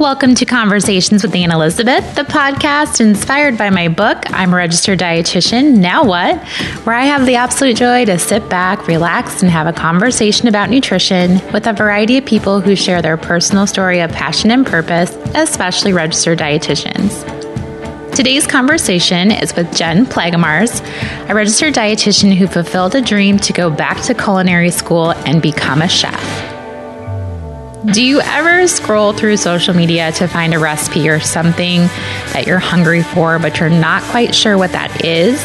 Welcome 0.00 0.34
to 0.36 0.46
Conversations 0.46 1.22
with 1.22 1.34
Anne 1.34 1.52
Elizabeth, 1.52 2.14
the 2.14 2.22
podcast 2.22 3.02
inspired 3.02 3.58
by 3.58 3.68
my 3.68 3.88
book, 3.88 4.16
I'm 4.30 4.54
a 4.54 4.56
Registered 4.56 4.98
Dietitian, 4.98 5.76
Now 5.76 6.04
What? 6.04 6.42
Where 6.86 6.96
I 6.96 7.04
have 7.04 7.26
the 7.26 7.34
absolute 7.34 7.76
joy 7.76 8.06
to 8.06 8.18
sit 8.18 8.48
back, 8.48 8.86
relax, 8.86 9.42
and 9.42 9.50
have 9.50 9.66
a 9.66 9.74
conversation 9.74 10.48
about 10.48 10.70
nutrition 10.70 11.32
with 11.52 11.66
a 11.66 11.74
variety 11.74 12.16
of 12.16 12.24
people 12.24 12.62
who 12.62 12.76
share 12.76 13.02
their 13.02 13.18
personal 13.18 13.66
story 13.66 14.00
of 14.00 14.10
passion 14.10 14.50
and 14.50 14.66
purpose, 14.66 15.14
especially 15.34 15.92
registered 15.92 16.38
dietitians. 16.38 17.26
Today's 18.16 18.46
conversation 18.46 19.30
is 19.30 19.54
with 19.54 19.76
Jen 19.76 20.06
Plagamars, 20.06 20.80
a 21.28 21.34
registered 21.34 21.74
dietitian 21.74 22.34
who 22.34 22.46
fulfilled 22.46 22.94
a 22.94 23.02
dream 23.02 23.38
to 23.40 23.52
go 23.52 23.68
back 23.68 24.00
to 24.04 24.14
culinary 24.14 24.70
school 24.70 25.10
and 25.10 25.42
become 25.42 25.82
a 25.82 25.88
chef. 25.88 26.49
Do 27.86 28.04
you 28.04 28.20
ever 28.20 28.68
scroll 28.68 29.14
through 29.14 29.38
social 29.38 29.74
media 29.74 30.12
to 30.12 30.28
find 30.28 30.52
a 30.52 30.58
recipe 30.58 31.08
or 31.08 31.18
something 31.18 31.80
that 32.34 32.44
you're 32.46 32.58
hungry 32.58 33.02
for, 33.02 33.38
but 33.38 33.58
you're 33.58 33.70
not 33.70 34.02
quite 34.02 34.34
sure 34.34 34.58
what 34.58 34.72
that 34.72 35.02
is? 35.02 35.42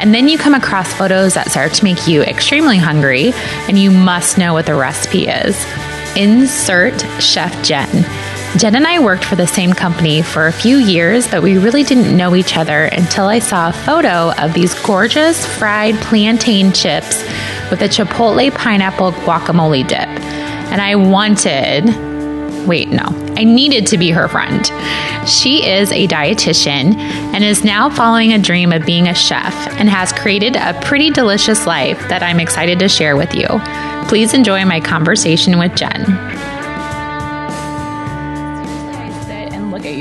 And 0.00 0.12
then 0.12 0.28
you 0.28 0.38
come 0.38 0.54
across 0.54 0.92
photos 0.92 1.34
that 1.34 1.52
start 1.52 1.74
to 1.74 1.84
make 1.84 2.08
you 2.08 2.22
extremely 2.22 2.78
hungry, 2.78 3.32
and 3.68 3.78
you 3.78 3.92
must 3.92 4.38
know 4.38 4.54
what 4.54 4.66
the 4.66 4.74
recipe 4.74 5.28
is. 5.28 5.56
Insert 6.16 7.00
Chef 7.22 7.62
Jen. 7.62 8.04
Jen 8.58 8.74
and 8.74 8.86
I 8.86 8.98
worked 8.98 9.24
for 9.24 9.36
the 9.36 9.46
same 9.46 9.72
company 9.72 10.20
for 10.20 10.48
a 10.48 10.52
few 10.52 10.78
years, 10.78 11.28
but 11.28 11.44
we 11.44 11.58
really 11.58 11.84
didn't 11.84 12.16
know 12.16 12.34
each 12.34 12.56
other 12.56 12.86
until 12.86 13.26
I 13.26 13.38
saw 13.38 13.68
a 13.68 13.72
photo 13.72 14.32
of 14.32 14.52
these 14.52 14.74
gorgeous 14.82 15.46
fried 15.46 15.94
plantain 15.96 16.72
chips 16.72 17.22
with 17.70 17.82
a 17.82 17.88
chipotle 17.88 18.52
pineapple 18.52 19.12
guacamole 19.12 19.86
dip 19.86 20.27
and 20.70 20.80
I 20.80 20.94
wanted, 20.96 21.86
wait, 22.66 22.88
no, 22.88 23.04
I 23.36 23.44
needed 23.44 23.86
to 23.88 23.98
be 23.98 24.10
her 24.10 24.28
friend. 24.28 24.66
She 25.28 25.68
is 25.68 25.90
a 25.92 26.06
dietitian 26.06 26.96
and 26.96 27.44
is 27.44 27.64
now 27.64 27.90
following 27.90 28.32
a 28.32 28.38
dream 28.38 28.72
of 28.72 28.86
being 28.86 29.08
a 29.08 29.14
chef 29.14 29.54
and 29.78 29.88
has 29.88 30.12
created 30.12 30.56
a 30.56 30.78
pretty 30.82 31.10
delicious 31.10 31.66
life 31.66 31.98
that 32.08 32.22
I'm 32.22 32.40
excited 32.40 32.78
to 32.80 32.88
share 32.88 33.16
with 33.16 33.34
you. 33.34 33.46
Please 34.08 34.34
enjoy 34.34 34.64
my 34.64 34.80
conversation 34.80 35.58
with 35.58 35.74
Jen. 35.74 36.48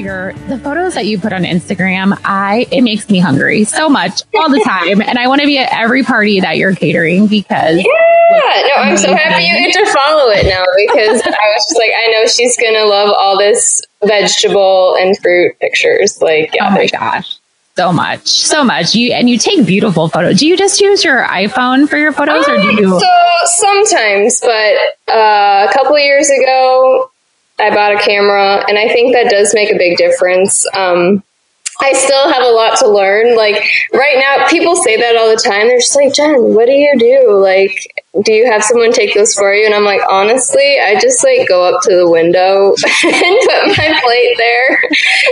your 0.07 0.33
the 0.47 0.57
photos 0.57 0.95
that 0.95 1.05
you 1.05 1.19
put 1.19 1.33
on 1.33 1.43
Instagram, 1.43 2.17
I 2.23 2.65
it 2.71 2.81
makes 2.81 3.09
me 3.09 3.19
hungry 3.19 3.65
so 3.65 3.89
much 3.89 4.23
all 4.35 4.49
the 4.49 4.61
time, 4.61 5.01
and 5.01 5.19
I 5.19 5.27
want 5.27 5.41
to 5.41 5.47
be 5.47 5.57
at 5.59 5.69
every 5.71 6.01
party 6.03 6.39
that 6.39 6.57
you're 6.57 6.73
catering 6.73 7.27
because. 7.27 7.77
Yeah, 7.77 8.06
no, 8.61 8.81
I'm 8.81 8.97
so 8.97 9.15
happy 9.15 9.43
you 9.43 9.57
get 9.57 9.73
to 9.73 9.91
follow 9.91 10.29
it 10.31 10.45
now 10.45 10.63
because 10.75 11.21
I 11.21 11.47
was 11.53 11.65
just 11.67 11.77
like, 11.77 11.91
I 11.95 12.11
know 12.11 12.27
she's 12.27 12.57
gonna 12.57 12.85
love 12.85 13.13
all 13.17 13.37
this 13.37 13.81
vegetable 14.03 14.95
and 14.99 15.17
fruit 15.17 15.57
pictures. 15.59 16.21
Like, 16.21 16.53
yeah, 16.53 16.67
oh 16.67 16.71
my 16.71 16.87
gosh 16.87 17.37
so 17.77 17.93
much, 17.93 18.27
so 18.27 18.63
much. 18.63 18.95
You 18.95 19.13
and 19.13 19.29
you 19.29 19.37
take 19.37 19.65
beautiful 19.65 20.09
photos. 20.09 20.39
Do 20.39 20.47
you 20.47 20.57
just 20.57 20.81
use 20.81 21.03
your 21.03 21.23
iPhone 21.25 21.87
for 21.87 21.97
your 21.97 22.11
photos, 22.11 22.47
um, 22.47 22.55
or 22.55 22.61
do 22.61 22.73
you? 22.73 22.99
So 22.99 23.07
sometimes, 23.45 24.41
but 24.41 25.13
uh, 25.13 25.67
a 25.69 25.73
couple 25.73 25.97
years 25.99 26.27
ago, 26.29 27.11
I 27.59 27.69
bought 27.69 27.93
a 27.93 27.99
camera, 27.99 28.65
and 28.67 28.79
I 28.79 28.87
think 28.87 29.13
that 29.13 29.29
does 29.29 29.53
make 29.53 29.71
a 29.71 29.77
big 29.77 29.97
difference. 29.97 30.65
Um, 30.75 31.23
I 31.79 31.93
still 31.93 32.31
have 32.31 32.43
a 32.43 32.49
lot 32.49 32.77
to 32.79 32.89
learn. 32.89 33.35
Like 33.35 33.63
right 33.93 34.17
now, 34.17 34.47
people 34.47 34.75
say 34.75 34.97
that 34.97 35.15
all 35.15 35.29
the 35.29 35.41
time. 35.41 35.67
They're 35.67 35.77
just 35.77 35.95
like, 35.95 36.13
Jen, 36.13 36.55
what 36.55 36.65
do 36.65 36.71
you 36.71 36.97
do? 36.97 37.37
Like, 37.39 37.93
do 38.23 38.33
you 38.33 38.49
have 38.49 38.63
someone 38.63 38.91
take 38.91 39.13
those 39.13 39.35
for 39.35 39.53
you? 39.53 39.65
And 39.65 39.75
I'm 39.75 39.83
like, 39.83 40.01
honestly, 40.09 40.79
I 40.79 40.99
just 40.99 41.23
like 41.23 41.47
go 41.47 41.63
up 41.63 41.81
to 41.83 41.95
the 41.95 42.09
window 42.09 42.73
and 43.03 43.37
put 43.45 43.77
my 43.77 43.99
plate 44.01 44.35
there. 44.37 44.69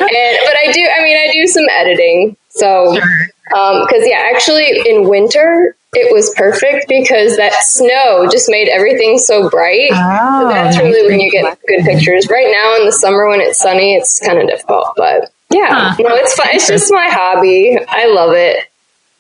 And, 0.02 0.38
but 0.46 0.56
I 0.56 0.72
do, 0.72 0.88
I 0.88 1.04
mean, 1.04 1.18
I 1.18 1.32
do 1.34 1.48
some 1.48 1.66
editing. 1.72 2.38
So, 2.50 2.96
um, 2.96 3.88
cause 3.88 4.04
yeah, 4.04 4.30
actually 4.34 4.82
in 4.86 5.10
winter, 5.10 5.76
it 5.94 6.14
was 6.14 6.34
perfect 6.36 6.88
because 6.88 7.38
that 7.38 7.54
snow 7.62 8.28
just 8.30 8.50
made 8.50 8.68
everything 8.68 9.18
so 9.18 9.50
bright. 9.50 9.90
Oh, 9.94 10.42
so 10.42 10.48
that's 10.50 10.78
really 10.78 11.10
when 11.10 11.20
you 11.20 11.32
get 11.32 11.58
good 11.68 11.84
pictures. 11.86 12.28
Right 12.30 12.52
now 12.52 12.76
in 12.76 12.86
the 12.86 12.92
summer 12.92 13.28
when 13.28 13.42
it's 13.42 13.60
sunny, 13.60 13.96
it's 13.96 14.20
kind 14.20 14.40
of 14.40 14.48
difficult, 14.48 14.94
but 14.98 15.32
yeah, 15.50 15.92
huh. 15.92 15.96
no, 16.00 16.16
it's 16.16 16.34
fun. 16.34 16.48
It's 16.52 16.68
just 16.68 16.92
my 16.92 17.08
hobby. 17.10 17.78
I 17.88 18.08
love 18.08 18.34
it. 18.34 18.70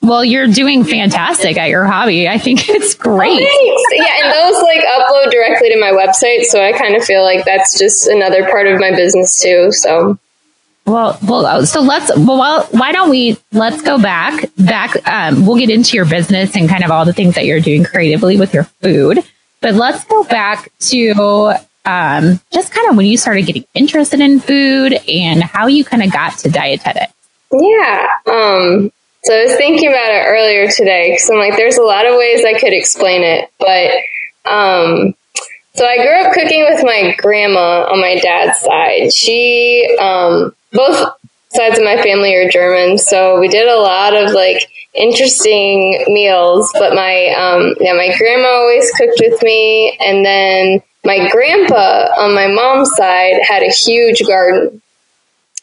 Well, 0.02 0.24
you're 0.24 0.48
doing 0.48 0.84
fantastic 0.84 1.58
at 1.58 1.70
your 1.70 1.86
hobby. 1.86 2.28
I 2.28 2.38
think 2.38 2.70
it's 2.70 2.94
great. 2.94 3.42
Oh, 3.42 3.86
yeah, 3.92 4.24
and 4.24 4.34
those 4.34 4.62
like 4.62 4.82
upload 4.82 5.32
directly 5.32 5.70
to 5.70 5.80
my 5.80 5.92
website, 5.92 6.44
so 6.44 6.64
I 6.64 6.74
kind 6.74 6.96
of 6.96 7.04
feel 7.04 7.24
like 7.24 7.46
that's 7.46 7.78
just 7.78 8.08
another 8.08 8.48
part 8.50 8.68
of 8.68 8.80
my 8.80 8.92
business 8.92 9.42
too. 9.42 9.72
So 9.72 10.20
well, 10.86 11.18
well, 11.24 11.46
uh, 11.48 11.66
so 11.66 11.82
let's, 11.82 12.16
well, 12.16 12.68
why 12.72 12.92
don't 12.92 13.10
we, 13.10 13.38
let's 13.52 13.82
go 13.82 14.00
back, 14.00 14.46
back, 14.56 14.96
um, 15.08 15.46
we'll 15.46 15.58
get 15.58 15.72
into 15.72 15.98
your 15.98 16.06
business 16.06 16.56
and 16.56 16.70
kind 16.70 16.84
of 16.84 16.92
all 16.92 17.06
the 17.06 17.14
things 17.14 17.34
that 17.36 17.46
you're 17.46 17.60
doing 17.60 17.84
creatively 17.84 18.38
with 18.38 18.54
your 18.54 18.66
food, 18.66 19.18
but 19.62 19.74
let's 19.74 20.04
go 20.04 20.24
back 20.26 20.72
to, 20.80 21.56
um, 21.86 22.40
just 22.52 22.74
kind 22.74 22.90
of 22.90 22.98
when 22.98 23.06
you 23.06 23.18
started 23.18 23.46
getting 23.46 23.66
interested 23.74 24.20
in 24.20 24.40
food 24.40 24.94
and 25.08 25.44
how 25.44 25.68
you 25.68 25.86
kind 25.86 26.04
of 26.04 26.12
got 26.12 26.38
to 26.40 26.50
dietetics. 26.50 27.14
Yeah. 27.52 28.08
Um, 28.26 28.92
so 29.24 29.34
I 29.34 29.44
was 29.44 29.56
thinking 29.56 29.90
about 29.90 30.12
it 30.12 30.26
earlier 30.28 30.70
today 30.70 31.12
because 31.12 31.30
I'm 31.30 31.38
like, 31.38 31.56
there's 31.56 31.78
a 31.78 31.84
lot 31.84 32.06
of 32.06 32.18
ways 32.18 32.44
I 32.46 32.60
could 32.60 32.74
explain 32.74 33.24
it, 33.24 33.52
but, 33.60 33.92
um, 34.50 35.16
so 35.74 35.86
I 35.86 35.98
grew 35.98 36.22
up 36.22 36.34
cooking 36.34 36.66
with 36.70 36.84
my 36.84 37.16
grandma 37.18 37.88
on 37.92 38.00
my 38.00 38.18
dad's 38.20 38.60
side. 38.62 39.14
She, 39.14 39.98
um, 40.00 40.56
both 40.72 41.12
sides 41.50 41.78
of 41.78 41.84
my 41.84 42.02
family 42.02 42.36
are 42.36 42.50
German, 42.50 42.98
so 42.98 43.40
we 43.40 43.48
did 43.48 43.68
a 43.68 43.80
lot 43.80 44.16
of 44.16 44.32
like 44.32 44.70
interesting 44.94 46.04
meals. 46.08 46.72
But 46.74 46.94
my 46.94 47.28
um, 47.38 47.76
yeah, 47.80 47.94
my 47.94 48.16
grandma 48.18 48.48
always 48.48 48.92
cooked 48.92 49.20
with 49.20 49.42
me, 49.42 49.98
and 50.00 50.26
then 50.26 50.82
my 51.06 51.30
grandpa 51.30 52.10
on 52.18 52.34
my 52.34 52.48
mom's 52.48 52.92
side 52.96 53.40
had 53.48 53.64
a 53.64 53.70
huge 53.70 54.22
garden. 54.28 54.82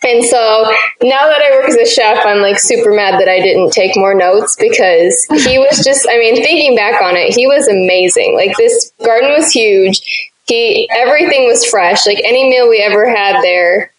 And 0.05 0.25
so 0.25 0.65
now 1.03 1.29
that 1.29 1.43
I 1.43 1.51
work 1.57 1.69
as 1.69 1.77
a 1.77 1.87
chef, 1.87 2.25
I'm 2.25 2.41
like 2.41 2.59
super 2.59 2.93
mad 2.93 3.21
that 3.21 3.29
I 3.29 3.41
didn't 3.41 3.73
take 3.73 3.97
more 3.97 4.15
notes 4.15 4.57
because 4.59 5.25
he 5.45 5.59
was 5.59 5.85
just, 5.85 6.09
I 6.09 6.19
mean, 6.19 6.37
thinking 6.37 6.75
back 6.75 7.01
on 7.03 7.17
it, 7.17 7.35
he 7.35 7.47
was 7.47 7.69
amazing. 7.69 8.35
Like 8.35 8.57
this 8.57 8.93
garden 9.05 9.31
was 9.31 9.53
huge. 9.53 10.01
He, 10.47 10.89
everything 10.91 11.47
was 11.47 11.65
fresh. 11.65 12.07
Like 12.07 12.21
any 12.25 12.49
meal 12.49 12.69
we 12.69 12.81
ever 12.83 13.09
had 13.09 13.43
there, 13.43 13.93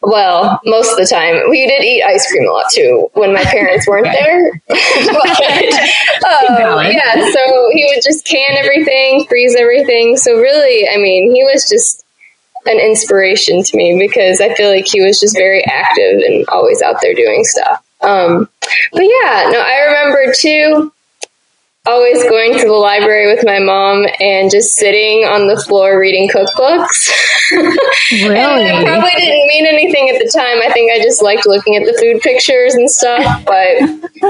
well, 0.00 0.60
most 0.64 0.92
of 0.92 0.98
the 0.98 1.06
time. 1.06 1.50
We 1.50 1.66
did 1.66 1.82
eat 1.82 2.02
ice 2.02 2.30
cream 2.30 2.48
a 2.48 2.52
lot 2.52 2.66
too 2.72 3.10
when 3.14 3.34
my 3.34 3.42
parents 3.44 3.86
weren't 3.86 4.06
there. 4.06 4.62
but, 4.68 4.78
um, 6.24 6.86
yeah, 6.90 7.30
so 7.32 7.70
he 7.72 7.84
would 7.92 8.02
just 8.02 8.24
can 8.24 8.56
everything, 8.56 9.26
freeze 9.28 9.56
everything. 9.56 10.16
So 10.16 10.36
really, 10.36 10.88
I 10.88 10.96
mean, 11.00 11.34
he 11.34 11.42
was 11.42 11.68
just 11.68 12.04
an 12.66 12.78
inspiration 12.78 13.62
to 13.62 13.76
me 13.76 13.98
because 13.98 14.40
I 14.40 14.54
feel 14.54 14.70
like 14.70 14.86
he 14.86 15.02
was 15.02 15.18
just 15.18 15.36
very 15.36 15.64
active 15.64 16.20
and 16.20 16.48
always 16.48 16.82
out 16.82 16.96
there 17.00 17.14
doing 17.14 17.44
stuff. 17.44 17.84
Um, 18.00 18.48
but 18.92 19.02
yeah, 19.02 19.50
no, 19.50 19.60
I 19.60 19.86
remember 19.86 20.32
too 20.36 20.92
always 21.88 22.22
going 22.24 22.58
to 22.58 22.66
the 22.66 22.72
library 22.72 23.34
with 23.34 23.44
my 23.46 23.58
mom 23.58 24.06
and 24.20 24.50
just 24.50 24.74
sitting 24.74 25.24
on 25.24 25.48
the 25.48 25.56
floor 25.56 25.98
reading 25.98 26.28
cookbooks. 26.28 27.10
really? 27.52 28.68
and 28.68 28.84
probably 28.84 29.10
didn't 29.16 29.46
mean 29.48 29.66
anything 29.66 30.10
at 30.10 30.18
the 30.18 30.30
time. 30.30 30.58
I 30.62 30.72
think 30.72 30.92
I 30.92 31.02
just 31.02 31.22
liked 31.22 31.46
looking 31.46 31.76
at 31.76 31.84
the 31.84 31.96
food 31.98 32.20
pictures 32.22 32.74
and 32.74 32.90
stuff. 32.90 33.44
But 33.44 33.54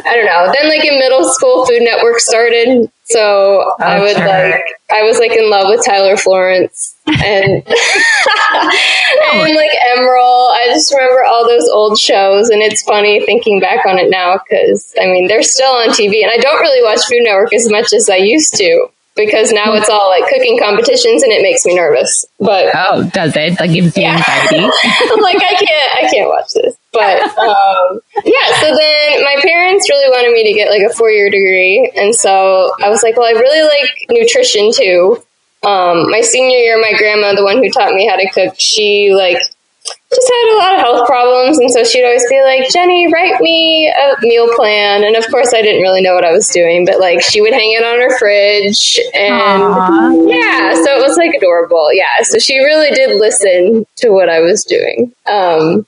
I 0.07 0.15
don't 0.15 0.27
know. 0.27 0.53
Then, 0.53 0.69
like 0.69 0.85
in 0.85 0.99
middle 0.99 1.25
school, 1.25 1.67
Food 1.67 1.83
Network 1.83 2.21
started. 2.21 2.91
So 3.05 3.21
oh, 3.21 3.77
I 3.81 4.01
would 4.01 4.17
sure. 4.17 4.27
like, 4.27 4.65
I 4.91 5.03
was 5.03 5.19
like 5.19 5.33
in 5.33 5.49
love 5.49 5.69
with 5.71 5.83
Tyler 5.85 6.19
Florence 6.19 6.95
and, 7.07 7.65
and 7.67 9.55
like 9.55 9.73
Emeril. 9.97 10.51
I 10.53 10.69
just 10.69 10.93
remember 10.93 11.25
all 11.25 11.49
those 11.49 11.69
old 11.71 11.99
shows, 11.99 12.51
and 12.51 12.61
it's 12.61 12.83
funny 12.83 13.25
thinking 13.25 13.61
back 13.61 13.87
on 13.87 13.99
it 13.99 14.11
now 14.11 14.39
because 14.39 14.95
I 15.01 15.07
mean 15.07 15.27
they're 15.27 15.43
still 15.43 15.73
on 15.73 15.89
TV, 15.89 16.23
and 16.23 16.31
I 16.31 16.37
don't 16.37 16.61
really 16.61 16.85
watch 16.85 17.01
Food 17.09 17.23
Network 17.23 17.55
as 17.55 17.71
much 17.71 17.93
as 17.95 18.11
I 18.11 18.17
used 18.17 18.55
to 18.57 18.91
because 19.19 19.53
now 19.53 19.75
it's 19.75 19.91
all 19.91 20.09
like 20.09 20.31
cooking 20.31 20.57
competitions, 20.59 21.23
and 21.23 21.33
it 21.33 21.43
makes 21.43 21.67
me 21.67 21.75
nervous. 21.75 22.25
But 22.39 22.71
oh, 22.73 23.11
does 23.13 23.35
it? 23.35 23.59
Like 23.59 23.73
gives 23.73 23.97
you 23.97 24.05
yeah. 24.05 24.17
anxiety? 24.17 24.65
Like 25.19 25.43
I 25.43 25.55
can't, 25.59 25.93
I 25.99 26.09
can't 26.09 26.29
watch 26.31 26.55
this. 26.55 26.77
But 26.93 27.21
um, 27.37 28.01
yeah, 28.25 28.61
so 28.61 28.67
then 28.75 29.25
my 29.25 29.37
parents 29.43 29.91
really 29.91 30.09
wanted 30.09 30.33
me 30.33 30.45
to 30.45 30.55
get 30.55 30.71
like 30.71 30.89
a 30.89 30.95
four 30.95 31.11
year 31.11 31.29
degree, 31.29 31.93
and 31.97 32.15
so 32.15 32.73
I 32.81 32.89
was 32.89 33.03
like, 33.03 33.17
well, 33.17 33.27
I 33.27 33.39
really 33.39 33.63
like 33.69 34.07
nutrition 34.09 34.71
too. 34.73 35.23
Um, 35.67 36.09
my 36.11 36.21
senior 36.21 36.57
year, 36.57 36.81
my 36.81 36.93
grandma, 36.97 37.35
the 37.35 37.43
one 37.43 37.59
who 37.59 37.69
taught 37.71 37.93
me 37.93 38.07
how 38.07 38.17
to 38.17 38.31
cook, 38.31 38.55
she 38.59 39.13
like 39.13 39.43
just 40.11 40.33
had 40.33 40.55
a 40.55 40.59
lot 40.59 40.75
of 40.75 40.81
health 40.81 41.07
problems. 41.07 41.59
And 41.59 41.71
so 41.71 41.85
she'd 41.85 42.05
always 42.05 42.27
be 42.31 42.43
like, 42.43 42.71
Jenny, 42.71 43.13
write 43.13 43.41
me 43.41 43.89
a 43.89 44.17
meal 44.23 44.55
plan. 44.57 45.05
And 45.05 45.17
of 45.17 45.27
course, 45.31 45.53
I 45.53 45.61
didn't 45.61 45.83
really 45.83 46.01
know 46.01 46.15
what 46.15 46.25
I 46.25 46.33
was 46.33 46.49
doing, 46.49 46.87
but 46.87 46.99
like 46.99 47.21
she 47.21 47.41
would 47.41 47.53
hang 47.53 47.73
it 47.73 47.85
on 47.85 48.01
her 48.01 48.19
fridge. 48.19 48.99
And 49.15 49.63
Aww. 49.63 50.31
yeah, 50.31 50.75
so 50.75 50.99
it 50.99 51.07
was 51.07 51.17
like 51.19 51.35
adorable. 51.35 51.93
Yeah. 51.93 52.23
So 52.23 52.39
she 52.39 52.59
really 52.59 52.91
did 52.95 53.21
listen 53.21 53.87
to 53.97 54.11
what 54.11 54.31
I 54.31 54.41
was 54.41 54.65
doing. 54.65 55.13
Um, 55.27 55.87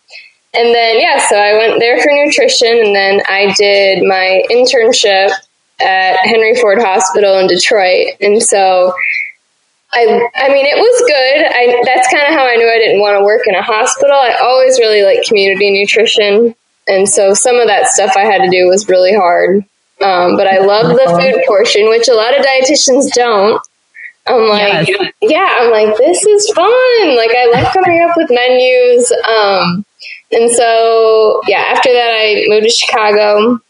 and 0.52 0.75
then, 0.75 1.00
yeah, 1.00 1.26
so 1.28 1.37
I 1.37 1.56
went 1.56 1.81
there 1.81 2.02
for 2.02 2.11
nutrition 2.12 2.69
and 2.69 2.94
then 2.94 3.22
I 3.26 3.55
did 3.56 4.02
my 4.06 4.43
internship 4.50 5.31
at 5.81 6.17
Henry 6.26 6.56
Ford 6.56 6.78
Hospital 6.81 7.38
in 7.38 7.46
Detroit. 7.46 8.08
And 8.20 8.43
so 8.43 8.93
I, 9.92 10.28
I 10.37 10.48
mean, 10.50 10.66
it 10.66 10.76
was 10.76 11.00
good. 11.02 11.46
I, 11.50 11.82
that's 11.84 12.12
kind 12.12 12.26
of 12.28 12.34
how 12.34 12.46
I 12.46 12.54
knew 12.54 12.70
I 12.70 12.78
didn't 12.78 13.00
want 13.00 13.19
to 13.19 13.25
work 13.25 13.46
in 13.46 13.54
a 13.54 13.62
hospital. 13.62 14.14
I 14.14 14.38
always 14.40 14.78
really 14.78 15.02
liked 15.02 15.26
community 15.26 15.70
nutrition. 15.70 16.54
And 16.87 17.08
so 17.08 17.34
some 17.34 17.56
of 17.56 17.66
that 17.66 17.88
stuff 17.88 18.12
I 18.16 18.25
had 18.25 18.42
to 18.42 18.50
do 18.50 18.66
was 18.66 18.88
really 18.88 19.14
hard. 19.14 19.64
Um, 20.00 20.37
but 20.37 20.46
I 20.46 20.60
love 20.60 20.87
the 20.87 21.19
food 21.20 21.44
portion, 21.46 21.88
which 21.88 22.08
a 22.08 22.14
lot 22.14 22.38
of 22.38 22.44
dietitians 22.44 23.12
don't. 23.12 23.60
I'm 24.26 24.48
like, 24.48 24.88
yes. 24.88 25.12
yeah, 25.20 25.56
I'm 25.58 25.70
like, 25.70 25.96
this 25.96 26.25
is 26.25 26.50
fun. 26.50 27.16
Like, 27.16 27.32
I 27.36 27.50
love 27.52 27.72
coming 27.72 28.00
up 28.02 28.16
with 28.16 28.31
menus. 28.31 29.12
Um, 29.28 29.84
and 30.31 30.50
so, 30.50 31.43
yeah, 31.48 31.64
after 31.69 31.93
that, 31.93 32.14
I 32.16 32.44
moved 32.46 32.64
to 32.64 32.70
Chicago 32.70 33.60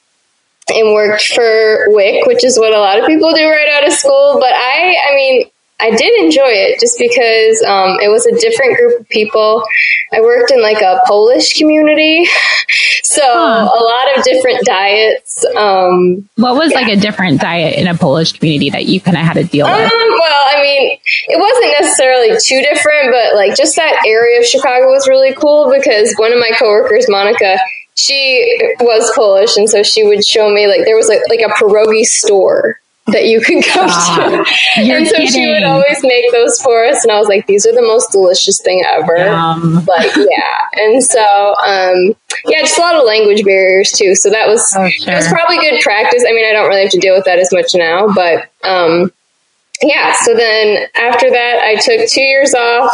and 0.68 0.94
worked 0.94 1.26
for 1.28 1.86
WIC, 1.88 2.26
which 2.26 2.44
is 2.44 2.58
what 2.58 2.74
a 2.74 2.78
lot 2.78 2.98
of 2.98 3.06
people 3.06 3.32
do 3.32 3.48
right 3.48 3.68
out 3.70 3.86
of 3.86 3.92
school. 3.94 4.36
But 4.38 4.52
I, 4.52 4.96
I 5.10 5.14
mean, 5.14 5.50
I 5.80 5.90
did 5.90 6.12
enjoy 6.22 6.50
it 6.50 6.80
just 6.80 6.98
because 6.98 7.62
um, 7.62 7.98
it 8.00 8.08
was 8.08 8.26
a 8.26 8.38
different 8.38 8.76
group 8.76 9.00
of 9.00 9.08
people. 9.08 9.64
I 10.12 10.20
worked 10.20 10.50
in 10.50 10.60
like 10.60 10.80
a 10.82 11.00
Polish 11.06 11.54
community, 11.54 12.24
so 13.02 13.22
huh. 13.22 13.68
a 13.68 13.82
lot 13.82 14.18
of 14.18 14.24
different 14.24 14.64
diets. 14.64 15.44
Um, 15.56 16.28
what 16.36 16.56
was 16.56 16.72
yeah. 16.72 16.80
like 16.80 16.88
a 16.88 16.96
different 16.96 17.40
diet 17.40 17.78
in 17.78 17.86
a 17.86 17.94
Polish 17.94 18.32
community 18.32 18.70
that 18.70 18.86
you 18.86 19.00
kind 19.00 19.16
of 19.16 19.24
had 19.24 19.34
to 19.34 19.44
deal 19.44 19.66
with? 19.66 19.74
Um, 19.74 19.90
well, 19.90 20.44
I 20.48 20.60
mean, 20.60 20.98
it 21.28 21.38
wasn't 21.38 21.80
necessarily 21.80 22.36
too 22.44 22.60
different, 22.60 23.12
but 23.12 23.34
like 23.34 23.56
just 23.56 23.76
that 23.76 24.04
area 24.06 24.40
of 24.40 24.46
Chicago 24.46 24.86
was 24.86 25.08
really 25.08 25.34
cool 25.34 25.72
because 25.72 26.14
one 26.16 26.32
of 26.32 26.38
my 26.38 26.50
coworkers, 26.58 27.06
Monica, 27.08 27.56
she 27.94 28.74
was 28.80 29.10
Polish, 29.14 29.56
and 29.56 29.68
so 29.68 29.82
she 29.82 30.04
would 30.04 30.24
show 30.24 30.52
me 30.52 30.66
like 30.66 30.84
there 30.84 30.96
was 30.96 31.08
like 31.08 31.20
like 31.28 31.40
a 31.40 31.52
pierogi 31.54 32.04
store 32.04 32.79
that 33.12 33.26
you 33.26 33.40
could 33.40 33.62
go 33.74 33.86
to. 33.86 34.44
and 34.76 35.06
so 35.06 35.16
kidding. 35.16 35.30
she 35.30 35.50
would 35.50 35.62
always 35.62 36.02
make 36.02 36.30
those 36.32 36.60
for 36.60 36.84
us, 36.84 37.04
and 37.04 37.12
I 37.12 37.18
was 37.18 37.28
like, 37.28 37.46
"These 37.46 37.66
are 37.66 37.72
the 37.72 37.82
most 37.82 38.12
delicious 38.12 38.60
thing 38.60 38.84
ever!" 38.86 39.16
Yum. 39.16 39.84
Like, 39.86 40.14
yeah. 40.16 40.58
And 40.74 41.02
so, 41.02 41.54
um, 41.66 42.16
yeah, 42.46 42.60
just 42.60 42.78
a 42.78 42.80
lot 42.80 42.94
of 42.94 43.04
language 43.04 43.44
barriers 43.44 43.92
too. 43.92 44.14
So 44.14 44.30
that 44.30 44.46
was 44.48 44.60
oh, 44.76 44.88
sure. 44.88 45.12
it 45.12 45.16
was 45.16 45.28
probably 45.28 45.58
good 45.58 45.80
practice. 45.80 46.24
I 46.26 46.32
mean, 46.32 46.46
I 46.46 46.52
don't 46.52 46.68
really 46.68 46.82
have 46.82 46.90
to 46.90 46.98
deal 47.00 47.14
with 47.14 47.24
that 47.24 47.38
as 47.38 47.52
much 47.52 47.74
now, 47.74 48.08
but 48.14 48.50
um, 48.64 49.12
yeah. 49.82 50.14
So 50.22 50.34
then 50.34 50.86
after 50.94 51.30
that, 51.30 51.60
I 51.62 51.76
took 51.76 52.08
two 52.08 52.22
years 52.22 52.54
off 52.54 52.92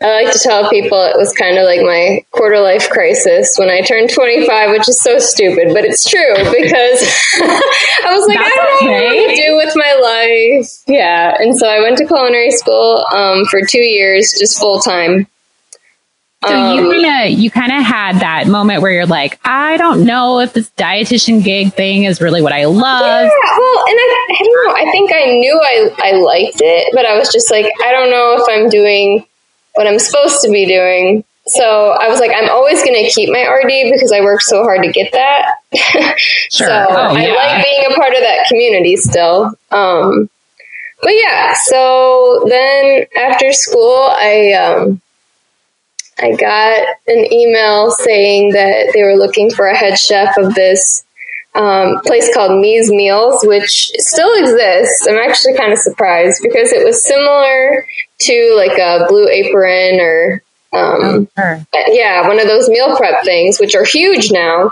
I 0.00 0.22
like 0.22 0.32
to 0.32 0.38
tell 0.38 0.70
people 0.70 1.02
it 1.02 1.16
was 1.16 1.32
kind 1.32 1.58
of 1.58 1.64
like 1.64 1.80
my 1.80 2.24
quarter 2.30 2.60
life 2.60 2.88
crisis 2.88 3.56
when 3.58 3.68
I 3.68 3.80
turned 3.80 4.10
25, 4.10 4.70
which 4.70 4.88
is 4.88 5.00
so 5.00 5.18
stupid, 5.18 5.74
but 5.74 5.84
it's 5.84 6.08
true 6.08 6.36
because 6.36 7.02
I 7.42 8.14
was 8.14 8.28
like, 8.28 8.38
That's 8.38 8.52
I 8.52 8.56
don't 8.56 8.84
know 8.86 8.94
okay. 8.94 9.26
what 9.26 9.34
to 9.34 9.42
do 9.42 9.56
with 9.56 9.72
my 9.74 9.98
life. 10.00 10.82
Yeah. 10.86 11.36
And 11.40 11.58
so 11.58 11.68
I 11.68 11.80
went 11.80 11.98
to 11.98 12.06
culinary 12.06 12.52
school 12.52 13.04
um, 13.12 13.44
for 13.46 13.60
two 13.66 13.82
years, 13.82 14.36
just 14.38 14.60
full 14.60 14.78
time. 14.78 15.26
So 16.46 16.54
um, 16.54 16.76
you 16.76 16.92
kind 16.92 17.32
of 17.32 17.38
you 17.38 17.50
kind 17.50 17.72
of 17.72 17.82
had 17.82 18.20
that 18.20 18.46
moment 18.46 18.80
where 18.80 18.92
you're 18.92 19.06
like, 19.06 19.40
I 19.44 19.76
don't 19.78 20.04
know 20.04 20.38
if 20.38 20.52
this 20.52 20.70
dietitian 20.78 21.42
gig 21.42 21.74
thing 21.74 22.04
is 22.04 22.20
really 22.20 22.40
what 22.40 22.52
I 22.52 22.66
love. 22.66 22.76
Yeah, 22.76 23.58
well, 23.58 23.84
and 23.88 23.98
I, 23.98 24.26
I 24.30 24.36
don't 24.38 24.66
know. 24.66 24.74
I 24.76 24.90
think 24.92 25.10
I 25.12 25.24
knew 25.24 25.60
I 25.60 25.90
I 25.98 26.12
liked 26.12 26.60
it, 26.60 26.94
but 26.94 27.06
I 27.06 27.18
was 27.18 27.32
just 27.32 27.50
like, 27.50 27.66
I 27.82 27.90
don't 27.90 28.10
know 28.10 28.36
if 28.38 28.48
I'm 28.48 28.68
doing 28.68 29.26
what 29.78 29.86
I'm 29.86 30.00
supposed 30.00 30.40
to 30.42 30.50
be 30.50 30.66
doing. 30.66 31.22
So 31.46 31.90
I 31.90 32.08
was 32.08 32.18
like, 32.18 32.32
I'm 32.34 32.50
always 32.50 32.82
going 32.82 33.00
to 33.00 33.08
keep 33.12 33.30
my 33.30 33.44
RD 33.44 33.92
because 33.92 34.10
I 34.10 34.22
worked 34.22 34.42
so 34.42 34.64
hard 34.64 34.82
to 34.82 34.90
get 34.90 35.12
that. 35.12 35.54
Sure. 36.50 36.66
so 36.66 36.86
oh, 36.88 37.16
yeah. 37.16 37.28
I 37.28 37.56
like 37.56 37.64
being 37.64 37.84
a 37.92 37.94
part 37.94 38.12
of 38.14 38.20
that 38.20 38.46
community 38.48 38.96
still. 38.96 39.52
Um, 39.70 40.28
but 41.00 41.12
yeah, 41.14 41.54
so 41.66 42.44
then 42.48 43.04
after 43.16 43.52
school, 43.52 44.08
I, 44.10 44.52
um, 44.54 45.00
I 46.18 46.34
got 46.34 46.88
an 47.06 47.32
email 47.32 47.92
saying 47.92 48.50
that 48.54 48.90
they 48.94 49.04
were 49.04 49.14
looking 49.14 49.50
for 49.50 49.68
a 49.68 49.76
head 49.76 49.96
chef 49.96 50.36
of 50.38 50.54
this 50.54 51.04
um, 51.54 52.00
place 52.04 52.34
called 52.34 52.60
Me's 52.60 52.90
Meals, 52.90 53.46
which 53.46 53.92
still 53.98 54.34
exists. 54.42 55.06
I'm 55.08 55.18
actually 55.18 55.56
kind 55.56 55.72
of 55.72 55.78
surprised 55.78 56.40
because 56.42 56.72
it 56.72 56.84
was 56.84 57.04
similar 57.04 57.86
to 58.20 58.54
like 58.56 58.78
a 58.78 59.06
Blue 59.08 59.28
Apron 59.28 60.00
or 60.00 60.42
um, 60.72 61.28
oh, 61.38 61.64
yeah, 61.88 62.26
one 62.28 62.38
of 62.38 62.46
those 62.46 62.68
meal 62.68 62.94
prep 62.96 63.24
things, 63.24 63.58
which 63.58 63.74
are 63.74 63.84
huge 63.84 64.30
now. 64.30 64.70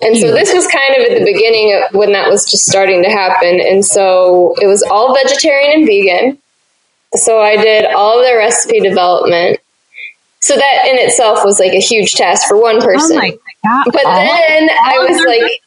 And 0.00 0.16
so 0.16 0.32
this 0.32 0.52
was 0.52 0.66
kind 0.66 0.94
of 0.96 1.10
at 1.10 1.18
the 1.18 1.24
beginning 1.24 1.72
of 1.72 1.94
when 1.94 2.12
that 2.12 2.28
was 2.28 2.50
just 2.50 2.66
starting 2.66 3.02
to 3.04 3.08
happen. 3.08 3.60
And 3.60 3.84
so 3.84 4.54
it 4.60 4.66
was 4.66 4.82
all 4.82 5.14
vegetarian 5.14 5.78
and 5.78 5.86
vegan. 5.86 6.38
So 7.14 7.40
I 7.40 7.56
did 7.56 7.86
all 7.86 8.18
of 8.18 8.26
the 8.26 8.36
recipe 8.36 8.80
development. 8.80 9.60
So 10.40 10.54
that 10.54 10.86
in 10.86 10.98
itself 10.98 11.44
was 11.44 11.58
like 11.58 11.72
a 11.72 11.80
huge 11.80 12.14
task 12.14 12.46
for 12.46 12.60
one 12.60 12.80
person. 12.82 13.16
Oh 13.64 13.82
but 13.86 14.02
then 14.04 14.68
I 14.84 14.98
was 14.98 15.20
like, 15.26 15.62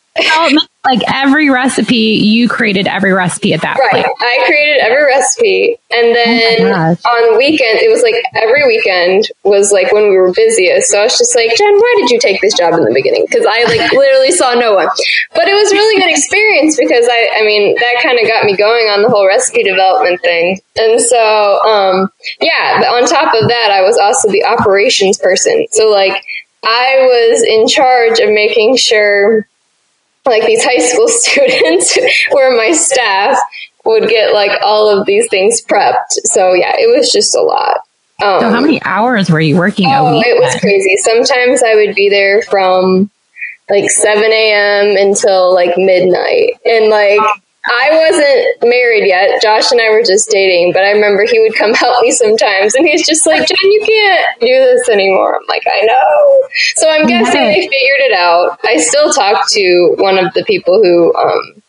like 0.86 1.02
every 1.14 1.50
recipe, 1.50 2.24
you 2.24 2.48
created 2.48 2.88
every 2.88 3.12
recipe 3.12 3.54
at 3.54 3.62
that 3.62 3.78
right. 3.78 4.06
point. 4.06 4.08
I 4.20 4.44
created 4.46 4.80
every 4.80 5.04
recipe. 5.04 5.78
And 5.92 6.16
then 6.16 6.72
oh 6.72 7.10
on 7.10 7.38
weekend, 7.38 7.80
it 7.80 7.92
was 7.92 8.02
like 8.02 8.16
every 8.36 8.66
weekend 8.66 9.28
was 9.44 9.72
like 9.72 9.92
when 9.92 10.10
we 10.10 10.16
were 10.16 10.32
busiest. 10.32 10.90
So 10.90 11.00
I 11.00 11.04
was 11.04 11.18
just 11.18 11.36
like, 11.36 11.52
Jen, 11.56 11.76
why 11.76 11.96
did 12.00 12.10
you 12.10 12.20
take 12.20 12.40
this 12.40 12.56
job 12.58 12.74
in 12.74 12.86
the 12.86 12.94
beginning? 12.94 13.26
Because 13.28 13.46
I 13.46 13.64
like 13.66 13.92
literally 13.92 14.32
saw 14.32 14.54
no 14.54 14.74
one. 14.74 14.88
But 15.36 15.48
it 15.48 15.54
was 15.54 15.72
really 15.72 16.00
good 16.00 16.10
experience 16.10 16.78
because 16.78 17.06
I, 17.10 17.42
I 17.42 17.46
mean, 17.46 17.76
that 17.76 18.02
kind 18.02 18.18
of 18.18 18.26
got 18.28 18.46
me 18.46 18.56
going 18.56 18.88
on 18.88 19.04
the 19.04 19.10
whole 19.10 19.28
recipe 19.28 19.64
development 19.64 20.22
thing. 20.22 20.62
And 20.78 21.02
so, 21.02 21.60
um, 21.68 22.10
yeah, 22.40 22.88
on 22.88 23.06
top 23.06 23.34
of 23.36 23.50
that, 23.50 23.70
I 23.72 23.82
was 23.82 23.98
also 23.98 24.32
the 24.32 24.46
operations 24.46 25.18
person. 25.18 25.68
So 25.72 25.90
like, 25.90 26.24
I 26.64 27.04
was 27.04 27.44
in 27.44 27.68
charge 27.68 28.20
of 28.20 28.30
making 28.30 28.78
sure 28.78 29.48
like 30.26 30.46
these 30.46 30.64
high 30.64 30.78
school 30.78 31.08
students 31.08 31.98
where 32.32 32.56
my 32.56 32.72
staff 32.72 33.38
would 33.86 34.10
get 34.10 34.34
like 34.34 34.60
all 34.64 34.90
of 34.90 35.06
these 35.06 35.28
things 35.30 35.62
prepped. 35.62 36.12
So 36.26 36.54
yeah, 36.54 36.76
it 36.78 36.96
was 36.96 37.12
just 37.12 37.36
a 37.36 37.42
lot. 37.42 37.78
Um, 38.22 38.42
so 38.42 38.50
how 38.50 38.60
many 38.60 38.82
hours 38.84 39.30
were 39.30 39.40
you 39.40 39.58
working 39.58 39.88
oh, 39.90 40.22
It 40.24 40.40
was 40.42 40.60
crazy. 40.60 40.98
Sometimes 40.98 41.64
I 41.64 41.76
would 41.76 41.96
be 41.96 42.10
there 42.10 42.42
from 42.42 43.10
like 43.70 43.90
7 43.90 44.24
a.m. 44.24 44.98
until 44.98 45.54
like 45.54 45.78
midnight. 45.78 46.60
And 46.66 46.90
like, 46.90 47.22
I 47.66 47.90
wasn't 47.92 48.72
married 48.72 49.06
yet. 49.06 49.42
Josh 49.42 49.72
and 49.72 49.82
I 49.82 49.90
were 49.90 50.04
just 50.04 50.30
dating, 50.30 50.72
but 50.72 50.84
I 50.84 50.92
remember 50.92 51.26
he 51.26 51.40
would 51.40 51.56
come 51.56 51.74
help 51.76 52.02
me 52.02 52.12
sometimes 52.12 52.74
and 52.76 52.88
he's 52.88 53.06
just 53.06 53.26
like, 53.26 53.48
Jen, 53.48 53.58
you 53.72 53.84
can't 53.86 54.40
do 54.40 54.48
this 54.48 54.88
anymore. 54.90 55.36
I'm 55.36 55.46
like, 55.50 55.64
I 55.68 55.82
know. 55.82 56.48
So 56.76 56.90
I'm 56.90 57.06
guessing 57.06 57.42
they 57.42 57.62
figured 57.62 58.00
it 58.00 58.14
out. 58.14 58.60
I 58.64 58.78
still 58.78 59.12
talk 59.12 59.50
to 59.52 59.96
one 59.98 60.18
of 60.18 60.34
the 60.34 60.44
people 60.46 60.82
who, 60.82 61.14
um, 61.16 61.62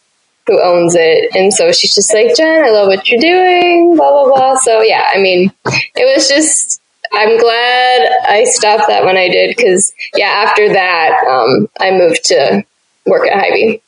who 0.46 0.62
owns 0.62 0.94
it. 0.96 1.34
And 1.34 1.52
so 1.52 1.72
she's 1.72 1.94
just 1.94 2.14
like, 2.14 2.36
Jen, 2.36 2.64
I 2.64 2.70
love 2.70 2.86
what 2.86 3.08
you're 3.08 3.20
doing, 3.20 3.96
blah, 3.96 4.10
blah, 4.10 4.34
blah. 4.34 4.56
So 4.62 4.82
yeah, 4.82 5.08
I 5.12 5.20
mean, 5.20 5.52
it 5.66 6.16
was 6.16 6.28
just, 6.28 6.80
I'm 7.12 7.38
glad 7.40 8.10
I 8.28 8.44
stopped 8.46 8.86
that 8.86 9.04
when 9.04 9.16
I 9.16 9.28
did 9.28 9.56
because 9.56 9.92
yeah, 10.14 10.44
after 10.46 10.72
that, 10.72 11.24
um, 11.28 11.68
I 11.80 11.90
moved 11.90 12.24
to 12.26 12.64
work 13.06 13.26
at 13.26 13.34
Hy-Vee 13.34 13.82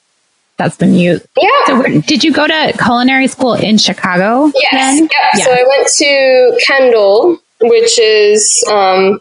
that's 0.63 0.77
been 0.77 0.95
you. 0.95 1.21
Yeah. 1.37 1.49
So 1.67 2.01
did 2.01 2.23
you 2.23 2.33
go 2.33 2.47
to 2.47 2.73
culinary 2.83 3.27
school 3.27 3.55
in 3.55 3.79
Chicago? 3.79 4.53
Yes. 4.55 5.01
Yep. 5.01 5.11
Yeah. 5.37 5.45
So 5.45 5.53
I 5.53 5.65
went 5.69 5.89
to 5.89 6.61
Kendall, 6.65 7.39
which 7.61 7.99
is 7.99 8.65
um, 8.71 9.21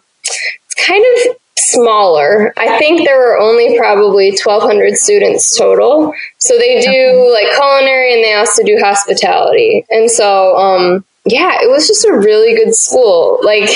kind 0.86 1.04
of 1.16 1.36
smaller. 1.58 2.54
I 2.58 2.78
think 2.78 3.06
there 3.06 3.18
were 3.18 3.40
only 3.40 3.78
probably 3.78 4.32
1,200 4.32 4.96
students 4.98 5.58
total. 5.58 6.14
So 6.38 6.58
they 6.58 6.82
do 6.82 7.32
like 7.34 7.56
culinary 7.56 8.14
and 8.14 8.24
they 8.24 8.36
also 8.36 8.64
do 8.64 8.78
hospitality. 8.80 9.86
And 9.90 10.10
so, 10.10 10.56
um, 10.58 11.06
yeah, 11.26 11.58
it 11.62 11.70
was 11.70 11.88
just 11.88 12.06
a 12.06 12.14
really 12.14 12.56
good 12.56 12.76
school. 12.76 13.40
Like 13.44 13.70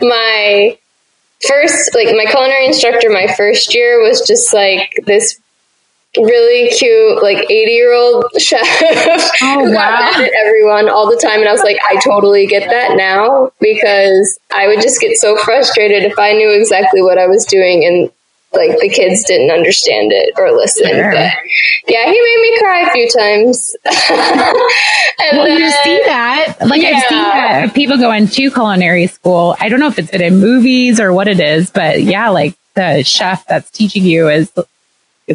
my 0.00 0.78
first, 1.46 1.94
like 1.94 2.08
my 2.16 2.26
culinary 2.30 2.66
instructor, 2.66 3.10
my 3.10 3.26
first 3.36 3.74
year 3.74 4.02
was 4.02 4.20
just 4.26 4.52
like 4.52 4.90
this 5.06 5.38
really 6.16 6.70
cute, 6.70 7.22
like 7.22 7.38
80 7.50 7.72
year 7.72 7.92
old 7.92 8.24
chef. 8.38 8.66
Oh, 9.42 9.64
who 9.64 9.72
got 9.72 9.92
wow. 9.92 10.10
mad 10.12 10.24
at 10.24 10.32
everyone 10.46 10.88
all 10.88 11.08
the 11.08 11.20
time. 11.22 11.40
And 11.40 11.48
I 11.48 11.52
was 11.52 11.62
like, 11.62 11.78
I 11.88 12.00
totally 12.00 12.46
get 12.46 12.68
that 12.70 12.96
now 12.96 13.50
because 13.60 14.38
I 14.54 14.66
would 14.66 14.80
just 14.80 15.00
get 15.00 15.16
so 15.16 15.36
frustrated 15.36 16.04
if 16.04 16.18
I 16.18 16.32
knew 16.32 16.50
exactly 16.50 17.02
what 17.02 17.18
I 17.18 17.26
was 17.26 17.44
doing 17.44 17.84
and 17.84 18.10
like 18.52 18.78
the 18.80 18.88
kids 18.88 19.24
didn't 19.24 19.50
understand 19.50 20.12
it 20.12 20.32
or 20.38 20.50
listen. 20.52 20.88
Sure. 20.88 21.12
But 21.12 21.32
yeah, 21.86 22.06
he 22.06 22.10
made 22.10 22.40
me 22.40 22.58
cry 22.58 22.80
a 22.80 22.90
few 22.90 23.08
times. 23.08 23.76
and 23.84 25.38
Well, 25.38 25.48
you 25.48 25.70
see 25.70 26.00
that. 26.06 26.56
Like 26.60 26.82
I've 26.82 27.02
seen 27.04 27.22
that 27.22 27.74
people 27.74 27.98
go 27.98 28.10
into 28.10 28.50
culinary 28.50 29.06
school. 29.06 29.56
I 29.60 29.68
don't 29.68 29.80
know 29.80 29.88
if 29.88 29.98
it's 29.98 30.10
been 30.10 30.22
in 30.22 30.38
movies 30.38 30.98
or 30.98 31.12
what 31.12 31.28
it 31.28 31.40
is, 31.40 31.70
but 31.70 32.02
yeah, 32.02 32.30
like 32.30 32.56
the 32.74 33.02
chef 33.04 33.46
that's 33.46 33.70
teaching 33.70 34.04
you 34.04 34.28
is 34.28 34.50
Yeah, 34.56 34.62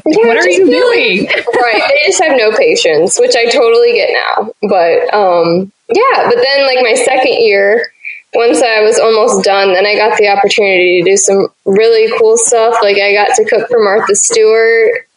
what 0.04 0.38
are 0.38 0.50
you 0.50 0.66
doing? 0.66 1.28
right. 1.56 1.84
They 1.90 2.08
just 2.08 2.22
have 2.22 2.38
no 2.38 2.56
patience, 2.56 3.20
which 3.20 3.36
I 3.36 3.46
totally 3.46 3.94
get 3.94 4.10
now. 4.14 4.52
But 4.62 5.14
um, 5.14 5.72
yeah, 5.94 6.30
but 6.30 6.38
then 6.42 6.66
like 6.66 6.80
my 6.82 6.94
second 6.96 7.34
year, 7.34 7.92
once 8.34 8.62
I 8.62 8.82
was 8.82 8.98
almost 9.00 9.44
done, 9.44 9.74
then 9.74 9.86
I 9.86 9.96
got 9.96 10.18
the 10.18 10.30
opportunity 10.30 11.02
to 11.02 11.12
do 11.12 11.18
some 11.18 11.48
really 11.66 12.18
cool 12.18 12.38
stuff. 12.38 12.76
Like 12.82 12.98
I 12.98 13.14
got 13.14 13.36
to 13.36 13.46
cook 13.46 13.68
for 13.70 13.84
Martha 13.84 14.16
Stewart. 14.16 15.08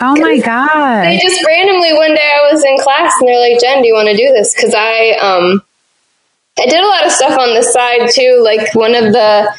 Oh 0.00 0.16
my 0.16 0.38
god! 0.38 1.04
They 1.04 1.18
just 1.18 1.46
randomly 1.46 1.92
one 1.92 2.14
day 2.14 2.30
I 2.34 2.52
was 2.52 2.64
in 2.64 2.78
class 2.78 3.12
and 3.20 3.28
they're 3.28 3.38
like, 3.38 3.60
"Jen, 3.60 3.82
do 3.82 3.88
you 3.88 3.94
want 3.94 4.08
to 4.08 4.16
do 4.16 4.32
this?" 4.32 4.54
Because 4.54 4.74
I 4.74 5.10
um, 5.22 5.62
I 6.58 6.66
did 6.66 6.80
a 6.80 6.86
lot 6.86 7.06
of 7.06 7.12
stuff 7.12 7.38
on 7.38 7.54
the 7.54 7.62
side 7.62 8.10
too. 8.10 8.42
Like 8.42 8.74
one 8.74 8.96
of 8.96 9.12
the 9.12 9.54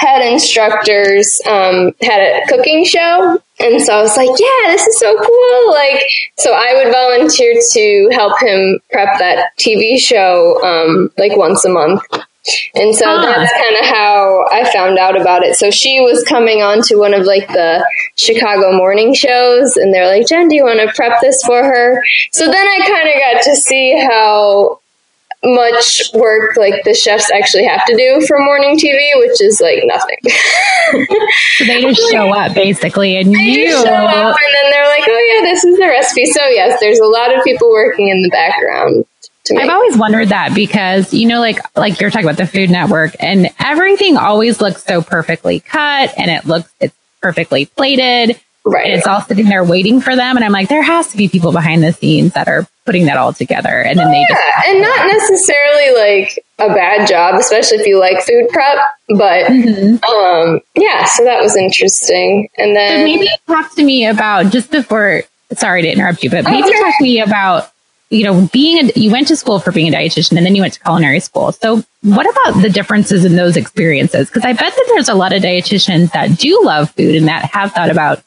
head 0.00 0.32
instructors 0.32 1.40
um, 1.46 1.92
had 2.00 2.20
a 2.20 2.46
cooking 2.48 2.84
show. 2.84 3.42
And 3.60 3.82
so 3.82 3.98
I 3.98 4.02
was 4.02 4.16
like, 4.16 4.30
yeah, 4.30 4.72
this 4.72 4.86
is 4.86 4.98
so 4.98 5.16
cool. 5.16 5.70
Like, 5.70 6.02
so 6.38 6.52
I 6.52 6.72
would 6.74 6.92
volunteer 6.92 7.54
to 7.72 8.08
help 8.12 8.40
him 8.40 8.80
prep 8.90 9.18
that 9.18 9.50
TV 9.58 9.98
show, 9.98 10.62
um, 10.64 11.10
like 11.18 11.36
once 11.36 11.64
a 11.64 11.68
month. 11.68 12.02
And 12.74 12.94
so 12.94 13.20
that's 13.20 13.52
kind 13.52 13.76
of 13.76 13.84
how 13.84 14.46
I 14.50 14.70
found 14.72 14.98
out 14.98 15.20
about 15.20 15.42
it. 15.42 15.56
So 15.56 15.70
she 15.70 16.00
was 16.00 16.24
coming 16.24 16.62
on 16.62 16.80
to 16.84 16.96
one 16.96 17.12
of 17.12 17.26
like 17.26 17.46
the 17.48 17.84
Chicago 18.16 18.72
morning 18.72 19.12
shows 19.14 19.76
and 19.76 19.92
they're 19.92 20.06
like, 20.06 20.26
Jen, 20.26 20.48
do 20.48 20.56
you 20.56 20.64
want 20.64 20.80
to 20.80 20.92
prep 20.94 21.20
this 21.20 21.42
for 21.44 21.62
her? 21.62 22.02
So 22.32 22.46
then 22.46 22.66
I 22.66 22.78
kind 22.78 23.08
of 23.08 23.14
got 23.14 23.42
to 23.44 23.56
see 23.56 23.94
how 24.00 24.80
much 25.42 26.02
work 26.12 26.56
like 26.56 26.84
the 26.84 26.94
chefs 26.94 27.30
actually 27.32 27.64
have 27.64 27.84
to 27.86 27.96
do 27.96 28.24
for 28.26 28.38
morning 28.38 28.78
TV, 28.78 29.10
which 29.16 29.40
is 29.40 29.60
like 29.60 29.80
nothing. 29.84 30.18
So 31.56 31.64
they 31.64 31.82
just 31.82 32.10
show 32.10 32.30
up 32.34 32.54
basically 32.54 33.16
and 33.16 33.32
you 33.32 33.70
show 33.70 33.84
up 33.84 34.36
and 34.36 34.54
then 34.54 34.70
they're 34.70 34.88
like, 34.88 35.04
"Oh 35.06 35.34
yeah, 35.34 35.50
this 35.50 35.64
is 35.64 35.78
the 35.78 35.86
recipe." 35.86 36.26
So 36.26 36.46
yes, 36.48 36.78
there's 36.80 36.98
a 36.98 37.06
lot 37.06 37.34
of 37.34 37.42
people 37.44 37.70
working 37.70 38.08
in 38.08 38.22
the 38.22 38.30
background. 38.30 39.06
I've 39.58 39.70
always 39.70 39.96
wondered 39.96 40.28
that 40.28 40.54
because 40.54 41.12
you 41.14 41.26
know, 41.26 41.40
like 41.40 41.58
like 41.76 42.00
you're 42.00 42.10
talking 42.10 42.26
about 42.26 42.36
the 42.36 42.46
Food 42.46 42.70
Network, 42.70 43.14
and 43.18 43.48
everything 43.58 44.16
always 44.16 44.60
looks 44.60 44.84
so 44.84 45.02
perfectly 45.02 45.60
cut, 45.60 46.12
and 46.16 46.30
it 46.30 46.44
looks 46.46 46.70
it's 46.80 46.94
perfectly 47.22 47.66
plated, 47.66 48.30
and 48.30 48.40
right. 48.64 48.90
it's 48.90 49.06
all 49.06 49.20
sitting 49.22 49.46
there 49.46 49.64
waiting 49.64 50.00
for 50.00 50.14
them. 50.14 50.36
And 50.36 50.44
I'm 50.44 50.52
like, 50.52 50.68
there 50.68 50.82
has 50.82 51.10
to 51.12 51.16
be 51.16 51.28
people 51.28 51.52
behind 51.52 51.82
the 51.82 51.92
scenes 51.92 52.34
that 52.34 52.48
are 52.48 52.66
putting 52.90 53.06
that 53.06 53.16
all 53.16 53.32
together, 53.32 53.80
and 53.82 53.96
then 53.96 54.10
they 54.10 54.24
just 54.28 54.40
Yeah, 54.42 54.72
and 54.72 54.80
not 54.82 55.06
necessarily 55.06 55.94
like 55.96 56.44
a 56.58 56.74
bad 56.74 57.06
job, 57.06 57.36
especially 57.38 57.78
if 57.78 57.86
you 57.86 58.00
like 58.00 58.20
food 58.26 58.48
prep. 58.48 58.78
But 59.16 59.46
Mhm. 59.46 60.02
um, 60.08 60.60
yeah, 60.74 61.04
so 61.04 61.22
that 61.24 61.40
was 61.40 61.56
interesting. 61.56 62.48
And 62.58 62.74
So 62.74 62.94
then 62.94 63.04
maybe 63.04 63.28
talk 63.46 63.72
to 63.76 63.84
me 63.84 64.06
about 64.06 64.50
just 64.50 64.72
before. 64.72 65.22
Sorry 65.54 65.82
to 65.82 65.88
interrupt 65.88 66.24
you, 66.24 66.30
but 66.30 66.44
maybe 66.44 66.62
Okay. 66.68 66.78
talk 66.80 66.98
to 66.98 67.04
me 67.04 67.20
about 67.20 67.70
you 68.08 68.24
know 68.24 68.48
being 68.52 68.88
a 68.88 68.92
you 68.98 69.12
went 69.12 69.28
to 69.28 69.36
school 69.36 69.60
for 69.60 69.70
being 69.70 69.94
a 69.94 69.96
dietitian 69.96 70.36
and 70.36 70.44
then 70.44 70.56
you 70.56 70.62
went 70.62 70.74
to 70.74 70.80
culinary 70.80 71.20
school. 71.20 71.52
So 71.52 71.84
what 72.02 72.26
about 72.28 72.60
the 72.62 72.70
differences 72.70 73.24
in 73.24 73.36
those 73.36 73.56
experiences? 73.56 74.28
Because 74.28 74.44
I 74.44 74.52
bet 74.52 74.74
that 74.74 74.84
there's 74.88 75.08
a 75.08 75.14
lot 75.14 75.32
of 75.32 75.42
dietitians 75.42 76.10
that 76.10 76.36
do 76.38 76.60
love 76.64 76.90
food 76.90 77.14
and 77.14 77.28
that 77.28 77.44
have 77.44 77.72
thought 77.72 77.90
about 77.90 78.20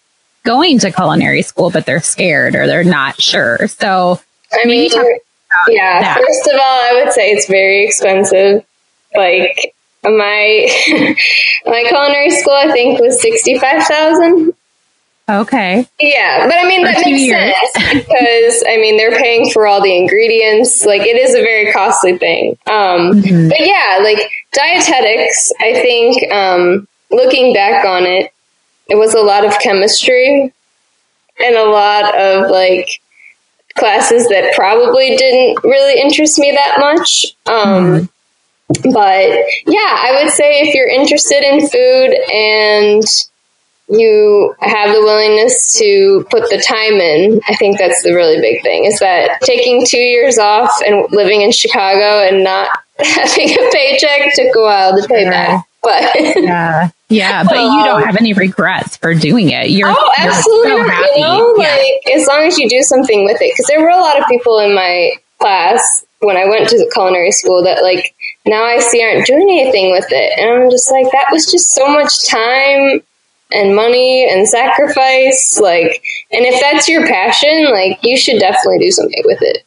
going 0.46 0.80
to 0.80 0.92
culinary 0.92 1.42
school, 1.42 1.70
but 1.70 1.86
they're 1.86 2.02
scared 2.02 2.56
or 2.56 2.68
they're 2.68 2.84
not 2.84 3.22
sure. 3.22 3.68
So 3.68 4.20
I 4.62 4.66
mean, 4.66 4.92
yeah. 5.70 6.02
that. 6.02 6.18
First 6.18 6.48
of 6.48 6.54
all, 6.60 6.60
I 6.82 7.02
would 7.04 7.14
say 7.14 7.32
it's 7.32 7.48
very 7.48 7.86
expensive. 7.86 8.66
Like 9.16 9.74
my 10.04 10.68
my 11.66 11.84
culinary 11.88 12.30
school, 12.32 12.54
I 12.54 12.72
think 12.72 13.00
was 13.00 13.22
sixty 13.22 13.58
five 13.60 13.84
thousand. 13.84 14.54
Okay. 15.30 15.88
Yeah, 16.02 16.48
but 16.48 16.56
I 16.58 16.68
mean 16.68 16.86
For 16.86 16.92
that 16.92 17.06
makes 17.06 17.22
years. 17.22 17.56
sense 17.74 17.74
because 18.08 18.64
I 18.68 18.76
mean 18.78 18.98
they're 18.98 19.18
paying 19.18 19.50
for 19.52 19.66
all 19.68 19.82
the 19.82 19.96
ingredients. 19.96 20.84
Like 20.86 21.04
it 21.04 21.16
is 21.16 21.34
a 21.36 21.42
very 21.42 21.72
costly 21.72 22.18
thing. 22.18 22.58
Um, 22.68 23.22
Mhm. 23.22 23.50
But 23.50 23.60
yeah, 23.66 24.00
like 24.04 24.30
dietetics, 24.52 25.52
I 25.62 25.74
think 25.76 26.32
um, 26.32 26.88
looking 27.10 27.54
back 27.54 27.86
on 27.86 28.04
it, 28.06 28.32
it 28.90 28.96
was 28.96 29.14
a 29.14 29.22
lot 29.22 29.46
of 29.46 29.58
chemistry 29.60 30.52
and 31.44 31.56
a 31.56 31.66
lot 31.66 32.14
of 32.16 32.52
like 32.52 32.90
classes 33.78 34.28
that 34.30 34.54
probably 34.56 35.16
didn't 35.16 35.64
really 35.64 36.00
interest 36.02 36.38
me 36.40 36.52
that 36.52 36.78
much. 36.80 37.26
Um, 37.46 38.10
But 38.92 39.30
yeah, 39.68 39.98
I 40.02 40.20
would 40.24 40.32
say 40.34 40.62
if 40.62 40.74
you're 40.74 40.88
interested 40.90 41.44
in 41.44 41.68
food 41.68 42.18
and 42.34 43.04
you 43.90 44.56
have 44.62 44.94
the 44.96 45.02
willingness 45.02 45.78
to 45.78 46.26
put 46.32 46.50
the 46.50 46.58
time 46.66 46.94
in, 47.00 47.42
I 47.48 47.56
think 47.56 47.78
that's 47.78 48.02
the 48.04 48.14
really 48.14 48.40
big 48.42 48.64
thing. 48.64 48.86
Is 48.86 49.00
that 49.00 49.42
taking 49.42 49.86
two 49.86 50.00
years 50.00 50.38
off 50.40 50.72
and 50.88 51.06
living 51.12 51.42
in 51.42 51.52
Chicago 51.52 52.26
and 52.26 52.44
not 52.44 52.70
having 52.98 53.50
a 53.52 53.70
paycheck 53.72 54.34
took 54.36 54.56
a 54.56 54.62
while 54.62 55.00
to 55.00 55.08
pay 55.08 55.24
Sure. 55.24 55.32
back. 55.32 55.66
But 55.84 56.16
Yeah. 56.42 56.90
Yeah. 57.14 57.44
But 57.44 57.56
you 57.56 57.84
don't 57.84 58.04
have 58.04 58.18
any 58.18 58.34
regrets 58.34 58.98
for 58.98 59.14
doing 59.14 59.50
it. 59.50 59.70
You're, 59.70 59.90
oh, 59.90 60.10
you're 60.20 60.32
absolutely 60.32 60.72
so 60.72 60.84
happy. 60.88 61.20
You 61.20 61.22
know, 61.22 61.56
Yeah. 61.58 61.70
like 61.76 62.16
as 62.16 62.28
long 62.28 62.44
as 62.44 62.58
you 62.58 62.70
do 62.70 62.82
something 62.82 63.26
with 63.26 63.42
it, 63.42 63.54
because 63.54 63.66
there 63.68 63.82
were 63.82 63.90
a 63.90 63.98
lot 64.02 64.20
of 64.20 64.28
people 64.28 64.60
in 64.60 64.74
my 64.76 65.12
class 65.40 66.06
when 66.20 66.38
I 66.38 66.48
went 66.48 66.70
to 66.70 66.78
the 66.78 66.90
culinary 66.94 67.32
school 67.32 67.64
that 67.64 67.84
like 67.84 68.14
now 68.46 68.64
I 68.64 68.80
see 68.80 69.04
aren't 69.04 69.26
doing 69.26 69.50
anything 69.50 69.92
with 69.92 70.08
it, 70.10 70.40
and 70.40 70.50
I'm 70.64 70.70
just 70.70 70.90
like 70.92 71.12
that 71.12 71.28
was 71.32 71.50
just 71.52 71.72
so 71.72 71.88
much 71.88 72.28
time 72.28 73.02
and 73.52 73.76
money 73.76 74.28
and 74.30 74.48
sacrifice. 74.48 75.60
Like, 75.62 76.02
and 76.32 76.46
if 76.46 76.60
that's 76.62 76.88
your 76.90 77.06
passion, 77.08 77.66
like 77.72 78.00
you 78.04 78.18
should 78.18 78.40
definitely 78.40 78.80
do 78.80 78.92
something 78.92 79.22
with 79.26 79.42
it. 79.42 79.64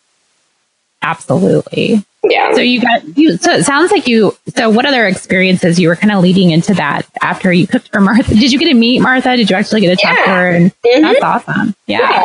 Absolutely. 1.03 2.05
Yeah. 2.29 2.55
So 2.55 2.61
you 2.61 2.81
got 2.81 3.17
you. 3.17 3.37
So 3.37 3.53
it 3.53 3.65
sounds 3.65 3.91
like 3.93 4.07
you. 4.09 4.37
So 4.57 4.69
what 4.71 4.85
other 4.87 5.07
experiences 5.07 5.79
you 5.79 5.89
were 5.89 5.97
kind 5.97 6.13
of 6.13 6.23
leading 6.23 6.51
into 6.51 6.75
that 6.75 7.07
after 7.23 7.53
you 7.53 7.67
cooked 7.67 7.89
for 7.93 8.01
Martha? 8.01 8.35
Did 8.35 8.53
you 8.53 8.59
get 8.59 8.67
to 8.69 8.75
meet 8.75 9.01
Martha? 9.01 9.37
Did 9.37 9.49
you 9.51 9.57
actually 9.57 9.83
get 9.83 9.99
to 9.99 10.07
talk 10.07 10.17
to 10.25 10.31
her? 10.31 10.51
And 10.51 10.73
Mhm. 10.85 11.03
that's 11.03 11.23
awesome. 11.49 11.75
Yeah. 11.87 11.99
Yeah. 12.11 12.25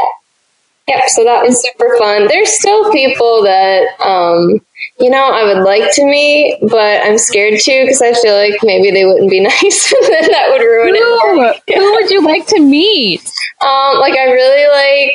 Yep, 0.88 1.02
so 1.10 1.24
that 1.24 1.44
was 1.46 1.62
super 1.62 1.96
fun. 2.00 2.28
There's 2.28 2.52
still 2.60 2.92
people 2.92 3.44
that, 3.44 3.84
um, 4.04 4.60
you 5.00 5.10
know, 5.12 5.24
I 5.32 5.44
would 5.54 5.64
like 5.64 5.94
to 5.94 6.04
meet, 6.06 6.58
but 6.70 7.06
I'm 7.06 7.18
scared 7.20 7.60
to 7.60 7.82
because 7.86 8.02
I 8.02 8.14
feel 8.14 8.34
like 8.36 8.56
maybe 8.64 8.90
they 8.92 9.06
wouldn't 9.06 9.30
be 9.30 9.40
nice 9.44 9.94
and 9.94 10.12
then 10.12 10.24
that 10.32 10.48
would 10.50 10.62
ruin 10.62 10.96
Who, 10.96 11.44
it. 11.44 11.62
who 11.76 11.92
would 11.94 12.10
you 12.10 12.26
like 12.26 12.48
to 12.48 12.60
meet? 12.60 13.22
Um, 13.62 14.00
like 14.00 14.18
I 14.18 14.24
really 14.32 14.68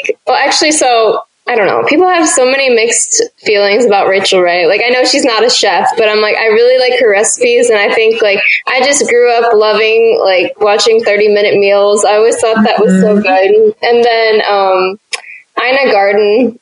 like, 0.06 0.18
well, 0.26 0.36
actually, 0.36 0.70
so 0.72 1.20
I 1.48 1.54
don't 1.54 1.66
know. 1.68 1.84
People 1.86 2.08
have 2.08 2.28
so 2.28 2.44
many 2.44 2.68
mixed 2.70 3.22
feelings 3.38 3.84
about 3.86 4.08
Rachael 4.08 4.40
Ray. 4.40 4.66
Like 4.66 4.80
I 4.84 4.88
know 4.88 5.04
she's 5.04 5.24
not 5.24 5.44
a 5.44 5.50
chef, 5.50 5.88
but 5.96 6.08
I'm 6.08 6.20
like, 6.20 6.36
I 6.36 6.46
really 6.46 6.78
like 6.78 6.98
her 7.00 7.08
recipes. 7.10 7.70
And 7.70 7.78
I 7.78 7.94
think 7.94 8.20
like, 8.20 8.40
I 8.66 8.80
just 8.80 9.08
grew 9.08 9.30
up 9.32 9.52
loving 9.54 10.20
like 10.24 10.58
watching 10.60 11.04
30 11.04 11.28
minute 11.28 11.56
meals. 11.58 12.04
I 12.04 12.14
always 12.16 12.36
thought 12.40 12.64
that 12.64 12.80
was 12.80 13.00
so 13.00 13.20
good. 13.22 13.74
And 13.80 14.04
then, 14.04 14.42
um, 14.50 14.98
Ina 15.64 15.92
Garten, 15.92 16.58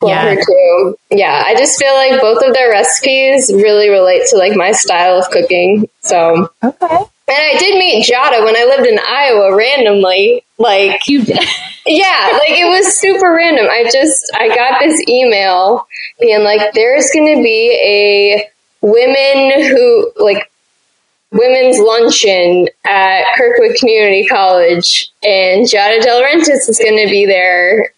love 0.00 0.10
Yeah. 0.10 0.32
her 0.32 0.36
too. 0.36 0.96
Yeah. 1.10 1.42
I 1.44 1.56
just 1.56 1.76
feel 1.76 1.92
like 1.94 2.20
both 2.20 2.42
of 2.46 2.54
their 2.54 2.70
recipes 2.70 3.50
really 3.52 3.88
relate 3.88 4.22
to 4.30 4.36
like 4.36 4.54
my 4.56 4.70
style 4.72 5.18
of 5.18 5.28
cooking. 5.30 5.88
So, 6.02 6.50
Okay. 6.62 6.98
And 7.38 7.56
I 7.56 7.58
did 7.58 7.78
meet 7.78 8.04
Giada 8.04 8.44
when 8.44 8.56
I 8.56 8.64
lived 8.64 8.88
in 8.88 8.98
Iowa 8.98 9.54
randomly. 9.56 10.42
Like, 10.58 11.06
You. 11.06 11.20
yeah, 11.86 12.30
like 12.32 12.50
it 12.58 12.68
was 12.68 12.98
super 12.98 13.32
random. 13.32 13.66
I 13.70 13.88
just 13.92 14.28
I 14.34 14.48
got 14.48 14.80
this 14.80 15.00
email 15.08 15.86
being 16.20 16.42
like, 16.42 16.72
there's 16.72 17.08
going 17.14 17.36
to 17.36 17.42
be 17.42 17.70
a 17.80 18.50
women 18.80 19.68
who 19.68 20.10
like 20.18 20.50
women's 21.30 21.78
luncheon 21.78 22.68
at 22.84 23.22
Kirkwood 23.36 23.76
Community 23.76 24.26
College, 24.26 25.08
and 25.22 25.64
Giada 25.66 26.00
De 26.02 26.08
Laurentiis 26.08 26.68
is 26.68 26.80
going 26.82 27.04
to 27.06 27.10
be 27.10 27.24
there, 27.26 27.92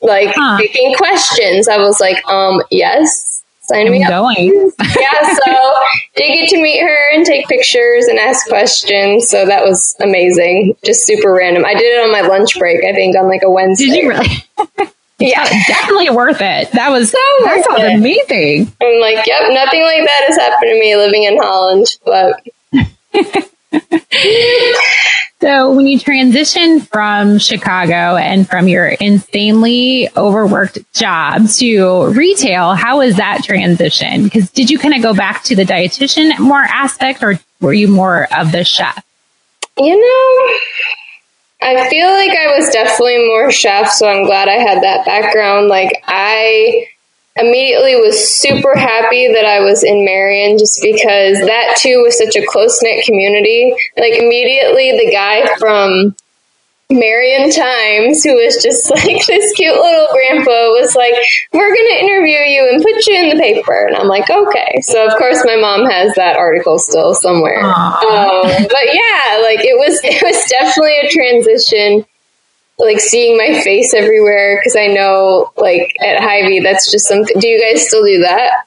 like 0.00 0.32
Huh. 0.34 0.56
taking 0.58 0.94
questions. 0.94 1.68
I 1.68 1.76
was 1.78 2.00
like, 2.00 2.26
um, 2.30 2.62
yes, 2.70 3.35
sign 3.68 3.90
me 3.90 4.02
I'm 4.04 4.12
up 4.12 4.24
going. 4.24 4.70
yeah, 4.80 5.34
so 5.44 5.74
did 6.16 6.34
get 6.34 6.48
to 6.50 6.62
meet 6.62 6.80
her, 6.80 7.14
and 7.14 7.24
take 7.26 7.46
pictures 7.48 8.06
and 8.06 8.18
ask 8.18 8.46
questions. 8.48 9.28
So 9.28 9.44
that 9.46 9.64
was 9.64 9.96
amazing. 10.00 10.76
Just 10.84 11.04
super 11.06 11.32
random. 11.32 11.64
I 11.64 11.74
did 11.74 11.82
it 11.84 12.04
on 12.04 12.12
my 12.12 12.22
lunch 12.22 12.58
break, 12.58 12.84
I 12.84 12.92
think, 12.94 13.16
on 13.16 13.28
like 13.28 13.42
a 13.42 13.50
Wednesday. 13.50 13.86
Did 13.86 14.02
you 14.02 14.08
really? 14.08 14.28
Yeah. 15.18 15.48
definitely 15.66 16.10
worth 16.10 16.42
it. 16.42 16.70
That 16.72 16.90
was 16.90 17.10
so 17.10 17.16
that 17.44 17.64
sounds 17.64 17.84
it. 17.84 17.94
amazing. 17.94 18.70
I'm 18.82 19.00
like, 19.00 19.26
yep, 19.26 19.44
nothing 19.48 19.80
like 19.82 20.04
that 20.04 20.24
has 20.28 20.36
happened 20.36 20.68
to 20.68 20.78
me 20.78 20.94
living 20.94 21.22
in 21.24 21.38
Holland, 21.38 21.86
but 22.04 22.42
So 25.42 25.70
when 25.74 25.86
you 25.86 25.98
transition 25.98 26.80
from 26.80 27.38
Chicago 27.38 28.16
and 28.16 28.48
from 28.48 28.68
your 28.68 28.86
insanely 28.86 30.08
overworked 30.16 30.78
job 30.94 31.46
to 31.58 32.06
retail, 32.06 32.74
how 32.74 32.98
was 32.98 33.16
that 33.16 33.44
transition? 33.44 34.24
Because 34.24 34.50
did 34.50 34.70
you 34.70 34.78
kind 34.78 34.94
of 34.94 35.02
go 35.02 35.12
back 35.12 35.44
to 35.44 35.54
the 35.54 35.64
dietitian 35.64 36.38
more 36.38 36.62
aspect 36.62 37.22
or 37.22 37.38
were 37.60 37.74
you 37.74 37.86
more 37.86 38.26
of 38.34 38.50
the 38.50 38.64
chef? 38.64 39.04
you 39.78 39.94
know, 39.94 40.56
I 41.62 41.88
feel 41.88 42.08
like 42.08 42.30
I 42.30 42.58
was 42.58 42.70
definitely 42.70 43.26
more 43.26 43.50
chef, 43.50 43.90
so 43.90 44.08
I'm 44.08 44.24
glad 44.24 44.48
I 44.48 44.54
had 44.54 44.82
that 44.82 45.04
background. 45.04 45.68
Like 45.68 46.02
I 46.06 46.86
immediately 47.36 47.96
was 47.96 48.30
super 48.30 48.76
happy 48.76 49.32
that 49.32 49.44
I 49.44 49.60
was 49.60 49.84
in 49.84 50.04
Marion 50.04 50.58
just 50.58 50.80
because 50.82 51.38
that 51.40 51.76
too 51.78 52.02
was 52.02 52.18
such 52.18 52.36
a 52.36 52.46
close 52.46 52.82
knit 52.82 53.04
community. 53.04 53.74
Like 53.96 54.14
immediately 54.14 54.92
the 54.92 55.10
guy 55.10 55.56
from 55.58 56.16
Marion 56.88 57.50
Times, 57.50 58.22
who 58.22 58.34
was 58.34 58.62
just 58.62 58.90
like 58.94 59.26
this 59.26 59.52
cute 59.54 59.74
little 59.74 60.08
grandpa, 60.12 60.70
was 60.70 60.94
like, 60.94 61.14
We're 61.52 61.74
going 61.74 61.88
to 61.90 62.04
interview 62.04 62.38
you 62.38 62.70
and 62.72 62.82
put 62.82 63.06
you 63.06 63.18
in 63.18 63.28
the 63.30 63.42
paper. 63.42 63.86
And 63.86 63.96
I'm 63.96 64.08
like, 64.08 64.30
Okay. 64.30 64.80
So, 64.82 65.06
of 65.06 65.16
course, 65.18 65.42
my 65.44 65.56
mom 65.56 65.86
has 65.90 66.14
that 66.14 66.36
article 66.36 66.78
still 66.78 67.14
somewhere. 67.14 67.64
Um, 67.64 68.46
but 68.70 68.86
yeah, 68.94 69.42
like 69.42 69.64
it 69.64 69.76
was, 69.76 70.00
it 70.04 70.22
was 70.22 70.44
definitely 70.48 70.98
a 71.00 71.10
transition. 71.10 72.06
Like 72.78 73.00
seeing 73.00 73.38
my 73.38 73.62
face 73.62 73.94
everywhere 73.94 74.58
because 74.58 74.76
I 74.76 74.88
know, 74.88 75.50
like 75.56 75.94
at 76.04 76.20
Hy-Vee, 76.20 76.60
that's 76.60 76.90
just 76.90 77.06
something. 77.06 77.38
Do 77.40 77.48
you 77.48 77.58
guys 77.60 77.86
still 77.86 78.04
do 78.04 78.20
that? 78.20 78.66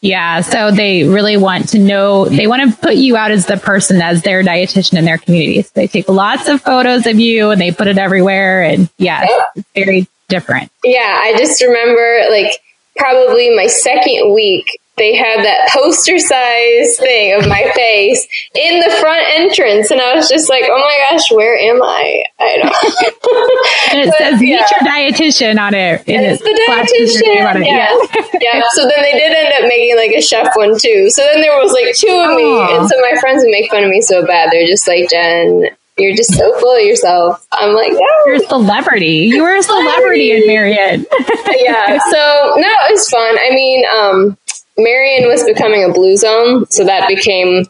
Yeah. 0.00 0.40
So 0.40 0.70
they 0.70 1.04
really 1.04 1.36
want 1.36 1.68
to 1.70 1.78
know, 1.78 2.24
they 2.24 2.46
want 2.46 2.70
to 2.70 2.76
put 2.80 2.94
you 2.94 3.18
out 3.18 3.32
as 3.32 3.44
the 3.44 3.58
person, 3.58 4.00
as 4.00 4.22
their 4.22 4.42
dietitian 4.42 4.96
in 4.96 5.04
their 5.04 5.18
community. 5.18 5.60
So 5.60 5.70
they 5.74 5.88
take 5.88 6.08
lots 6.08 6.48
of 6.48 6.62
photos 6.62 7.06
of 7.06 7.20
you 7.20 7.50
and 7.50 7.60
they 7.60 7.70
put 7.70 7.86
it 7.86 7.98
everywhere. 7.98 8.62
And 8.62 8.88
yeah, 8.96 9.26
it's 9.54 9.68
very 9.74 10.08
different. 10.28 10.72
Yeah, 10.82 11.20
I 11.22 11.36
just 11.36 11.60
remember 11.60 12.30
like 12.30 12.62
probably 12.96 13.54
my 13.54 13.66
second 13.66 14.32
week, 14.32 14.79
they 14.96 15.14
had 15.14 15.42
that 15.44 15.68
poster 15.72 16.18
size 16.18 16.98
thing 16.98 17.32
of 17.40 17.48
my 17.48 17.70
face 17.74 18.26
in 18.54 18.80
the 18.80 18.90
front 19.00 19.24
entrance. 19.36 19.90
And 19.90 20.00
I 20.00 20.14
was 20.14 20.28
just 20.28 20.50
like, 20.50 20.64
oh 20.66 20.78
my 20.78 20.98
gosh, 21.10 21.30
where 21.32 21.56
am 21.56 21.82
I? 21.82 22.22
I 22.38 22.56
don't 22.58 23.92
And 23.92 24.00
it 24.04 24.10
But, 24.10 24.18
says, 24.18 24.40
meet 24.40 24.48
yeah. 24.50 24.66
your 24.70 24.90
dietitian 24.92 25.58
on 25.58 25.72
it. 25.74 26.04
And 26.06 26.26
It's 26.26 26.42
the 26.42 26.62
flashes 26.66 27.20
your 27.20 27.34
name 27.34 27.46
on 27.46 27.56
dietitian. 27.56 27.62
it. 27.62 28.42
Yeah. 28.42 28.54
yeah. 28.54 28.62
So 28.72 28.82
then 28.82 29.02
they 29.02 29.12
did 29.12 29.32
end 29.32 29.54
up 29.62 29.68
making 29.68 29.96
like 29.96 30.10
a 30.12 30.20
chef 30.20 30.48
one 30.54 30.78
too. 30.78 31.08
So 31.10 31.22
then 31.22 31.40
there 31.40 31.56
was 31.58 31.72
like 31.72 31.94
two 31.96 32.08
of 32.12 32.36
me. 32.36 32.44
Aw. 32.60 32.80
And 32.80 32.88
so 32.90 32.96
my 33.00 33.18
friends 33.20 33.42
would 33.42 33.50
make 33.52 33.70
fun 33.70 33.84
of 33.84 33.88
me 33.90 34.02
so 34.02 34.26
bad. 34.26 34.50
They're 34.52 34.66
just 34.66 34.86
like, 34.86 35.08
Jen, 35.08 35.64
you're 35.96 36.16
just 36.16 36.34
so 36.34 36.58
full 36.60 36.76
of 36.76 36.82
yourself. 36.82 37.46
I'm 37.52 37.74
like, 37.74 37.92
no. 37.92 38.06
You're 38.26 38.36
a 38.36 38.40
celebrity. 38.40 39.28
You 39.32 39.42
were 39.42 39.54
a 39.56 39.62
celebrity 39.62 40.32
in 40.32 40.46
Marion. 40.46 41.04
yeah. 41.58 41.98
So 41.98 42.54
no, 42.56 42.68
it 42.68 42.92
was 42.92 43.08
fun. 43.10 43.36
I 43.38 43.50
mean, 43.54 43.84
um, 43.86 44.36
Marion 44.82 45.28
was 45.28 45.44
becoming 45.44 45.84
a 45.84 45.92
blue 45.92 46.16
zone, 46.16 46.66
so 46.70 46.84
that 46.84 47.08
became 47.08 47.64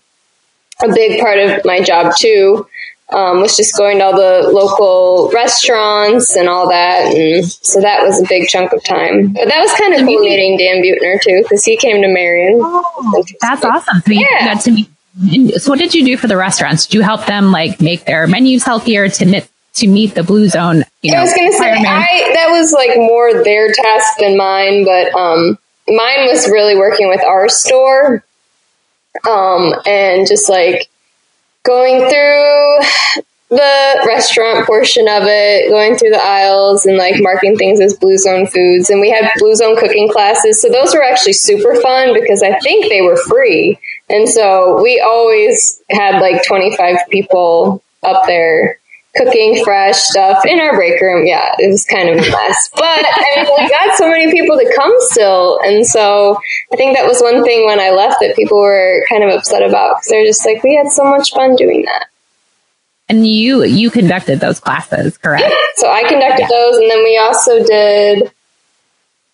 a 0.83 0.89
big 0.93 1.21
part 1.21 1.39
of 1.39 1.65
my 1.65 1.81
job 1.83 2.15
too. 2.19 2.67
Um, 3.13 3.41
was 3.41 3.57
just 3.57 3.77
going 3.77 3.99
to 3.99 4.05
all 4.05 4.13
the 4.15 4.49
local 4.53 5.31
restaurants 5.35 6.37
and 6.37 6.49
all 6.49 6.69
that, 6.69 7.13
and 7.13 7.45
so 7.45 7.81
that 7.81 8.05
was 8.05 8.23
a 8.23 8.27
big 8.29 8.47
chunk 8.47 8.73
of 8.73 8.85
time. 8.85 9.33
But 9.33 9.49
that 9.49 9.61
was 9.61 9.73
kind 9.73 9.95
of 9.95 10.01
cool 10.07 10.21
meeting 10.21 10.57
Dan 10.57 10.81
Buettner 10.81 11.21
too, 11.21 11.43
because 11.43 11.65
he 11.65 11.77
came 11.77 12.01
to 12.03 12.09
Marion. 12.09 12.61
That's 13.41 13.65
awesome. 13.65 14.01
So 14.07 14.13
Yeah. 14.13 14.55
got 14.55 14.61
to 14.63 14.71
meet. 14.71 14.89
So 15.61 15.71
what 15.71 15.81
did 15.81 15.93
you 15.93 16.05
do 16.05 16.17
for 16.17 16.29
the 16.29 16.37
restaurants? 16.37 16.87
Did 16.87 16.95
you 16.95 17.03
help 17.03 17.27
them 17.27 17.51
like 17.51 17.81
make 17.81 18.05
their 18.05 18.29
menus 18.29 18.63
healthier 18.63 19.09
to 19.09 19.25
knit, 19.25 19.49
to 19.75 19.89
meet 19.89 20.15
the 20.15 20.23
blue 20.23 20.49
zone? 20.49 20.85
You 21.03 21.11
know, 21.11 21.19
I 21.19 21.23
was 21.23 21.35
gonna 21.35 21.53
say? 21.53 21.69
I 21.69 22.31
that 22.35 22.49
was 22.51 22.73
like 22.73 22.97
more 22.97 23.43
their 23.43 23.73
task 23.73 24.19
than 24.21 24.37
mine, 24.37 24.85
but 24.85 25.13
um, 25.19 25.59
mine 25.91 26.27
was 26.27 26.49
really 26.51 26.77
working 26.77 27.09
with 27.09 27.23
our 27.25 27.49
store, 27.49 28.25
um, 29.29 29.75
and 29.87 30.27
just 30.27 30.49
like 30.49 30.89
going 31.63 32.01
through 32.01 33.25
the 33.51 34.05
restaurant 34.07 34.65
portion 34.67 35.09
of 35.09 35.25
it, 35.27 35.69
going 35.71 35.97
through 35.97 36.11
the 36.11 36.23
aisles 36.23 36.87
and 36.87 36.97
like 36.97 37.17
marking 37.19 37.57
things 37.57 37.81
as 37.81 37.95
Blue 37.95 38.17
Zone 38.17 38.47
foods. 38.47 38.91
And 38.91 39.01
we 39.01 39.11
had 39.11 39.31
Blue 39.39 39.55
Zone 39.57 39.77
cooking 39.77 40.09
classes, 40.11 40.63
so 40.63 40.69
those 40.69 40.95
were 40.95 41.03
actually 41.03 41.33
super 41.33 41.81
fun 41.81 42.15
because 42.15 42.43
I 42.43 42.59
think 42.61 42.89
they 42.89 43.03
were 43.03 43.17
free, 43.17 43.79
and 44.09 44.29
so 44.29 44.81
we 44.83 45.01
always 45.01 45.83
had 45.91 46.21
like 46.21 46.45
twenty 46.47 46.77
five 46.77 46.99
people 47.11 47.83
up 48.03 48.27
there 48.27 48.80
cooking 49.17 49.63
fresh 49.65 49.97
stuff 49.97 50.45
in 50.47 50.61
our 50.61 50.75
break 50.77 51.01
room. 51.01 51.27
Yeah, 51.27 51.55
it 51.59 51.69
was 51.71 51.85
kind 51.85 52.09
of 52.09 52.17
a 52.17 52.21
mess. 52.21 52.71
But 52.75 53.05
I 53.07 53.43
mean, 53.43 53.55
we 53.59 53.69
got 53.69 53.97
so 53.97 54.09
many 54.09 54.31
people 54.31 54.57
to 54.57 54.73
come 54.77 54.93
still. 55.01 55.59
And 55.65 55.87
so 55.87 56.39
I 56.73 56.77
think 56.77 56.97
that 56.97 57.07
was 57.07 57.21
one 57.21 57.43
thing 57.45 57.67
when 57.67 57.81
I 57.81 57.91
left 57.91 58.21
that 58.21 58.37
people 58.37 58.59
were 58.59 59.05
kind 59.09 59.25
of 59.25 59.31
upset 59.31 59.63
about 59.63 59.97
because 59.97 60.09
they're 60.11 60.25
just 60.25 60.47
like, 60.47 60.63
we 60.63 60.77
had 60.77 60.91
so 60.93 61.05
much 61.05 61.33
fun 61.33 61.57
doing 61.57 61.85
that. 61.87 62.07
and 63.09 63.27
you 63.27 63.65
you 63.65 63.91
conducted 63.91 64.39
those 64.39 64.61
classes, 64.61 65.19
correct? 65.19 65.53
So 65.77 65.91
I 65.91 66.05
conducted 66.09 66.47
those. 66.49 66.77
And 66.77 66.91
then 66.91 67.03
we 67.03 67.19
also 67.19 67.65
did 67.65 68.31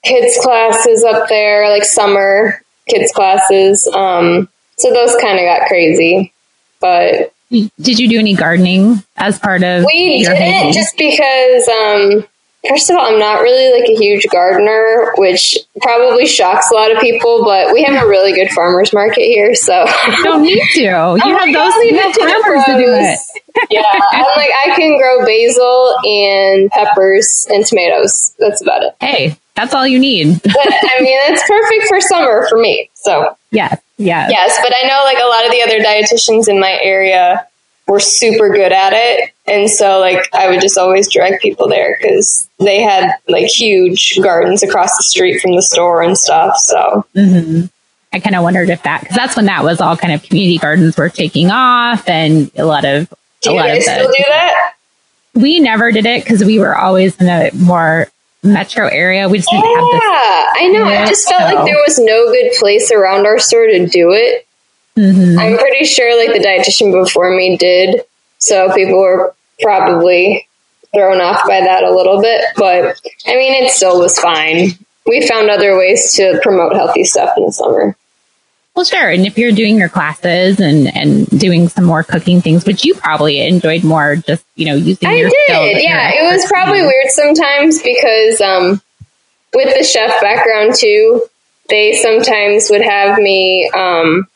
kids 0.04 0.38
classes 0.42 1.04
up 1.04 1.28
there, 1.28 1.68
like 1.68 1.84
summer 1.84 2.62
kids 2.88 3.12
classes. 3.12 3.86
Um, 3.94 4.48
so 4.78 4.90
those 4.92 5.14
kind 5.20 5.38
of 5.38 5.44
got 5.44 5.68
crazy. 5.68 6.32
But 6.80 7.34
Did 7.50 7.98
you 7.98 8.08
do 8.08 8.18
any 8.18 8.34
gardening 8.34 9.02
as 9.16 9.38
part 9.38 9.62
of 9.62 9.84
We 9.84 10.24
didn't 10.24 10.36
hobby? 10.36 10.72
just 10.72 10.96
because, 10.96 11.68
um, 11.68 12.26
first 12.68 12.90
of 12.90 12.96
all, 12.96 13.06
I'm 13.06 13.18
not 13.20 13.40
really 13.42 13.80
like 13.80 13.88
a 13.88 13.94
huge 13.94 14.26
gardener, 14.32 15.12
which 15.16 15.56
probably 15.80 16.26
shocks 16.26 16.70
a 16.72 16.74
lot 16.74 16.90
of 16.90 16.98
people, 17.00 17.44
but 17.44 17.72
we 17.72 17.84
have 17.84 18.02
a 18.02 18.08
really 18.08 18.32
good 18.32 18.50
farmer's 18.50 18.92
market 18.92 19.20
here. 19.22 19.54
So, 19.54 19.84
You 20.08 20.24
don't 20.24 20.42
need 20.42 20.60
to. 20.72 20.80
You 20.82 20.88
I'm 20.90 21.18
have 21.20 21.52
those 21.52 21.72
I'll 21.72 21.84
you 21.84 21.96
have 21.98 22.14
farmers 22.16 22.64
to 22.64 22.72
do 22.78 22.86
it. 22.88 23.18
yeah, 23.70 23.82
I'm 24.12 24.22
like, 24.36 24.50
I 24.66 24.72
can 24.74 24.98
grow 24.98 25.24
basil 25.24 25.94
and 26.04 26.70
peppers 26.72 27.46
and 27.48 27.64
tomatoes. 27.64 28.34
That's 28.40 28.60
about 28.60 28.82
it. 28.82 28.94
Hey, 29.00 29.36
that's 29.56 29.74
all 29.74 29.86
you 29.86 29.98
need. 29.98 30.40
But 30.42 30.72
I 30.72 31.00
mean, 31.00 31.18
it's 31.24 31.42
perfect 31.48 31.88
for 31.88 32.00
summer 32.00 32.46
for 32.48 32.58
me. 32.58 32.90
So, 32.94 33.36
yeah, 33.50 33.76
yeah. 33.98 34.28
Yes, 34.28 34.58
but 34.62 34.72
I 34.74 34.86
know 34.86 35.02
like 35.04 35.18
a 35.18 35.26
lot 35.26 35.44
of 35.44 35.52
the 35.52 35.62
other 35.62 35.80
dietitians 35.80 36.48
in 36.48 36.60
my 36.60 36.78
area 36.82 37.46
were 37.86 38.00
super 38.00 38.50
good 38.50 38.72
at 38.72 38.92
it. 38.94 39.32
And 39.46 39.70
so 39.70 40.00
like 40.00 40.28
I 40.34 40.48
would 40.48 40.60
just 40.60 40.76
always 40.76 41.08
direct 41.08 41.40
people 41.40 41.68
there 41.68 41.96
because 42.00 42.48
they 42.58 42.82
had 42.82 43.12
like 43.28 43.46
huge 43.46 44.18
gardens 44.22 44.62
across 44.62 44.96
the 44.96 45.04
street 45.04 45.40
from 45.40 45.54
the 45.54 45.62
store 45.62 46.02
and 46.02 46.16
stuff. 46.18 46.56
So 46.56 47.04
hmm 47.14 47.66
I 48.12 48.20
kind 48.20 48.34
of 48.34 48.42
wondered 48.42 48.70
if 48.70 48.82
that 48.84 49.02
because 49.02 49.16
that's 49.16 49.36
when 49.36 49.44
that 49.44 49.62
was 49.62 49.80
all 49.80 49.96
kind 49.96 50.14
of 50.14 50.22
community 50.22 50.56
gardens 50.56 50.96
were 50.96 51.10
taking 51.10 51.50
off, 51.50 52.08
and 52.08 52.50
a 52.56 52.64
lot 52.64 52.86
of 52.86 53.12
do 53.42 53.50
a 53.50 53.52
lot 53.52 53.68
of 53.68 53.82
still 53.82 54.06
do 54.06 54.24
that? 54.26 54.72
we 55.34 55.60
never 55.60 55.92
did 55.92 56.06
it 56.06 56.24
because 56.24 56.42
we 56.42 56.58
were 56.58 56.74
always 56.74 57.20
in 57.20 57.28
a 57.28 57.50
more 57.54 58.06
metro 58.46 58.86
area. 58.88 59.28
We 59.28 59.38
just 59.38 59.50
didn't 59.50 59.64
have 59.64 59.84
this. 59.92 60.02
Yeah, 60.02 60.46
I 60.54 60.68
know. 60.72 60.84
I 60.84 61.06
just 61.06 61.28
felt 61.28 61.42
like 61.42 61.64
there 61.66 61.82
was 61.86 61.98
no 61.98 62.26
good 62.32 62.52
place 62.58 62.90
around 62.90 63.26
our 63.26 63.38
store 63.38 63.66
to 63.66 63.86
do 63.86 64.12
it. 64.12 64.46
Mhm. 64.96 65.38
I'm 65.38 65.58
pretty 65.58 65.84
sure 65.84 66.16
like 66.16 66.32
the 66.32 66.46
dietitian 66.46 66.92
before 66.92 67.30
me 67.36 67.56
did. 67.56 68.02
So 68.38 68.72
people 68.72 68.98
were 68.98 69.34
probably 69.60 70.48
thrown 70.94 71.20
off 71.20 71.46
by 71.46 71.60
that 71.60 71.82
a 71.84 71.94
little 71.94 72.22
bit. 72.22 72.42
But 72.56 72.98
I 73.26 73.36
mean, 73.36 73.64
it 73.64 73.70
still 73.70 73.98
was 73.98 74.18
fine. 74.18 74.70
We 75.06 75.26
found 75.26 75.50
other 75.50 75.76
ways 75.76 76.12
to 76.14 76.40
promote 76.42 76.74
healthy 76.74 77.04
stuff 77.04 77.30
in 77.36 77.44
the 77.46 77.52
summer. 77.52 77.96
Well, 78.76 78.84
sure. 78.84 79.08
And 79.08 79.24
if 79.24 79.38
you're 79.38 79.52
doing 79.52 79.78
your 79.78 79.88
classes 79.88 80.60
and 80.60 80.94
and 80.94 81.26
doing 81.40 81.68
some 81.70 81.84
more 81.84 82.02
cooking 82.04 82.42
things, 82.42 82.66
which 82.66 82.84
you 82.84 82.94
probably 82.94 83.40
enjoyed 83.40 83.82
more, 83.84 84.16
just 84.16 84.44
you 84.54 84.66
know 84.66 84.74
using 84.74 85.08
I 85.08 85.14
your 85.14 85.30
skills 85.30 85.68
did. 85.72 85.82
Yeah, 85.82 86.10
it 86.12 86.30
was 86.30 86.44
probably 86.44 86.82
weird 86.82 87.08
sometimes 87.08 87.82
because 87.82 88.38
um, 88.42 88.82
with 89.54 89.74
the 89.74 89.82
chef 89.82 90.20
background 90.20 90.74
too, 90.78 91.22
they 91.70 91.96
sometimes 91.96 92.68
would 92.68 92.82
have 92.82 93.18
me 93.18 93.66
um, 93.74 94.28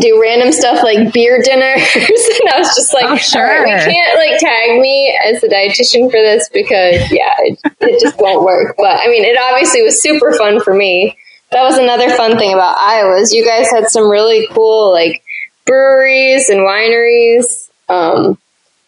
do 0.00 0.20
random 0.20 0.50
stuff 0.50 0.82
like 0.82 1.12
beer 1.12 1.40
dinners, 1.40 1.88
and 1.94 2.48
I 2.52 2.58
was 2.58 2.74
just 2.74 2.92
like, 2.92 3.04
Oh, 3.04 3.16
sure. 3.16 3.44
right, 3.44 3.86
we 3.86 3.92
can't 3.92 4.18
like 4.18 4.40
tag 4.40 4.80
me 4.80 5.16
as 5.24 5.40
the 5.40 5.46
dietitian 5.46 6.10
for 6.10 6.20
this 6.20 6.48
because 6.48 7.12
yeah, 7.12 7.32
it, 7.38 7.60
it 7.80 8.00
just 8.00 8.18
won't 8.18 8.44
work." 8.44 8.74
But 8.76 8.98
I 8.98 9.06
mean, 9.06 9.24
it 9.24 9.38
obviously 9.40 9.82
was 9.82 10.02
super 10.02 10.32
fun 10.32 10.60
for 10.60 10.74
me. 10.74 11.16
That 11.52 11.62
was 11.62 11.78
another 11.78 12.10
fun 12.10 12.38
thing 12.38 12.52
about 12.52 12.76
Iowa. 12.78 13.16
is 13.16 13.32
You 13.32 13.46
guys 13.46 13.70
had 13.70 13.88
some 13.88 14.10
really 14.10 14.48
cool 14.48 14.92
like 14.92 15.22
breweries 15.64 16.48
and 16.48 16.60
wineries. 16.60 17.70
Um, 17.88 18.38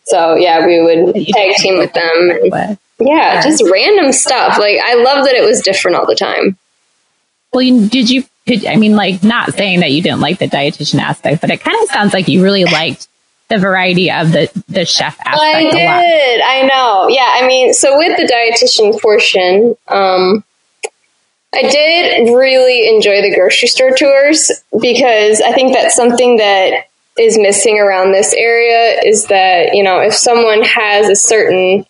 so 0.05 0.35
yeah, 0.35 0.66
we 0.66 0.83
would 0.83 1.14
tag 1.14 1.55
team 1.57 1.79
with 1.79 1.92
them. 1.92 2.31
And, 2.53 2.79
yeah, 2.99 3.42
just 3.42 3.62
random 3.71 4.12
stuff. 4.12 4.59
Like 4.59 4.81
I 4.85 4.94
love 4.94 5.25
that 5.27 5.35
it 5.35 5.44
was 5.44 5.61
different 5.61 5.97
all 5.97 6.07
the 6.07 6.16
time. 6.16 6.57
Well, 7.53 7.88
did 7.88 8.11
you? 8.11 8.25
I 8.66 8.77
mean, 8.77 8.97
like 8.97 9.23
not 9.23 9.53
saying 9.55 9.81
that 9.81 9.92
you 9.92 10.03
didn't 10.03 10.21
like 10.21 10.38
the 10.38 10.47
dietitian 10.47 11.01
aspect, 11.01 11.40
but 11.40 11.51
it 11.51 11.61
kind 11.61 11.77
of 11.83 11.88
sounds 11.90 12.14
like 12.14 12.29
you 12.29 12.42
really 12.42 12.64
liked 12.64 13.07
the 13.49 13.59
variety 13.59 14.11
of 14.11 14.33
the 14.33 14.51
the 14.68 14.85
chef 14.85 15.18
aspect. 15.21 15.40
I 15.40 15.71
did. 15.71 16.40
I 16.40 16.62
know. 16.62 17.09
Yeah. 17.09 17.29
I 17.29 17.47
mean, 17.47 17.73
so 17.73 17.97
with 17.99 18.16
the 18.16 18.25
dietitian 18.25 19.01
portion, 19.01 19.77
um, 19.88 20.44
I 21.54 21.62
did 21.62 22.34
really 22.34 22.88
enjoy 22.88 23.22
the 23.22 23.34
grocery 23.34 23.68
store 23.68 23.92
tours 23.96 24.50
because 24.80 25.40
I 25.40 25.52
think 25.52 25.72
that's 25.72 25.96
something 25.96 26.37
that 26.37 26.88
is 27.18 27.38
missing 27.38 27.78
around 27.78 28.12
this 28.12 28.32
area 28.32 29.00
is 29.02 29.26
that, 29.26 29.74
you 29.74 29.82
know, 29.82 30.00
if 30.00 30.14
someone 30.14 30.62
has 30.62 31.08
a 31.08 31.16
certain 31.16 31.87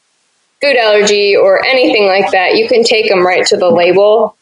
food 0.60 0.76
allergy 0.76 1.36
or 1.36 1.64
anything 1.64 2.06
like 2.06 2.30
that, 2.30 2.56
you 2.56 2.68
can 2.68 2.84
take 2.84 3.08
them 3.08 3.26
right 3.26 3.46
to 3.46 3.56
the 3.56 3.68
label. 3.68 4.36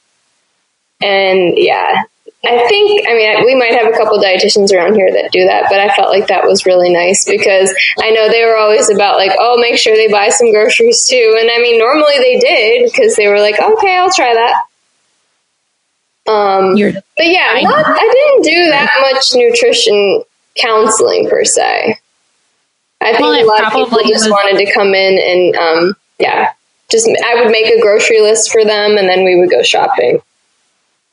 And 1.03 1.55
yeah, 1.57 2.05
I 2.45 2.69
think, 2.69 3.09
I 3.09 3.15
mean, 3.15 3.45
we 3.45 3.55
might 3.57 3.73
have 3.73 3.93
a 3.93 3.97
couple 3.97 4.19
dietitians 4.19 4.73
around 4.73 4.95
here 4.95 5.11
that 5.13 5.33
do 5.33 5.45
that, 5.47 5.67
but 5.69 5.81
I 5.81 5.95
felt 5.97 6.11
like 6.11 6.29
that 6.29 6.47
was 6.47 6.67
really 6.67 6.93
nice 6.93 7.29
because 7.29 7.75
I 7.99 8.11
know 8.11 8.29
they 8.29 8.45
were 8.45 8.57
always 8.57 8.89
about 8.89 9.17
like, 9.17 9.33
oh, 9.39 9.59
make 9.59 9.79
sure 9.79 9.97
they 9.97 10.13
buy 10.13 10.29
some 10.29 10.53
groceries 10.53 11.07
too. 11.09 11.37
And 11.41 11.51
I 11.51 11.59
mean, 11.59 11.79
normally 11.79 12.19
they 12.19 12.39
did 12.39 12.93
because 12.93 13.17
they 13.17 13.27
were 13.27 13.41
like, 13.41 13.59
okay, 13.59 13.97
I'll 13.97 14.13
try 14.13 14.33
that. 14.35 14.66
Um, 16.29 16.75
but 16.75 17.27
yeah, 17.27 17.59
not, 17.63 17.87
I 17.87 18.11
didn't 18.13 18.43
do 18.43 18.71
that 18.71 18.91
much 19.13 19.35
nutrition 19.35 20.23
counseling 20.57 21.29
per 21.29 21.45
se. 21.45 21.99
I 23.01 23.13
think 23.13 23.21
well, 23.21 23.45
a 23.45 23.47
lot 23.47 23.65
of 23.65 23.73
people 23.73 23.99
just 24.09 24.25
was, 24.25 24.31
wanted 24.31 24.65
to 24.65 24.73
come 24.73 24.95
in 24.95 25.19
and, 25.19 25.57
um, 25.57 25.97
yeah, 26.19 26.53
just 26.91 27.09
I 27.25 27.35
would 27.37 27.51
make 27.51 27.67
a 27.67 27.81
grocery 27.81 28.21
list 28.21 28.51
for 28.51 28.65
them 28.65 28.97
and 28.97 29.09
then 29.09 29.25
we 29.25 29.39
would 29.39 29.51
go 29.51 29.63
shopping. 29.63 30.21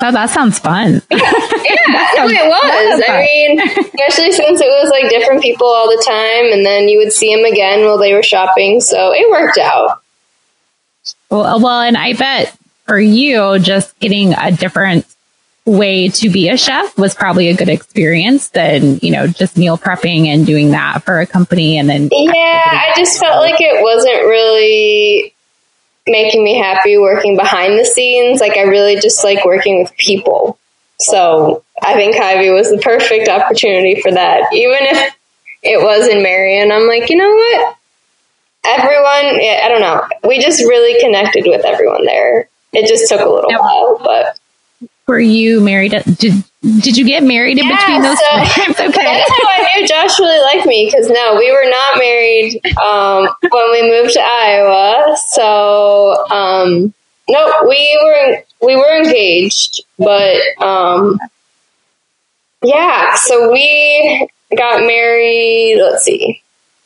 Oh, 0.02 0.12
that 0.12 0.30
sounds 0.30 0.60
fun. 0.60 1.02
yeah, 1.12 1.17
yeah 1.19 2.12
sounds, 2.13 2.32
it 2.32 2.45
was. 2.45 3.04
I 3.08 3.21
mean, 3.21 3.60
especially 3.60 4.32
since 4.34 4.60
it 4.60 4.67
was 4.67 4.89
like 4.89 5.10
different 5.10 5.41
people 5.41 5.67
all 5.67 5.88
the 5.88 6.04
time, 6.06 6.52
and 6.52 6.65
then 6.65 6.89
you 6.89 6.97
would 6.97 7.13
see 7.13 7.34
them 7.34 7.45
again 7.45 7.86
while 7.86 7.97
they 7.97 8.13
were 8.13 8.23
shopping. 8.23 8.82
So 8.82 9.13
it 9.13 9.30
worked 9.30 9.58
out. 9.58 10.02
Well, 11.30 11.62
well, 11.62 11.80
and 11.80 11.95
I 11.95 12.13
bet 12.13 12.58
for 12.86 13.00
you, 13.00 13.60
just 13.60 13.98
getting 14.00 14.34
a 14.34 14.52
different 14.52 15.06
way 15.65 16.10
to 16.10 16.30
be 16.30 16.50
a 16.50 16.58
chef 16.58 16.98
was 16.98 17.15
probably 17.15 17.48
a 17.48 17.56
good 17.56 17.69
experience 17.69 18.50
than, 18.50 19.00
you 19.02 19.12
know, 19.12 19.28
just 19.28 19.58
meal 19.58 19.78
prepping 19.78 20.28
and 20.28 20.46
doing 20.46 20.72
that 20.72 21.04
for 21.04 21.22
a 21.22 21.26
company 21.26 21.78
and 21.78 21.89
then. 21.89 22.10
Yeah, 22.12 22.32
I 22.34 22.93
just 22.98 23.19
felt 23.19 23.38
like 23.38 23.62
it 23.62 23.82
wasn't 23.82 24.26
really 24.26 25.34
making 26.06 26.43
me 26.43 26.58
happy 26.58 26.98
working 26.98 27.38
behind 27.38 27.80
the 27.80 27.86
scenes. 27.86 28.41
Like 28.41 28.58
I 28.58 28.63
really 28.63 29.00
just 29.00 29.24
like 29.24 29.46
working 29.46 29.82
with 29.82 29.96
people. 29.96 30.60
So 31.00 31.63
I 31.82 31.93
think 31.93 32.15
Hy-Vee 32.17 32.52
was 32.52 32.69
the 32.69 32.80
perfect 32.80 33.30
opportunity 33.30 34.02
for 34.02 34.12
that. 34.12 34.54
Even 34.54 34.80
if 34.82 35.15
it 35.62 35.82
was 35.82 36.08
in 36.10 36.22
Marion, 36.22 36.72
I'm 36.72 36.88
like, 36.88 37.10
you 37.10 37.15
know 37.15 37.34
what? 37.34 37.78
Everyone, 38.65 39.41
yeah, 39.41 39.62
I 39.63 39.69
don't 39.69 39.82
know. 39.82 40.08
We 40.28 40.39
just 40.39 40.62
really 40.62 41.02
connected 41.02 41.46
with 41.46 41.65
everyone 41.65 42.06
there. 42.06 42.50
It 42.73 42.88
just 42.88 43.09
took 43.09 43.21
a 43.21 43.29
little 43.29 43.51
while, 43.51 43.99
but 44.03 44.39
were 45.07 45.19
you 45.19 45.62
married? 45.62 45.91
Did 45.91 46.43
did 46.79 46.97
you 46.97 47.05
get 47.05 47.23
married 47.23 47.59
in 47.59 47.67
yeah, 47.67 47.77
between 47.77 48.01
those 48.01 48.17
so 48.19 48.25
times? 48.25 48.79
Okay, 48.79 49.03
that's 49.03 49.29
how 49.29 49.49
I 49.49 49.69
knew 49.75 49.88
Josh 49.88 50.19
really 50.19 50.41
liked 50.41 50.65
me 50.65 50.86
because 50.86 51.09
no, 51.09 51.36
we 51.38 51.51
were 51.51 51.69
not 51.69 51.97
married 51.97 52.62
um, 52.77 53.27
when 53.49 53.71
we 53.71 53.89
moved 53.89 54.13
to 54.13 54.21
Iowa. 54.21 55.17
So 55.29 56.25
um, 56.31 56.93
no, 57.29 57.65
we 57.67 57.99
were 58.03 58.43
we 58.62 58.75
were 58.75 58.97
engaged, 58.97 59.83
but 59.99 60.38
um, 60.62 61.19
yeah. 62.63 63.15
So 63.15 63.51
we 63.51 64.27
got 64.55 64.86
married. 64.86 65.81
Let's 65.81 66.03
see, 66.03 66.41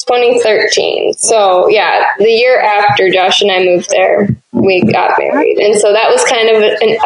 2013. 0.08 1.14
So 1.14 1.68
yeah, 1.68 2.04
the 2.18 2.30
year 2.30 2.60
after 2.60 3.10
Josh 3.10 3.42
and 3.42 3.52
I 3.52 3.64
moved 3.64 3.90
there, 3.90 4.30
we 4.54 4.82
got 4.82 5.20
married. 5.20 5.58
And 5.58 5.76
so 5.80 5.94
that 5.94 6.10
was 6.10 6.24
kind 6.24 6.50
of 6.50 6.64
an, 6.64 6.98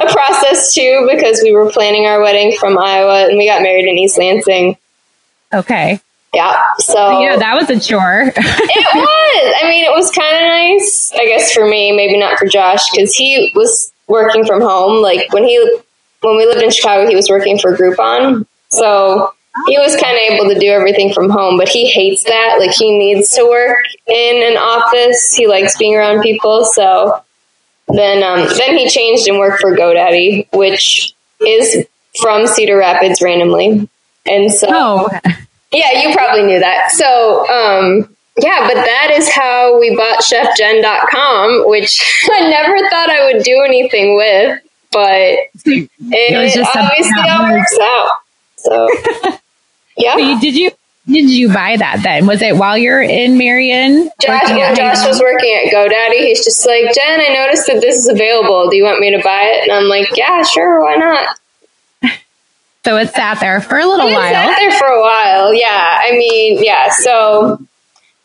a 0.08 0.12
process 0.12 0.74
too, 0.74 1.08
because 1.10 1.40
we 1.42 1.52
were 1.52 1.70
planning 1.70 2.06
our 2.06 2.20
wedding 2.20 2.56
from 2.58 2.78
Iowa 2.78 3.26
and 3.28 3.38
we 3.38 3.46
got 3.46 3.62
married 3.62 3.86
in 3.86 3.98
East 3.98 4.18
Lansing. 4.18 4.76
Okay. 5.52 6.00
Yeah. 6.34 6.60
So 6.78 7.20
yeah, 7.20 7.36
that 7.36 7.54
was 7.54 7.70
a 7.70 7.80
chore. 7.80 8.32
it 8.36 8.94
was. 8.94 9.54
I 9.62 9.68
mean, 9.68 9.84
it 9.84 9.92
was 9.92 10.10
kind 10.10 10.36
of 10.36 10.42
nice, 10.42 11.12
I 11.14 11.26
guess 11.26 11.52
for 11.52 11.66
me, 11.66 11.92
maybe 11.92 12.18
not 12.18 12.38
for 12.38 12.46
Josh, 12.46 12.90
because 12.90 13.14
he 13.14 13.52
was 13.54 13.92
working 14.08 14.44
from 14.44 14.60
home. 14.60 15.00
Like 15.00 15.32
when 15.32 15.44
he, 15.44 15.58
when 16.20 16.36
we 16.36 16.44
lived 16.46 16.62
in 16.62 16.70
Chicago, 16.70 17.08
he 17.08 17.14
was 17.14 17.30
working 17.30 17.58
for 17.58 17.76
Groupon. 17.76 18.46
So 18.68 19.32
he 19.66 19.78
was 19.78 19.96
kind 19.96 20.16
of 20.16 20.34
able 20.34 20.52
to 20.52 20.58
do 20.58 20.68
everything 20.68 21.12
from 21.12 21.30
home, 21.30 21.56
but 21.56 21.68
he 21.68 21.86
hates 21.86 22.24
that. 22.24 22.56
Like 22.58 22.72
he 22.72 22.96
needs 22.96 23.30
to 23.30 23.44
work 23.44 23.78
in 24.06 24.42
an 24.42 24.56
office. 24.56 25.34
He 25.34 25.46
likes 25.46 25.78
being 25.78 25.94
around 25.94 26.22
people. 26.22 26.64
So 26.64 27.22
then, 27.88 28.22
um, 28.22 28.48
then 28.58 28.76
he 28.76 28.88
changed 28.88 29.28
and 29.28 29.38
worked 29.38 29.60
for 29.60 29.76
GoDaddy, 29.76 30.48
which 30.52 31.14
is 31.40 31.86
from 32.20 32.46
Cedar 32.46 32.76
Rapids 32.76 33.22
randomly. 33.22 33.88
And 34.26 34.52
so, 34.52 34.66
oh. 34.70 35.08
yeah, 35.72 36.00
you 36.00 36.14
probably 36.14 36.42
knew 36.42 36.58
that. 36.58 36.90
So, 36.90 37.48
um, 37.48 38.16
yeah, 38.38 38.66
but 38.66 38.74
that 38.74 39.10
is 39.12 39.30
how 39.30 39.78
we 39.78 39.94
bought 39.94 40.20
chefjen.com, 40.20 41.68
which 41.68 42.02
I 42.32 42.50
never 42.50 42.78
thought 42.88 43.10
I 43.10 43.32
would 43.32 43.44
do 43.44 43.62
anything 43.62 44.16
with, 44.16 44.60
but 44.90 45.10
it, 45.64 45.90
it 46.10 46.66
obviously 46.76 47.30
all 47.30 47.50
works 47.50 47.78
out. 47.80 48.10
So 48.56 49.38
Yeah. 49.96 50.14
So 50.14 50.18
you, 50.18 50.40
did 50.40 50.54
you 50.56 50.70
did 51.06 51.30
you 51.30 51.52
buy 51.52 51.76
that 51.76 52.00
then? 52.02 52.26
Was 52.26 52.40
it 52.40 52.56
while 52.56 52.78
you're 52.78 53.02
in 53.02 53.36
Marion? 53.36 54.10
Josh, 54.22 54.48
yeah, 54.48 54.74
Josh 54.74 55.06
was 55.06 55.20
working 55.20 55.54
at 55.64 55.72
GoDaddy. 55.72 56.18
He's 56.18 56.42
just 56.42 56.66
like, 56.66 56.94
Jen, 56.94 57.20
I 57.20 57.34
noticed 57.34 57.66
that 57.66 57.82
this 57.82 57.96
is 57.96 58.08
available. 58.08 58.70
Do 58.70 58.76
you 58.76 58.84
want 58.84 59.00
me 59.00 59.10
to 59.10 59.22
buy 59.22 59.42
it? 59.52 59.64
And 59.64 59.72
I'm 59.72 59.84
like, 59.84 60.16
yeah, 60.16 60.42
sure, 60.42 60.80
why 60.80 60.94
not? 60.94 61.36
So 62.84 62.96
it 62.96 63.10
sat 63.10 63.40
there 63.40 63.60
for 63.60 63.78
a 63.78 63.86
little 63.86 64.08
it 64.08 64.14
while. 64.14 64.32
Sat 64.32 64.58
there 64.58 64.78
for 64.78 64.86
a 64.86 65.00
while, 65.00 65.54
yeah. 65.54 66.00
I 66.02 66.12
mean, 66.12 66.62
yeah. 66.64 66.88
So, 66.90 67.58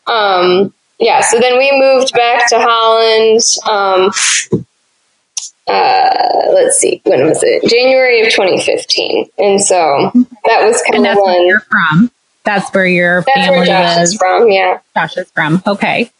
um, 0.06 0.72
yeah. 0.98 1.20
So 1.20 1.38
then 1.38 1.58
we 1.58 1.70
moved 1.78 2.12
back 2.14 2.48
to 2.48 2.60
Holland. 2.60 3.40
Um, 3.68 4.10
uh, 5.70 6.52
let's 6.54 6.78
see, 6.78 7.00
when 7.04 7.26
was 7.26 7.42
it? 7.42 7.68
January 7.68 8.20
of 8.26 8.32
2015. 8.32 9.26
And 9.38 9.60
so 9.60 10.10
that 10.46 10.64
was 10.64 10.82
kind 10.90 11.06
of 11.06 11.16
when 11.22 11.46
you're 11.46 11.60
from. 11.60 12.10
That's 12.44 12.72
where 12.74 12.86
your 12.86 13.22
that's 13.22 13.38
family 13.38 13.58
where 13.58 13.66
Josh 13.66 13.98
is 14.02 14.14
from. 14.16 14.50
Yeah, 14.50 14.78
Josh 14.96 15.16
is 15.16 15.30
from. 15.30 15.62
Okay. 15.66 16.10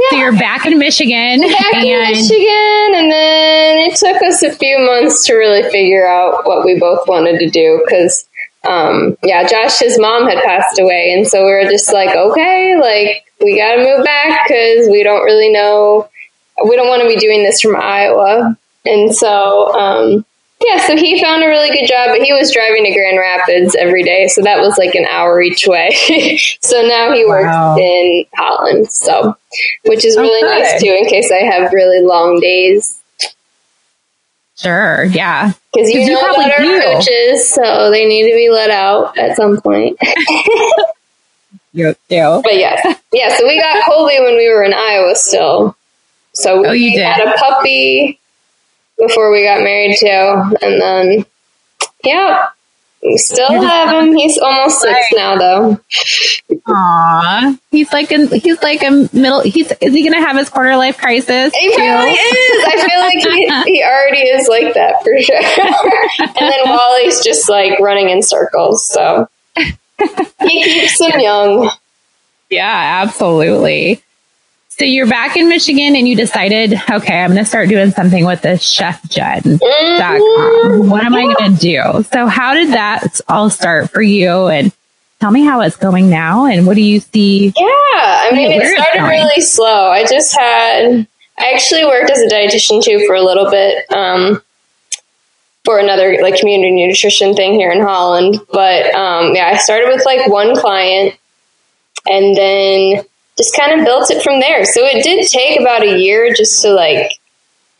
Yeah. 0.00 0.06
So 0.10 0.16
you're 0.16 0.32
back 0.32 0.66
in 0.66 0.78
Michigan. 0.78 1.40
Back 1.40 1.74
and- 1.74 1.84
in 1.84 2.10
Michigan, 2.12 2.94
and 2.94 3.10
then 3.12 3.90
it 3.90 3.96
took 3.96 4.22
us 4.22 4.42
a 4.42 4.52
few 4.52 4.78
months 4.78 5.26
to 5.26 5.34
really 5.34 5.68
figure 5.70 6.06
out 6.06 6.46
what 6.46 6.64
we 6.64 6.78
both 6.78 7.06
wanted 7.08 7.38
to 7.40 7.50
do 7.50 7.82
because, 7.84 8.26
um, 8.68 9.16
yeah, 9.22 9.46
Josh's 9.46 9.98
mom 9.98 10.28
had 10.28 10.42
passed 10.44 10.78
away, 10.78 11.12
and 11.16 11.26
so 11.26 11.44
we 11.44 11.50
were 11.52 11.64
just 11.64 11.92
like, 11.92 12.14
okay, 12.14 12.76
like 12.80 13.24
we 13.40 13.58
got 13.58 13.76
to 13.76 13.82
move 13.82 14.04
back 14.04 14.46
because 14.46 14.88
we 14.88 15.02
don't 15.02 15.24
really 15.24 15.50
know 15.50 16.08
we 16.64 16.76
don't 16.76 16.88
want 16.88 17.02
to 17.02 17.08
be 17.08 17.16
doing 17.16 17.42
this 17.42 17.60
from 17.60 17.76
Iowa. 17.76 18.56
And 18.84 19.14
so, 19.14 19.74
um, 19.74 20.24
yeah, 20.64 20.86
so 20.86 20.96
he 20.96 21.20
found 21.22 21.42
a 21.42 21.46
really 21.46 21.70
good 21.70 21.86
job, 21.86 22.08
but 22.10 22.20
he 22.22 22.32
was 22.32 22.52
driving 22.52 22.84
to 22.84 22.92
Grand 22.92 23.18
Rapids 23.18 23.74
every 23.74 24.02
day. 24.02 24.28
So 24.28 24.42
that 24.42 24.60
was 24.60 24.76
like 24.76 24.94
an 24.94 25.06
hour 25.06 25.40
each 25.40 25.66
way. 25.66 25.90
so 26.60 26.82
now 26.82 27.12
he 27.12 27.24
works 27.24 27.46
wow. 27.46 27.76
in 27.78 28.24
Holland. 28.34 28.90
So, 28.90 29.36
which 29.84 30.04
is 30.04 30.16
really 30.16 30.44
okay. 30.44 30.60
nice 30.60 30.80
too, 30.82 30.92
in 30.92 31.06
case 31.06 31.30
I 31.30 31.44
have 31.44 31.72
really 31.72 32.04
long 32.04 32.40
days. 32.40 33.00
Sure, 34.56 35.04
yeah. 35.04 35.52
Because 35.72 35.90
you 35.90 36.00
know 36.00 36.06
you 36.06 36.18
probably 36.18 36.44
about 36.44 36.58
our 36.58 36.64
do. 36.66 36.82
coaches, 36.82 37.48
so 37.48 37.90
they 37.90 38.06
need 38.06 38.30
to 38.30 38.36
be 38.36 38.50
let 38.50 38.70
out 38.70 39.16
at 39.16 39.36
some 39.36 39.58
point. 39.62 39.96
you 41.72 41.94
do. 42.10 42.40
But 42.44 42.56
yes, 42.56 42.98
yeah. 43.12 43.34
So 43.38 43.46
we 43.46 43.58
got 43.58 43.86
Colby 43.86 44.18
when 44.20 44.36
we 44.36 44.52
were 44.52 44.62
in 44.62 44.74
Iowa 44.74 45.14
still. 45.14 45.74
So 46.32 46.64
oh, 46.64 46.70
we 46.70 46.96
had 46.96 47.20
a 47.26 47.32
puppy 47.36 48.20
before 48.96 49.32
we 49.32 49.44
got 49.44 49.62
married 49.62 49.96
too, 49.98 50.56
and 50.62 50.80
then 50.80 51.26
yeah, 52.04 52.48
we 53.02 53.16
still 53.16 53.62
have 53.62 53.90
him. 53.90 54.14
He's 54.14 54.38
almost 54.38 54.80
six 54.80 54.98
now, 55.12 55.36
though. 55.36 55.80
Aww, 56.68 57.58
he's 57.70 57.90
like 57.92 58.10
a 58.12 58.26
he's 58.38 58.62
like 58.62 58.82
a 58.82 59.08
middle. 59.12 59.40
He's 59.40 59.72
is 59.80 59.94
he 59.94 60.04
gonna 60.04 60.24
have 60.24 60.36
his 60.36 60.50
quarter 60.50 60.76
life 60.76 60.98
crisis? 60.98 61.54
He 61.54 61.70
too? 61.70 61.76
probably 61.76 62.10
is. 62.10 62.64
I 62.66 62.88
feel 62.88 63.00
like 63.00 63.64
he, 63.64 63.72
he 63.72 63.82
already 63.82 64.20
is 64.20 64.48
like 64.48 64.74
that 64.74 65.02
for 65.02 65.18
sure. 65.18 65.36
and 66.28 66.52
then 66.52 66.60
Wally's 66.66 67.24
just 67.24 67.48
like 67.48 67.78
running 67.80 68.10
in 68.10 68.22
circles. 68.22 68.86
So 68.88 69.28
he 69.56 70.62
keeps 70.62 71.00
him 71.00 71.20
young. 71.20 71.70
Yeah, 72.50 73.02
absolutely. 73.02 74.02
So 74.80 74.86
you're 74.86 75.06
back 75.06 75.36
in 75.36 75.50
Michigan 75.50 75.94
and 75.94 76.08
you 76.08 76.16
decided, 76.16 76.72
okay, 76.90 77.20
I'm 77.20 77.32
going 77.32 77.38
to 77.38 77.44
start 77.44 77.68
doing 77.68 77.90
something 77.90 78.24
with 78.24 78.40
this 78.40 78.62
chefjen.com. 78.64 79.58
Mm-hmm. 79.60 80.88
What 80.88 81.04
am 81.04 81.14
I 81.14 81.24
going 81.34 81.52
to 81.52 81.60
do? 81.60 82.02
So 82.10 82.26
how 82.26 82.54
did 82.54 82.70
that 82.70 83.20
all 83.28 83.50
start 83.50 83.90
for 83.90 84.00
you? 84.00 84.46
And 84.46 84.72
tell 85.20 85.30
me 85.32 85.44
how 85.44 85.60
it's 85.60 85.76
going 85.76 86.08
now 86.08 86.46
and 86.46 86.66
what 86.66 86.76
do 86.76 86.80
you 86.80 87.00
see? 87.00 87.48
Yeah, 87.48 87.62
I 87.62 88.30
mean, 88.32 88.52
it 88.52 88.74
started 88.74 89.06
really 89.06 89.42
slow. 89.42 89.90
I 89.90 90.06
just 90.06 90.34
had, 90.34 91.06
I 91.38 91.52
actually 91.52 91.84
worked 91.84 92.10
as 92.10 92.22
a 92.22 92.28
dietitian 92.28 92.82
too 92.82 93.04
for 93.06 93.14
a 93.14 93.22
little 93.22 93.50
bit. 93.50 93.84
Um, 93.92 94.42
for 95.66 95.78
another 95.78 96.16
like 96.22 96.40
community 96.40 96.86
nutrition 96.86 97.34
thing 97.34 97.52
here 97.52 97.70
in 97.70 97.82
Holland. 97.82 98.40
But 98.50 98.94
um, 98.94 99.34
yeah, 99.34 99.50
I 99.52 99.58
started 99.58 99.88
with 99.88 100.06
like 100.06 100.26
one 100.26 100.58
client 100.58 101.18
and 102.06 102.34
then 102.34 103.04
just 103.40 103.56
kind 103.56 103.78
of 103.78 103.86
built 103.86 104.10
it 104.10 104.22
from 104.22 104.38
there. 104.38 104.66
So 104.66 104.84
it 104.84 105.02
did 105.02 105.26
take 105.28 105.58
about 105.58 105.82
a 105.82 105.98
year 105.98 106.32
just 106.34 106.60
to 106.62 106.72
like 106.72 107.12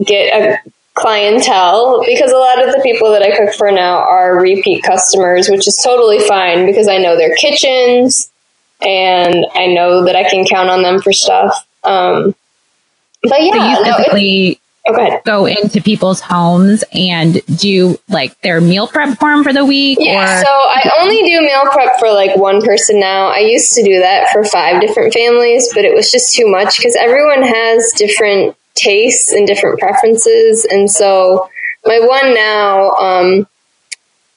get 0.03 0.33
a 0.33 0.71
clientele 0.95 2.03
because 2.07 2.33
a 2.33 2.37
lot 2.37 2.67
of 2.67 2.75
the 2.75 2.81
people 2.83 3.11
that 3.13 3.23
I 3.23 3.37
cook 3.37 3.55
for 3.55 3.71
now 3.71 3.99
are 3.99 4.41
repeat 4.41 4.83
customers, 4.83 5.51
which 5.51 5.69
is 5.69 5.81
totally 5.85 6.19
fine 6.21 6.65
because 6.65 6.89
I 6.89 6.97
know 6.97 7.17
their 7.17 7.37
kitchens 7.37 8.31
and 8.81 9.47
I 9.55 9.67
know 9.67 10.07
that 10.07 10.17
I 10.17 10.29
can 10.29 10.47
count 10.47 10.71
on 10.71 10.83
them 10.83 11.03
for 11.03 11.13
stuff. 11.13 11.67
Um, 11.85 12.35
but 13.23 13.43
yeah, 13.43 13.75
so 13.75 13.85
you 13.85 13.97
typically 13.97 14.60
okay. 14.95 15.21
go 15.25 15.47
into 15.47 15.81
people's 15.81 16.21
homes 16.21 16.85
and 16.93 17.41
do 17.57 17.99
like 18.09 18.39
their 18.41 18.61
meal 18.61 18.87
prep 18.87 19.19
for 19.19 19.31
them 19.31 19.45
for 19.45 19.53
the 19.53 19.65
week? 19.65 19.99
Yeah, 20.01 20.41
or? 20.41 20.45
so 20.45 20.51
I 20.51 20.91
only 21.01 21.23
do 21.23 21.41
meal 21.41 21.63
prep 21.73 21.99
for 21.99 22.11
like 22.13 22.37
one 22.37 22.63
person 22.63 23.01
now. 23.01 23.29
I 23.29 23.39
used 23.39 23.75
to 23.75 23.83
do 23.83 23.99
that 24.01 24.31
for 24.31 24.45
five 24.45 24.81
different 24.81 25.13
families, 25.13 25.71
but 25.75 25.85
it 25.85 25.95
was 25.95 26.11
just 26.11 26.35
too 26.35 26.51
much 26.51 26.77
because 26.77 26.97
everyone 26.97 27.43
has 27.43 27.93
different 27.97 28.57
tastes 28.75 29.33
and 29.33 29.47
different 29.47 29.79
preferences. 29.79 30.65
And 30.65 30.91
so 30.91 31.49
my 31.85 32.01
one 32.01 32.35
now, 32.35 32.91
um, 32.93 33.47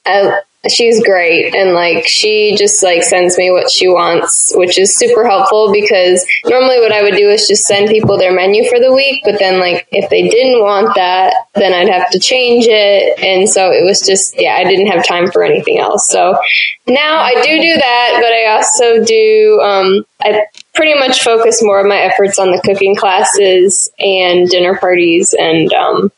I, 0.06 0.40
she's 0.70 1.02
great 1.04 1.54
and 1.54 1.72
like 1.72 2.06
she 2.06 2.54
just 2.56 2.82
like 2.82 3.02
sends 3.02 3.36
me 3.36 3.50
what 3.50 3.70
she 3.70 3.88
wants 3.88 4.52
which 4.56 4.78
is 4.78 4.96
super 4.96 5.26
helpful 5.26 5.72
because 5.72 6.24
normally 6.46 6.78
what 6.80 6.92
i 6.92 7.02
would 7.02 7.16
do 7.16 7.28
is 7.28 7.46
just 7.46 7.64
send 7.64 7.88
people 7.88 8.16
their 8.16 8.34
menu 8.34 8.68
for 8.68 8.80
the 8.80 8.92
week 8.92 9.20
but 9.24 9.38
then 9.38 9.60
like 9.60 9.86
if 9.92 10.08
they 10.10 10.28
didn't 10.28 10.60
want 10.60 10.94
that 10.94 11.34
then 11.54 11.72
i'd 11.72 11.88
have 11.88 12.10
to 12.10 12.18
change 12.18 12.64
it 12.66 13.18
and 13.18 13.48
so 13.48 13.70
it 13.70 13.84
was 13.84 14.00
just 14.06 14.40
yeah 14.40 14.54
i 14.54 14.64
didn't 14.64 14.86
have 14.86 15.06
time 15.06 15.30
for 15.30 15.42
anything 15.42 15.78
else. 15.78 16.08
So 16.08 16.38
now 16.86 17.18
i 17.20 17.34
do 17.34 17.60
do 17.60 17.74
that 17.76 18.12
but 18.16 18.32
i 18.32 18.46
also 18.56 19.04
do 19.04 19.60
um, 19.60 20.04
i 20.22 20.46
pretty 20.74 20.98
much 20.98 21.22
focus 21.22 21.62
more 21.62 21.80
of 21.80 21.86
my 21.86 21.96
efforts 21.96 22.38
on 22.38 22.50
the 22.50 22.60
cooking 22.64 22.96
classes 22.96 23.90
and 23.98 24.48
dinner 24.48 24.76
parties 24.76 25.34
and 25.38 25.72
um, 25.72 26.10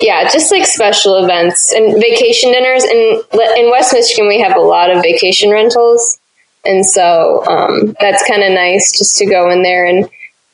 yeah, 0.00 0.28
just 0.30 0.50
like 0.50 0.66
special 0.66 1.22
events 1.22 1.72
and 1.72 2.00
vacation 2.00 2.52
dinners. 2.52 2.84
And 2.84 3.22
in 3.56 3.70
West 3.70 3.92
Michigan, 3.92 4.28
we 4.28 4.40
have 4.40 4.56
a 4.56 4.60
lot 4.60 4.90
of 4.90 5.02
vacation 5.02 5.50
rentals. 5.50 6.18
And 6.64 6.84
so 6.84 7.44
um, 7.46 7.96
that's 8.00 8.26
kind 8.26 8.42
of 8.42 8.52
nice 8.52 8.96
just 8.96 9.16
to 9.18 9.26
go 9.26 9.50
in 9.50 9.62
there 9.62 9.86
and 9.86 10.08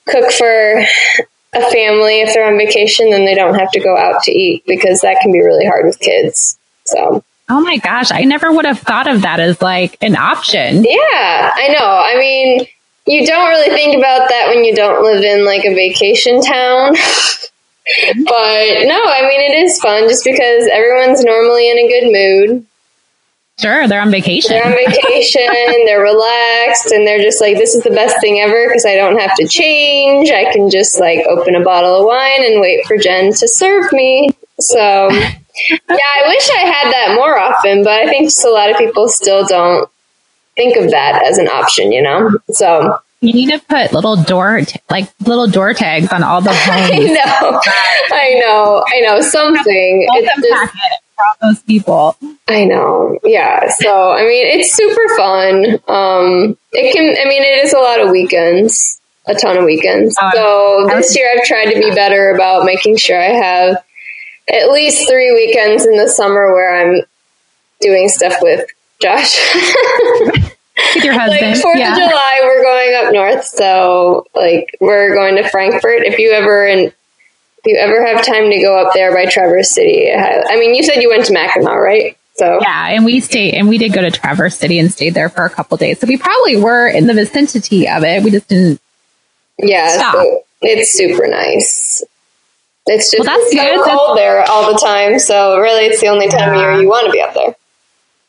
cook 0.07 0.31
for 0.33 0.47
a 1.55 1.71
family. 1.71 2.21
If 2.21 2.35
they're 2.35 2.47
on 2.47 2.59
vacation, 2.59 3.11
then 3.11 3.25
they 3.25 3.35
don't 3.35 3.55
have 3.55 3.71
to 3.73 3.81
go 3.81 3.97
out 3.97 4.23
to 4.25 4.33
eat 4.33 4.65
because 4.67 5.01
that 5.01 5.21
can 5.21 5.33
be 5.33 5.41
really 5.41 5.67
hard 5.67 5.87
with 5.87 5.99
kids. 5.99 6.59
So. 6.85 7.23
Oh 7.49 7.61
my 7.61 7.77
gosh, 7.77 8.11
I 8.11 8.23
never 8.23 8.51
would 8.51 8.65
have 8.65 8.79
thought 8.79 9.07
of 9.07 9.23
that 9.23 9.41
as 9.41 9.61
like 9.61 9.99
an 10.01 10.17
option. 10.17 10.85
Yeah, 10.85 11.53
I 11.55 11.69
know. 11.69 11.85
I 11.85 12.17
mean, 12.19 12.67
you 13.07 13.27
don't 13.27 13.49
really 13.51 13.69
think 13.69 13.97
about 13.97 14.31
that 14.31 14.49
when 14.49 14.65
you 14.65 14.75
don't 14.75 15.03
live 15.05 15.23
in 15.23 15.45
like 15.45 15.65
a 15.65 15.75
vacation 15.75 16.41
town. 16.41 16.95
but 17.85 18.87
no, 18.87 19.01
I 19.05 19.27
mean, 19.29 19.41
it 19.41 19.65
is 19.65 19.79
fun 19.81 20.09
just 20.09 20.25
because 20.25 20.69
everyone's 20.73 21.23
normally 21.23 21.71
in 21.71 21.79
a 21.79 21.89
good 21.89 22.13
mood. 22.13 22.67
Sure, 23.61 23.87
they're 23.87 24.01
on 24.01 24.11
vacation. 24.11 24.51
They're 24.51 24.67
on 24.67 24.73
vacation, 24.73 25.47
they're 25.87 26.03
relaxed, 26.03 26.91
and 26.91 27.07
they're 27.07 27.23
just 27.23 27.41
like, 27.41 27.57
this 27.57 27.75
is 27.75 27.85
the 27.85 27.91
best 27.91 28.21
thing 28.21 28.41
ever 28.41 28.67
because 28.69 28.85
I 28.85 28.97
don't 28.97 29.19
have 29.19 29.35
to 29.37 29.47
change. 29.47 30.31
I 30.31 30.53
can 30.53 30.71
just 30.71 30.99
like 30.99 31.25
open 31.27 31.55
a 31.55 31.63
bottle 31.63 32.01
of 32.01 32.07
wine 32.07 32.45
and 32.45 32.61
wait 32.61 32.85
for 32.87 32.97
Jen 32.97 33.33
to 33.33 33.49
serve 33.49 33.93
me. 33.93 34.31
So, 34.59 35.09
yeah, 35.11 35.79
I 35.89 36.27
wish 36.27 36.51
I 36.51 36.67
had 36.67 36.93
that 36.93 37.15
more 37.15 37.39
often, 37.39 37.85
but 37.85 37.93
I 37.93 38.07
think 38.07 38.27
just 38.27 38.45
a 38.45 38.51
lot 38.51 38.71
of 38.71 38.77
people 38.77 39.09
still 39.09 39.47
don't 39.47 39.89
think 40.57 40.77
of 40.77 40.91
that 40.91 41.23
as 41.25 41.39
an 41.39 41.49
option, 41.49 41.93
you 41.93 42.03
know? 42.03 42.39
So, 42.51 42.99
you 43.25 43.33
need 43.33 43.51
to 43.51 43.59
put 43.59 43.93
little 43.93 44.17
door, 44.23 44.61
t- 44.61 44.79
like 44.91 45.09
little 45.27 45.47
door 45.47 45.73
tags 45.73 46.13
on 46.13 46.23
all 46.23 46.41
the 46.41 46.53
homes. 46.55 46.91
I 46.93 46.99
know, 46.99 47.61
I 48.13 48.35
know, 48.35 48.85
I 48.87 49.01
know. 49.01 49.21
Something. 49.23 50.07
It's 50.11 50.49
just, 50.49 50.73
for 51.17 51.25
all 51.25 51.51
those 51.51 51.63
people. 51.63 52.17
I 52.49 52.65
know. 52.65 53.19
Yeah. 53.25 53.69
So 53.79 54.13
I 54.13 54.23
mean, 54.27 54.47
it's 54.47 54.73
super 54.75 55.17
fun. 55.17 55.65
Um, 55.89 56.59
it 56.73 56.95
can. 56.95 57.09
I 57.09 57.29
mean, 57.29 57.43
it 57.43 57.65
is 57.65 57.73
a 57.73 57.79
lot 57.79 58.01
of 58.01 58.11
weekends, 58.11 59.01
a 59.27 59.35
ton 59.35 59.57
of 59.57 59.65
weekends. 59.65 60.17
Um, 60.21 60.31
so 60.35 60.87
this 60.89 61.17
year, 61.17 61.31
I've 61.35 61.45
tried 61.45 61.73
to 61.73 61.81
be 61.81 61.91
better 61.95 62.35
about 62.35 62.67
making 62.67 62.97
sure 62.99 63.19
I 63.19 63.33
have 63.33 63.83
at 64.53 64.71
least 64.71 65.09
three 65.09 65.33
weekends 65.33 65.87
in 65.87 65.97
the 65.97 66.09
summer 66.09 66.53
where 66.53 66.77
I'm 66.77 67.03
doing 67.81 68.09
stuff 68.09 68.35
with 68.43 68.67
Josh. 69.01 69.39
with 70.77 71.05
your 71.05 71.15
husband. 71.15 71.53
Like 71.53 71.63
Fourth 71.63 71.79
yeah. 71.79 71.93
of 71.93 71.99
July, 71.99 72.41
we're 72.43 72.63
going 72.63 72.95
up 72.95 73.13
north, 73.13 73.45
so 73.45 74.27
like 74.35 74.77
we're 74.81 75.15
going 75.15 75.37
to 75.37 75.49
Frankfort. 75.49 76.03
If 76.03 76.19
you 76.19 76.33
ever 76.33 76.67
and 76.67 76.81
if 76.89 77.67
you 77.67 77.77
ever 77.77 78.05
have 78.05 78.25
time 78.25 78.51
to 78.51 78.61
go 78.61 78.79
up 78.79 78.93
there 78.95 79.13
by 79.15 79.27
Traverse 79.27 79.71
City, 79.71 80.13
I 80.13 80.57
mean, 80.57 80.75
you 80.75 80.83
said 80.83 81.03
you 81.03 81.09
went 81.09 81.27
to 81.27 81.33
Mackinac, 81.33 81.73
right? 81.73 82.17
So 82.35 82.59
yeah, 82.61 82.89
and 82.89 83.05
we 83.05 83.21
stayed, 83.21 83.55
and 83.55 83.69
we 83.69 83.79
did 83.79 83.93
go 83.93 84.03
to 84.03 84.11
Traverse 84.11 84.59
City 84.59 84.79
and 84.79 84.93
stayed 84.93 85.15
there 85.15 85.29
for 85.29 85.45
a 85.45 85.51
couple 85.51 85.77
days. 85.77 86.01
So 86.01 86.07
we 86.09 86.17
probably 86.17 86.57
were 86.57 86.89
in 86.89 87.07
the 87.07 87.15
vicinity 87.15 87.89
of 87.89 88.03
it. 88.03 88.25
We 88.25 88.31
just 88.31 88.49
didn't. 88.49 88.81
Yeah, 89.59 90.13
so 90.13 90.43
it's 90.61 90.93
super 90.93 91.29
nice. 91.29 92.03
It's 92.87 93.11
just 93.11 93.25
well, 93.25 93.39
that's 93.39 93.53
it's 93.53 93.61
good. 93.61 93.85
cold 93.85 94.19
there 94.19 94.43
all 94.51 94.73
the 94.73 94.79
time, 94.79 95.21
so 95.21 95.59
really, 95.61 95.87
it's 95.87 96.01
the 96.01 96.09
only 96.09 96.29
time 96.29 96.53
yeah. 96.53 96.55
of 96.55 96.61
year 96.61 96.83
you 96.83 96.89
want 96.89 97.07
to 97.07 97.13
be 97.13 97.21
up 97.21 97.35
there. 97.35 97.55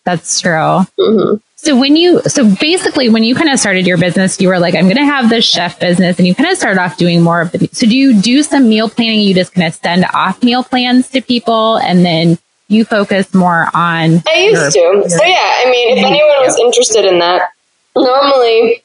That's 0.04 0.40
true. 0.40 0.52
Mm-hmm. 0.52 1.38
So 1.66 1.76
when 1.76 1.96
you, 1.96 2.22
so 2.28 2.48
basically 2.58 3.10
when 3.10 3.24
you 3.24 3.34
kind 3.34 3.50
of 3.50 3.60
started 3.60 3.88
your 3.88 3.98
business, 3.98 4.40
you 4.40 4.50
were 4.50 4.60
like, 4.60 4.76
I'm 4.76 4.84
going 4.84 4.98
to 4.98 5.06
have 5.06 5.32
this 5.32 5.46
chef 5.46 5.80
business 5.80 6.20
and 6.20 6.28
you 6.28 6.36
kind 6.36 6.48
of 6.52 6.60
started 6.60 6.80
off 6.80 6.96
doing 6.96 7.24
more 7.24 7.42
of 7.42 7.52
the, 7.54 7.68
so 7.72 7.88
do 7.88 7.98
you 7.98 8.22
do 8.22 8.44
some 8.44 8.70
meal 8.70 8.88
planning? 8.88 9.22
You 9.22 9.34
just 9.34 9.52
kind 9.52 9.66
of 9.66 9.74
send 9.74 10.06
off 10.14 10.44
meal 10.44 10.64
plans 10.64 11.10
to 11.10 11.24
people 11.24 11.78
and 11.78 12.06
then 12.06 12.38
you 12.68 12.86
focus 12.86 13.34
more 13.34 13.68
on. 13.74 14.22
I 14.28 14.48
used 14.52 14.76
your, 14.76 15.02
to. 15.02 15.10
So 15.10 15.24
yeah, 15.24 15.64
I 15.66 15.72
mean, 15.72 15.98
if 15.98 16.06
anyone 16.06 16.38
was 16.42 16.60
interested 16.60 17.04
in 17.04 17.18
that, 17.18 17.50
normally, 17.96 18.84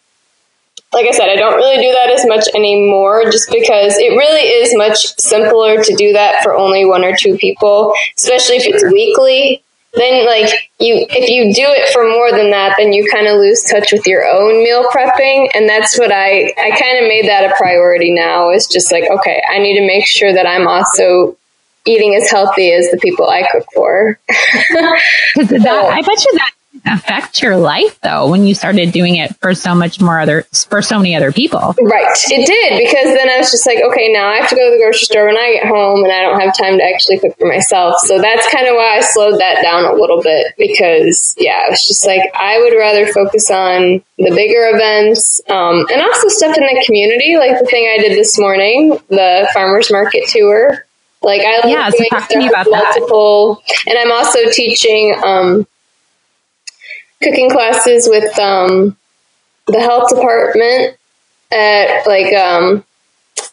like 0.94 1.06
I 1.06 1.10
said, 1.10 1.28
I 1.28 1.36
don't 1.36 1.56
really 1.56 1.84
do 1.84 1.92
that 1.92 2.08
as 2.08 2.26
much 2.26 2.48
anymore 2.54 3.24
just 3.30 3.50
because 3.50 3.98
it 3.98 4.16
really 4.16 4.40
is 4.40 4.74
much 4.74 5.18
simpler 5.18 5.84
to 5.84 5.96
do 5.96 6.14
that 6.14 6.42
for 6.42 6.54
only 6.54 6.86
one 6.86 7.04
or 7.04 7.14
two 7.14 7.36
people, 7.36 7.92
especially 8.16 8.56
if 8.56 8.64
it's 8.64 8.84
weekly 8.84 9.62
then 9.94 10.24
like 10.26 10.70
you 10.78 11.06
if 11.10 11.28
you 11.28 11.52
do 11.52 11.66
it 11.66 11.92
for 11.92 12.08
more 12.08 12.30
than 12.30 12.50
that 12.50 12.74
then 12.78 12.92
you 12.92 13.08
kind 13.10 13.26
of 13.26 13.38
lose 13.38 13.62
touch 13.62 13.92
with 13.92 14.06
your 14.06 14.26
own 14.26 14.62
meal 14.62 14.84
prepping 14.90 15.48
and 15.54 15.68
that's 15.68 15.98
what 15.98 16.12
i 16.12 16.52
i 16.58 16.70
kind 16.70 17.02
of 17.02 17.08
made 17.08 17.26
that 17.26 17.50
a 17.50 17.54
priority 17.56 18.10
now 18.10 18.50
is 18.50 18.66
just 18.66 18.92
like 18.92 19.04
okay 19.10 19.42
i 19.50 19.58
need 19.58 19.78
to 19.78 19.86
make 19.86 20.06
sure 20.06 20.32
that 20.32 20.46
i'm 20.46 20.68
also 20.68 21.36
eating 21.86 22.14
as 22.14 22.30
healthy 22.30 22.72
as 22.72 22.90
the 22.90 22.98
people 22.98 23.28
i 23.28 23.46
cook 23.50 23.66
for. 23.74 24.18
So, 25.34 25.44
that, 25.44 25.66
i 25.66 26.02
bet 26.02 26.24
you 26.24 26.32
that 26.38 26.52
affect 26.86 27.42
your 27.42 27.56
life 27.56 28.00
though 28.00 28.30
when 28.30 28.46
you 28.46 28.54
started 28.54 28.92
doing 28.92 29.16
it 29.16 29.34
for 29.36 29.54
so 29.54 29.74
much 29.74 30.00
more 30.00 30.20
other 30.20 30.42
for 30.68 30.80
so 30.80 30.98
many 30.98 31.16
other 31.16 31.32
people. 31.32 31.74
Right. 31.82 32.16
It 32.30 32.46
did 32.46 32.78
because 32.78 33.14
then 33.14 33.28
i 33.28 33.38
was 33.38 33.50
just 33.50 33.66
like 33.66 33.78
okay 33.82 34.12
now 34.12 34.28
i 34.28 34.36
have 34.36 34.48
to 34.48 34.54
go 34.54 34.70
to 34.70 34.76
the 34.76 34.82
grocery 34.82 35.04
store 35.06 35.26
when 35.26 35.36
i 35.36 35.58
get 35.60 35.66
home 35.66 36.04
and 36.04 36.12
i 36.12 36.22
don't 36.22 36.40
have 36.40 36.56
time 36.56 36.78
to 36.78 36.84
actually 36.84 37.18
cook 37.18 37.36
for 37.38 37.46
myself. 37.46 37.96
So 38.04 38.20
that's 38.20 38.48
kind 38.50 38.68
of 38.68 38.76
why 38.76 38.98
i 38.98 39.00
slowed 39.00 39.40
that 39.40 39.62
down 39.62 39.84
a 39.84 39.94
little 39.94 40.22
bit 40.22 40.54
because 40.56 41.34
yeah 41.38 41.64
it's 41.68 41.86
just 41.86 42.06
like 42.06 42.22
i 42.34 42.58
would 42.58 42.76
rather 42.76 43.12
focus 43.12 43.50
on 43.50 44.02
the 44.18 44.30
bigger 44.30 44.68
events 44.72 45.40
um, 45.48 45.86
and 45.92 46.00
also 46.00 46.28
stuff 46.28 46.56
in 46.56 46.62
the 46.62 46.82
community 46.86 47.36
like 47.36 47.58
the 47.58 47.66
thing 47.66 47.90
i 47.92 47.98
did 47.98 48.16
this 48.16 48.38
morning 48.38 48.98
the 49.08 49.48
farmers 49.52 49.90
market 49.90 50.28
tour. 50.28 50.86
Like 51.22 51.42
i 51.42 51.68
yeah, 51.68 51.90
so 51.90 52.04
talk 52.10 52.28
to 52.28 52.38
me 52.38 52.48
about 52.48 52.66
multiple 52.70 53.62
that. 53.66 53.84
and 53.88 53.98
i'm 53.98 54.12
also 54.12 54.50
teaching 54.50 55.14
um, 55.22 55.66
cooking 57.22 57.50
classes 57.50 58.08
with 58.10 58.38
um, 58.38 58.96
the 59.66 59.80
health 59.80 60.08
department 60.10 60.96
at 61.52 62.06
like 62.06 62.32
um, 62.34 62.84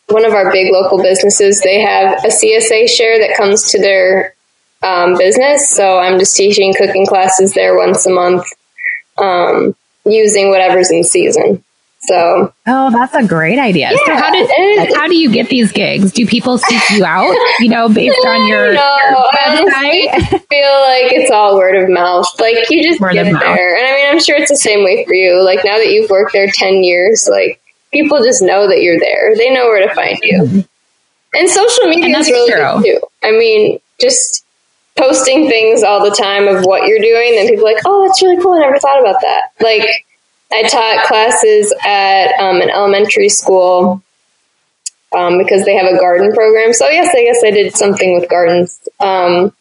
one 0.08 0.26
of 0.26 0.34
our 0.34 0.52
big 0.52 0.72
local 0.72 1.02
businesses. 1.02 1.62
They 1.62 1.82
have 1.82 2.24
a 2.26 2.30
CSA 2.30 2.90
share 2.90 3.20
that 3.20 3.38
comes 3.38 3.72
to 3.72 3.80
their 3.82 4.36
um, 4.84 5.18
business. 5.18 5.70
So 5.70 6.00
I'm 6.00 6.20
just 6.20 6.36
teaching 6.38 6.74
cooking 6.78 7.06
classes 7.06 7.54
there 7.54 7.76
once 7.78 8.06
a 8.06 8.12
month. 8.12 8.46
um, 9.18 9.76
using 10.06 10.50
whatever's 10.50 10.92
in 10.92 11.04
season. 11.04 11.64
So, 12.08 12.54
oh, 12.68 12.92
that's 12.92 13.14
a 13.14 13.28
great 13.28 13.60
idea. 13.60 13.92
Yeah, 13.92 14.06
so, 14.06 14.16
how 14.16 14.32
did 14.32 14.96
how 14.96 15.08
do 15.08 15.16
you 15.16 15.30
get 15.30 15.50
these 15.50 15.74
gigs? 15.74 16.14
Do 16.14 16.26
people 16.26 16.58
seek 16.58 16.82
you 16.92 17.04
out? 17.04 17.36
You 17.60 17.70
know, 17.70 17.90
based 17.90 18.26
on 18.26 18.48
your, 18.48 18.74
no, 18.74 18.98
your 19.10 19.18
website? 19.34 20.08
I 20.10 20.20
feel 20.30 20.38
like 20.40 21.12
it's 21.12 21.32
all 21.32 21.58
word 21.58 21.76
of 21.76 21.90
mouth. 21.90 22.28
Like 22.40 22.70
you 22.70 22.82
just 22.82 23.02
word 23.02 23.14
get 23.14 23.26
there, 23.26 23.76
and 23.76 23.88
I 23.88 23.92
mean, 23.92 24.10
I'm 24.10 24.20
sure 24.22 24.38
it's 24.38 24.50
the 24.50 24.58
same 24.58 24.86
way 24.86 25.04
for 25.06 25.14
you. 25.14 25.44
Like 25.44 25.60
now 25.66 25.78
that 25.78 25.88
you've 25.88 26.10
worked 26.10 26.32
there 26.32 26.48
ten 26.48 26.84
years, 26.84 27.28
like 27.30 27.62
people 27.92 28.24
just 28.24 28.42
know 28.42 28.70
that 28.70 28.82
you're 28.82 29.00
there. 29.00 29.36
They 29.36 29.54
know 29.54 29.66
where 29.66 29.86
to 29.86 29.94
find 29.94 30.18
you. 30.22 30.44
Mm-hmm. 30.44 30.60
And 31.34 31.50
social 31.50 31.88
media 31.88 32.18
is 32.18 32.28
really 32.28 32.52
true. 32.52 32.82
good 32.82 33.02
too. 33.02 33.08
I 33.22 33.32
mean, 33.32 33.80
just 34.00 34.46
posting 34.98 35.50
things 35.50 35.84
all 35.84 36.04
the 36.04 36.16
time 36.16 36.48
of 36.48 36.64
what 36.64 36.88
you're 36.88 37.00
doing, 37.00 37.36
then 37.36 37.48
people 37.48 37.68
are 37.68 37.74
like, 37.74 37.84
oh, 37.86 38.08
that's 38.08 38.22
really 38.22 38.42
cool. 38.42 38.54
I 38.54 38.62
never 38.62 38.80
thought 38.80 39.02
about 39.02 39.22
that. 39.22 39.52
Like 39.60 39.84
I 40.52 40.64
taught 40.64 41.06
classes 41.06 41.74
at 41.86 42.40
um, 42.40 42.62
an 42.62 42.70
elementary 42.70 43.30
school 43.30 44.02
um, 45.16 45.38
because 45.38 45.66
they 45.66 45.76
have 45.76 45.92
a 45.92 45.98
garden 45.98 46.34
program. 46.34 46.74
So 46.74 46.88
yes, 46.90 47.14
I 47.14 47.24
guess 47.24 47.44
I 47.44 47.52
did 47.52 47.76
something 47.76 48.14
with 48.20 48.30
gardens. 48.30 48.80
Um, 49.00 49.54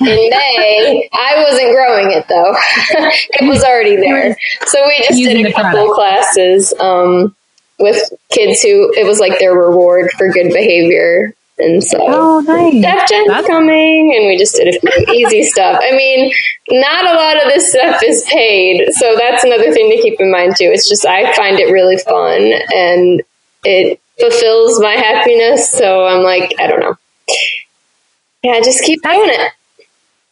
in 0.00 0.06
May, 0.30 1.08
I 1.12 1.44
wasn't 1.44 1.72
growing 1.72 2.10
it 2.10 2.26
though; 2.28 2.54
it 3.40 3.48
was 3.48 3.62
already 3.62 3.96
there. 3.96 4.36
So 4.66 4.84
we 4.86 5.04
just 5.08 5.22
did 5.22 5.46
a 5.46 5.52
couple 5.52 5.94
classes 5.94 6.74
um, 6.80 7.36
with 7.78 8.02
kids 8.30 8.62
who 8.62 8.92
it 8.96 9.06
was 9.06 9.20
like 9.20 9.38
their 9.38 9.54
reward 9.54 10.10
for 10.16 10.32
good 10.32 10.52
behavior. 10.52 11.34
And 11.62 11.82
so, 11.82 11.98
oh, 12.00 12.40
nice. 12.40 12.82
Def 12.82 13.08
Gen's 13.08 13.28
That's- 13.28 13.46
coming, 13.46 14.14
and 14.16 14.26
we 14.26 14.36
just 14.36 14.56
did 14.56 14.74
a 14.74 14.78
few 14.78 15.14
easy 15.14 15.42
stuff. 15.50 15.80
I 15.82 15.92
mean, 15.96 16.32
not 16.70 17.04
a 17.06 17.14
lot 17.14 17.36
of 17.44 17.52
this 17.52 17.70
stuff 17.70 18.02
is 18.04 18.24
paid, 18.24 18.92
so 18.92 19.16
that's 19.16 19.44
another 19.44 19.72
thing 19.72 19.90
to 19.90 20.02
keep 20.02 20.20
in 20.20 20.30
mind 20.30 20.56
too. 20.56 20.70
It's 20.72 20.88
just 20.88 21.06
I 21.06 21.32
find 21.34 21.58
it 21.58 21.72
really 21.72 21.96
fun, 21.98 22.52
and 22.74 23.22
it 23.64 24.00
fulfills 24.18 24.80
my 24.80 24.92
happiness. 24.92 25.70
So 25.72 26.04
I'm 26.06 26.22
like, 26.22 26.54
I 26.58 26.66
don't 26.66 26.80
know. 26.80 26.96
Yeah, 28.42 28.60
just 28.60 28.82
keep 28.82 29.02
doing 29.02 29.30
it. 29.30 29.52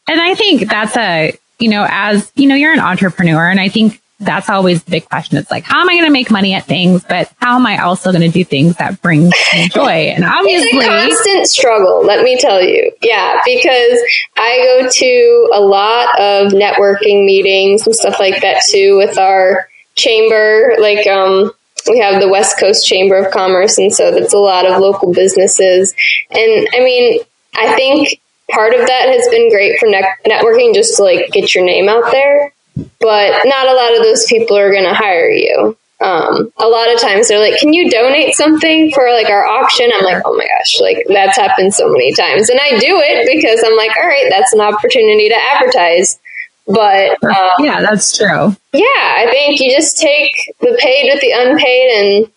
And 0.08 0.20
I 0.20 0.34
think 0.34 0.68
that's 0.68 0.96
a, 0.96 1.38
you 1.60 1.68
know, 1.68 1.86
as 1.88 2.32
you 2.34 2.48
know, 2.48 2.56
you're 2.56 2.72
an 2.72 2.80
entrepreneur, 2.80 3.48
and 3.48 3.60
I 3.60 3.68
think 3.68 4.00
that's 4.20 4.50
always 4.50 4.82
the 4.84 4.90
big 4.90 5.08
question. 5.08 5.38
It's 5.38 5.50
like, 5.50 5.64
how 5.64 5.80
am 5.80 5.88
I 5.88 5.94
going 5.94 6.04
to 6.04 6.12
make 6.12 6.30
money 6.30 6.52
at 6.52 6.66
things, 6.66 7.02
but 7.08 7.32
how 7.38 7.56
am 7.56 7.66
I 7.66 7.78
also 7.78 8.12
going 8.12 8.22
to 8.22 8.28
do 8.28 8.44
things 8.44 8.76
that 8.76 9.00
bring 9.00 9.30
me 9.30 9.68
joy? 9.70 10.12
And 10.14 10.24
obviously, 10.24 10.68
it's 10.78 10.84
a 10.84 10.88
constant 10.88 11.46
struggle. 11.48 12.04
Let 12.04 12.22
me 12.22 12.38
tell 12.38 12.62
you, 12.62 12.92
yeah, 13.00 13.40
because 13.44 13.98
I 14.36 14.80
go 14.82 14.88
to 14.90 15.50
a 15.54 15.60
lot 15.60 16.20
of 16.20 16.52
networking 16.52 17.24
meetings 17.24 17.86
and 17.86 17.96
stuff 17.96 18.20
like 18.20 18.42
that 18.42 18.62
too 18.68 18.98
with 18.98 19.18
our 19.18 19.68
chamber. 19.96 20.74
Like, 20.78 21.06
um, 21.06 21.52
we 21.88 21.98
have 22.00 22.20
the 22.20 22.28
West 22.28 22.58
Coast 22.58 22.86
Chamber 22.86 23.16
of 23.16 23.32
Commerce, 23.32 23.78
and 23.78 23.92
so 23.92 24.10
that's 24.10 24.34
a 24.34 24.38
lot 24.38 24.66
of 24.66 24.80
local 24.80 25.14
businesses. 25.14 25.94
And 26.30 26.68
I 26.74 26.80
mean, 26.80 27.20
I 27.56 27.74
think 27.74 28.20
part 28.50 28.74
of 28.74 28.86
that 28.86 29.08
has 29.08 29.26
been 29.28 29.48
great 29.48 29.78
for 29.78 29.86
ne- 29.86 30.14
networking, 30.26 30.74
just 30.74 30.96
to 30.96 31.04
like 31.04 31.30
get 31.30 31.54
your 31.54 31.64
name 31.64 31.88
out 31.88 32.12
there 32.12 32.52
but 32.76 33.42
not 33.44 33.68
a 33.68 33.74
lot 33.74 33.96
of 33.96 34.02
those 34.02 34.26
people 34.26 34.56
are 34.56 34.70
going 34.70 34.84
to 34.84 34.94
hire 34.94 35.30
you. 35.30 35.76
Um, 36.00 36.50
a 36.56 36.66
lot 36.66 36.92
of 36.92 36.98
times 36.98 37.28
they're 37.28 37.38
like, 37.38 37.60
"Can 37.60 37.74
you 37.74 37.90
donate 37.90 38.34
something 38.34 38.90
for 38.92 39.12
like 39.12 39.28
our 39.28 39.46
auction?" 39.46 39.90
I'm 39.94 40.02
like, 40.02 40.22
"Oh 40.24 40.34
my 40.34 40.46
gosh!" 40.46 40.80
Like 40.80 41.04
that's 41.08 41.36
happened 41.36 41.74
so 41.74 41.90
many 41.90 42.14
times, 42.14 42.48
and 42.48 42.58
I 42.58 42.78
do 42.78 42.98
it 43.04 43.28
because 43.30 43.62
I'm 43.66 43.76
like, 43.76 43.90
"All 43.96 44.08
right, 44.08 44.26
that's 44.30 44.54
an 44.54 44.62
opportunity 44.62 45.28
to 45.28 45.36
advertise." 45.36 46.18
But 46.66 47.22
uh, 47.22 47.50
yeah, 47.58 47.80
that's 47.82 48.16
true. 48.16 48.56
Yeah, 48.72 48.82
I 48.86 49.28
think 49.30 49.60
you 49.60 49.70
just 49.70 49.98
take 49.98 50.32
the 50.60 50.74
paid 50.80 51.10
with 51.12 51.20
the 51.20 51.32
unpaid 51.32 51.90
and 51.90 52.32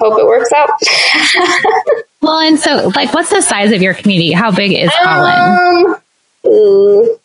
hope 0.00 0.18
it 0.18 0.26
works 0.26 0.52
out. 0.52 0.70
well, 2.22 2.38
and 2.38 2.58
so 2.58 2.90
like, 2.94 3.12
what's 3.12 3.30
the 3.30 3.42
size 3.42 3.72
of 3.72 3.82
your 3.82 3.94
community? 3.94 4.32
How 4.32 4.50
big 4.50 4.72
is 4.72 4.90
Holland? 4.94 5.96
Um, 6.46 7.16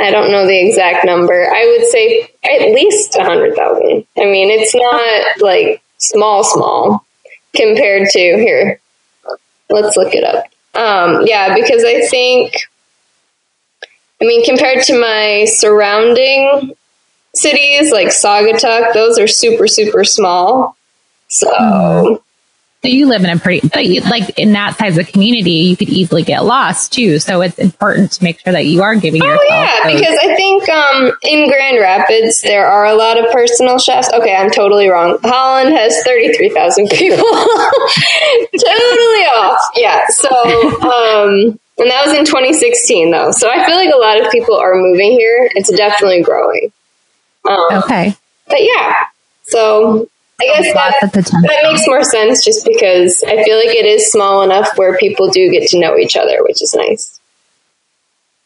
I 0.00 0.10
don't 0.10 0.30
know 0.30 0.46
the 0.46 0.66
exact 0.66 1.04
number. 1.04 1.52
I 1.52 1.76
would 1.76 1.86
say 1.88 2.30
at 2.44 2.72
least 2.72 3.16
a 3.16 3.24
hundred 3.24 3.54
thousand. 3.54 4.06
I 4.16 4.24
mean, 4.24 4.50
it's 4.50 4.74
not 4.74 5.40
like 5.40 5.82
small, 5.98 6.44
small 6.44 7.06
compared 7.54 8.08
to 8.10 8.18
here. 8.18 8.80
Let's 9.68 9.96
look 9.96 10.14
it 10.14 10.24
up. 10.24 10.44
Um, 10.74 11.26
yeah, 11.26 11.54
because 11.54 11.84
I 11.84 12.06
think, 12.06 12.54
I 14.20 14.24
mean, 14.24 14.44
compared 14.44 14.84
to 14.84 15.00
my 15.00 15.44
surrounding 15.46 16.74
cities 17.34 17.92
like 17.92 18.08
Saugatuck, 18.08 18.92
those 18.92 19.18
are 19.18 19.28
super, 19.28 19.66
super 19.66 20.04
small. 20.04 20.76
So. 21.28 22.22
So 22.82 22.88
you 22.88 23.08
live 23.08 23.22
in 23.24 23.28
a 23.28 23.38
pretty, 23.38 23.68
but 23.68 23.84
you, 23.84 24.00
like 24.00 24.38
in 24.38 24.52
that 24.52 24.78
size 24.78 24.96
of 24.96 25.06
community, 25.06 25.50
you 25.50 25.76
could 25.76 25.90
easily 25.90 26.22
get 26.22 26.46
lost 26.46 26.94
too. 26.94 27.18
So 27.18 27.42
it's 27.42 27.58
important 27.58 28.12
to 28.12 28.24
make 28.24 28.40
sure 28.40 28.54
that 28.54 28.64
you 28.64 28.82
are 28.82 28.96
giving 28.96 29.20
oh, 29.22 29.38
yeah, 29.50 29.80
those. 29.84 30.00
because 30.00 30.18
I 30.22 30.34
think 30.34 30.66
um, 30.70 31.12
in 31.22 31.50
Grand 31.50 31.78
Rapids 31.78 32.40
there 32.40 32.66
are 32.66 32.86
a 32.86 32.94
lot 32.94 33.22
of 33.22 33.30
personal 33.32 33.78
chefs. 33.78 34.10
Okay, 34.14 34.34
I'm 34.34 34.50
totally 34.50 34.88
wrong. 34.88 35.18
Holland 35.22 35.76
has 35.76 35.94
thirty 36.04 36.32
three 36.32 36.48
thousand 36.48 36.88
people. 36.88 37.18
totally 37.18 37.28
off. 39.28 39.60
Yeah. 39.76 40.06
So, 40.08 40.30
um, 40.30 41.60
and 41.76 41.90
that 41.90 42.06
was 42.06 42.14
in 42.14 42.24
2016 42.24 43.10
though. 43.10 43.30
So 43.32 43.50
I 43.50 43.66
feel 43.66 43.76
like 43.76 43.92
a 43.92 43.98
lot 43.98 44.24
of 44.24 44.32
people 44.32 44.56
are 44.56 44.74
moving 44.74 45.12
here. 45.12 45.50
It's 45.54 45.70
definitely 45.70 46.22
growing. 46.22 46.72
Um, 47.46 47.82
okay. 47.84 48.16
But 48.48 48.62
yeah. 48.62 49.04
So 49.42 50.08
I 50.40 50.62
guess 50.62 50.74
that, 50.74 51.12
that 51.12 51.60
makes 51.70 51.86
more 51.86 52.02
sense 52.02 52.44
just 52.44 52.64
because 52.64 53.22
I 53.26 53.42
feel 53.44 53.56
like 53.56 53.74
it 53.74 53.86
is 53.86 54.10
small 54.10 54.42
enough 54.42 54.68
where 54.76 54.96
people 54.96 55.30
do 55.30 55.50
get 55.50 55.68
to 55.68 55.78
know 55.78 55.96
each 55.98 56.16
other, 56.16 56.42
which 56.42 56.62
is 56.62 56.74
nice. 56.74 57.20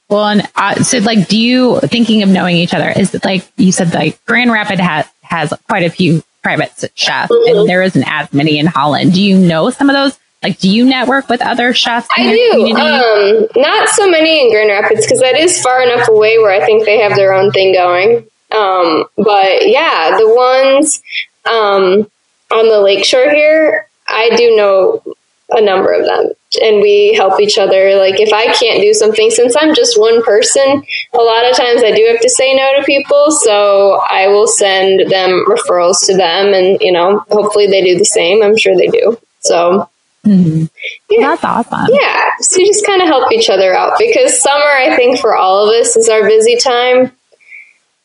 Well, 0.09 0.27
and 0.27 0.49
uh, 0.55 0.83
so 0.83 0.99
like, 0.99 1.29
do 1.29 1.39
you 1.39 1.81
thinking 1.81 2.23
of 2.23 2.29
knowing 2.29 2.57
each 2.57 2.75
other? 2.75 2.91
Is 2.91 3.15
it 3.15 3.25
like 3.25 3.47
you 3.57 3.73
said, 3.73 3.95
like 3.95 4.25
Grand 4.27 4.53
Rapid 4.53 4.81
has 4.81 5.07
has 5.23 5.53
quite 5.67 5.85
a 5.85 5.91
few 5.91 6.23
private 6.43 6.73
chefs, 6.95 7.33
mm-hmm. 7.33 7.59
and 7.59 7.69
there 7.69 7.83
isn't 7.83 8.05
as 8.07 8.33
many 8.33 8.59
in 8.59 8.67
Holland. 8.67 9.15
Do 9.15 9.23
you 9.23 9.39
know 9.39 9.71
some 9.71 9.89
of 9.89 9.95
those? 9.95 10.19
Like, 10.43 10.59
do 10.59 10.69
you 10.69 10.85
network 10.85 11.31
with 11.31 11.41
other 11.41 11.73
chefs? 11.73 12.07
I 12.15 12.23
do. 12.23 12.77
Um, 12.77 13.49
not 13.57 13.89
so 13.89 14.11
many 14.11 14.43
in 14.43 14.51
Grand 14.51 14.69
Rapids 14.69 15.07
because 15.07 15.21
that 15.21 15.37
is 15.39 15.61
far 15.63 15.83
enough 15.83 16.07
away 16.09 16.39
where 16.39 16.53
I 16.53 16.65
think 16.67 16.85
they 16.85 16.99
have 16.99 17.17
their 17.17 17.33
own 17.33 17.51
thing 17.51 17.73
going. 17.73 18.27
Um, 18.53 19.07
but 19.17 19.67
yeah, 19.67 20.17
the 20.19 20.29
ones 20.29 21.03
um, 21.47 22.11
on 22.51 22.69
the 22.69 22.81
lakeshore 22.83 23.31
here, 23.31 23.89
I 24.09 24.31
do 24.37 24.57
know 24.57 25.03
a 25.51 25.61
number 25.61 25.93
of 25.93 26.05
them 26.05 26.33
and 26.61 26.81
we 26.81 27.15
help 27.15 27.41
each 27.41 27.59
other. 27.59 27.97
Like 27.97 28.19
if 28.19 28.33
I 28.33 28.53
can't 28.55 28.81
do 28.81 28.95
something, 28.95 29.31
since 29.31 29.55
I'm 29.59 29.75
just 29.75 29.99
one 29.99 30.23
person, 30.23 30.85
a 31.13 31.19
lot 31.19 31.51
of 31.51 31.57
times 31.57 31.83
I 31.83 31.93
do 31.93 32.07
have 32.11 32.21
to 32.21 32.31
say 32.31 32.55
no 32.55 32.79
to 32.79 32.85
people. 32.85 33.31
So 33.31 34.01
I 34.09 34.29
will 34.29 34.47
send 34.47 35.11
them 35.11 35.45
referrals 35.47 36.07
to 36.07 36.17
them 36.17 36.55
and, 36.55 36.81
you 36.81 36.93
know, 36.93 37.21
hopefully 37.31 37.67
they 37.67 37.83
do 37.83 37.99
the 37.99 38.05
same. 38.05 38.43
I'm 38.43 38.57
sure 38.57 38.77
they 38.77 38.89
do. 38.89 39.19
So 39.41 39.89
mm-hmm. 40.25 40.65
yeah. 41.11 41.29
That's 41.29 41.45
awesome. 41.45 41.89
Yeah. 41.93 42.31
So 42.41 42.61
you 42.61 42.67
just 42.67 42.87
kind 42.87 43.03
of 43.03 43.09
help 43.09 43.33
each 43.33 43.51
other 43.51 43.75
out 43.75 43.99
because 43.99 44.41
summer, 44.41 44.65
I 44.65 44.97
think 44.97 45.21
for 45.21 45.37
all 45.37 45.69
of 45.69 45.75
us 45.75 45.97
is 45.97 46.09
our 46.09 46.27
busy 46.27 46.57
time. 46.57 47.13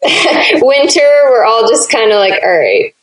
Winter, 0.61 1.29
we're 1.29 1.43
all 1.43 1.67
just 1.67 1.91
kind 1.91 2.11
of 2.11 2.19
like, 2.19 2.41
all 2.41 2.57
right, 2.57 2.95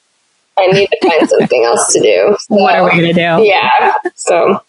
I 0.58 0.66
need 0.68 0.88
to 0.88 1.08
find 1.08 1.28
something 1.28 1.64
else 1.64 1.92
to 1.92 2.00
do. 2.00 2.36
So, 2.40 2.46
what 2.54 2.74
are 2.74 2.84
we 2.84 2.90
going 2.90 3.02
to 3.02 3.12
do? 3.12 3.44
Yeah. 3.44 3.94
So 4.14 4.60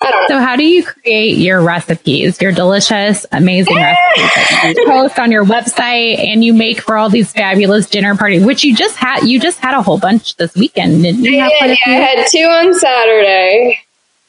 I 0.00 0.10
don't 0.10 0.22
know. 0.22 0.38
So 0.38 0.40
how 0.40 0.56
do 0.56 0.64
you 0.64 0.84
create 0.84 1.38
your 1.38 1.60
recipes, 1.60 2.40
your 2.40 2.52
delicious, 2.52 3.26
amazing 3.32 3.76
recipes 3.76 4.30
that 4.34 4.74
you 4.76 4.86
post 4.86 5.18
on 5.18 5.32
your 5.32 5.44
website 5.44 6.18
and 6.18 6.44
you 6.44 6.54
make 6.54 6.80
for 6.80 6.96
all 6.96 7.10
these 7.10 7.32
fabulous 7.32 7.90
dinner 7.90 8.16
parties, 8.16 8.44
which 8.44 8.62
you 8.62 8.76
just 8.76 8.96
had, 8.96 9.24
you 9.24 9.40
just 9.40 9.58
had 9.58 9.74
a 9.74 9.82
whole 9.82 9.98
bunch 9.98 10.36
this 10.36 10.54
weekend, 10.54 11.02
didn't 11.02 11.24
you? 11.24 11.32
Yeah, 11.32 11.48
yeah, 11.64 11.76
I 11.86 11.90
had 11.90 12.26
two 12.30 12.44
on 12.44 12.74
Saturday. 12.74 13.80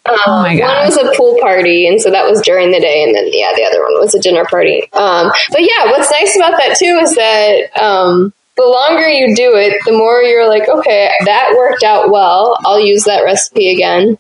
Um, 0.06 0.18
oh 0.26 0.42
my 0.42 0.58
god! 0.58 0.68
One 0.68 0.86
was 0.86 0.98
a 0.98 1.18
pool 1.18 1.38
party, 1.40 1.86
and 1.86 2.02
so 2.02 2.10
that 2.10 2.26
was 2.28 2.42
during 2.42 2.72
the 2.72 2.80
day, 2.80 3.04
and 3.04 3.14
then 3.14 3.28
yeah, 3.32 3.52
the 3.56 3.64
other 3.64 3.82
one 3.84 4.00
was 4.00 4.16
a 4.16 4.20
dinner 4.20 4.46
party. 4.46 4.90
Um, 4.94 5.30
but 5.52 5.62
yeah, 5.62 5.86
what's 5.86 6.10
nice 6.10 6.36
about 6.36 6.52
that 6.52 6.78
too 6.80 6.98
is 7.04 7.14
that 7.16 7.80
um, 7.80 8.34
the 8.60 8.66
longer 8.66 9.08
you 9.08 9.34
do 9.38 9.56
it, 9.56 9.82
the 9.86 9.94
more 9.94 10.22
you're 10.22 10.50
like, 10.50 10.68
okay, 10.68 11.10
that 11.24 11.56
worked 11.58 11.82
out 11.82 12.12
well. 12.12 12.58
I'll 12.66 12.80
use 12.80 13.06
that 13.06 13.24
recipe 13.24 13.74
again. 13.74 14.18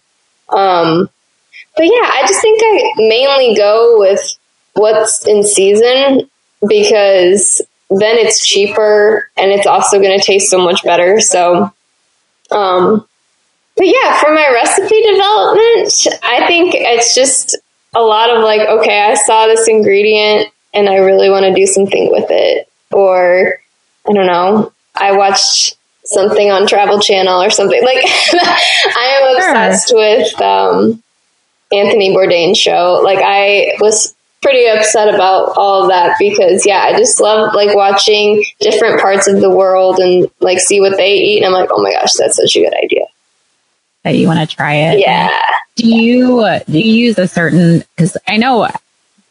Um, 0.48 1.10
but 1.76 1.84
yeah, 1.84 2.10
I 2.10 2.24
just 2.26 2.42
think 2.42 2.62
I 2.64 2.94
mainly 2.98 3.56
go 3.58 4.00
with 4.00 4.22
what's 4.76 5.28
in 5.28 5.44
season 5.44 6.30
because 6.66 7.62
then 7.90 8.18
it's 8.18 8.48
cheaper 8.48 9.30
and 9.36 9.52
it's 9.52 9.68
also 9.68 10.00
going 10.00 10.18
to 10.18 10.26
taste 10.26 10.50
so 10.50 10.64
much 10.64 10.86
better. 10.86 11.20
So, 11.20 11.74
um, 12.50 13.06
but 13.76 13.88
yeah, 13.88 14.22
for 14.22 14.34
my 14.34 14.50
recipe 14.54 15.02
development, 15.02 16.08
I 16.24 16.48
think 16.48 16.76
it's 16.76 17.14
just 17.14 17.58
a 17.94 18.02
lot 18.02 18.34
of 18.34 18.42
like, 18.42 18.62
okay, 18.62 19.02
I 19.02 19.16
saw 19.16 19.48
this 19.48 19.68
ingredient 19.68 20.48
and 20.74 20.88
I 20.88 20.98
really 21.00 21.30
want 21.30 21.44
to 21.44 21.54
do 21.54 21.68
something 21.68 22.10
with 22.10 22.28
it. 22.30 22.70
Or 22.92 23.60
I 24.10 24.14
don't 24.14 24.28
know. 24.28 24.74
I 24.96 25.16
watched 25.16 25.78
something 26.06 26.50
on 26.52 26.68
Travel 26.68 27.00
Channel 27.00 27.42
or 27.42 27.50
something. 27.50 27.82
Like 27.84 28.04
I 28.04 29.20
am 29.22 29.36
obsessed 29.36 29.90
sure. 29.90 29.98
with 30.00 30.42
um, 30.42 31.04
Anthony 31.72 32.16
Bourdain's 32.16 32.58
show. 32.58 33.02
Like 33.04 33.20
I 33.22 33.78
was 33.80 34.16
pretty 34.42 34.68
upset 34.68 35.14
about 35.14 35.54
all 35.58 35.84
of 35.84 35.90
that 35.90 36.16
because 36.18 36.66
yeah, 36.66 36.80
I 36.80 36.98
just 36.98 37.20
love 37.20 37.54
like 37.54 37.76
watching 37.76 38.44
different 38.60 39.02
parts 39.02 39.28
of 39.28 39.42
the 39.42 39.50
world 39.50 40.00
and 40.00 40.30
like 40.40 40.60
see 40.60 40.82
what 40.82 40.98
they 40.98 41.14
eat. 41.14 41.44
And 41.44 41.46
I'm 41.46 41.54
like, 41.54 41.70
oh 41.72 41.82
my 41.82 41.92
gosh, 41.92 42.14
that's 42.14 42.38
such 42.38 42.56
a 42.56 42.62
good 42.62 42.74
idea. 42.84 43.06
That 44.04 44.16
you 44.16 44.28
want 44.28 44.40
to 44.40 44.56
try 44.56 44.76
it. 44.76 45.00
Yeah. 45.00 45.30
Do 45.76 45.88
you 45.88 46.60
do 46.70 46.80
you 46.80 47.06
use 47.06 47.18
a 47.18 47.28
certain? 47.28 47.84
Because 47.96 48.18
I 48.28 48.38
know, 48.38 48.68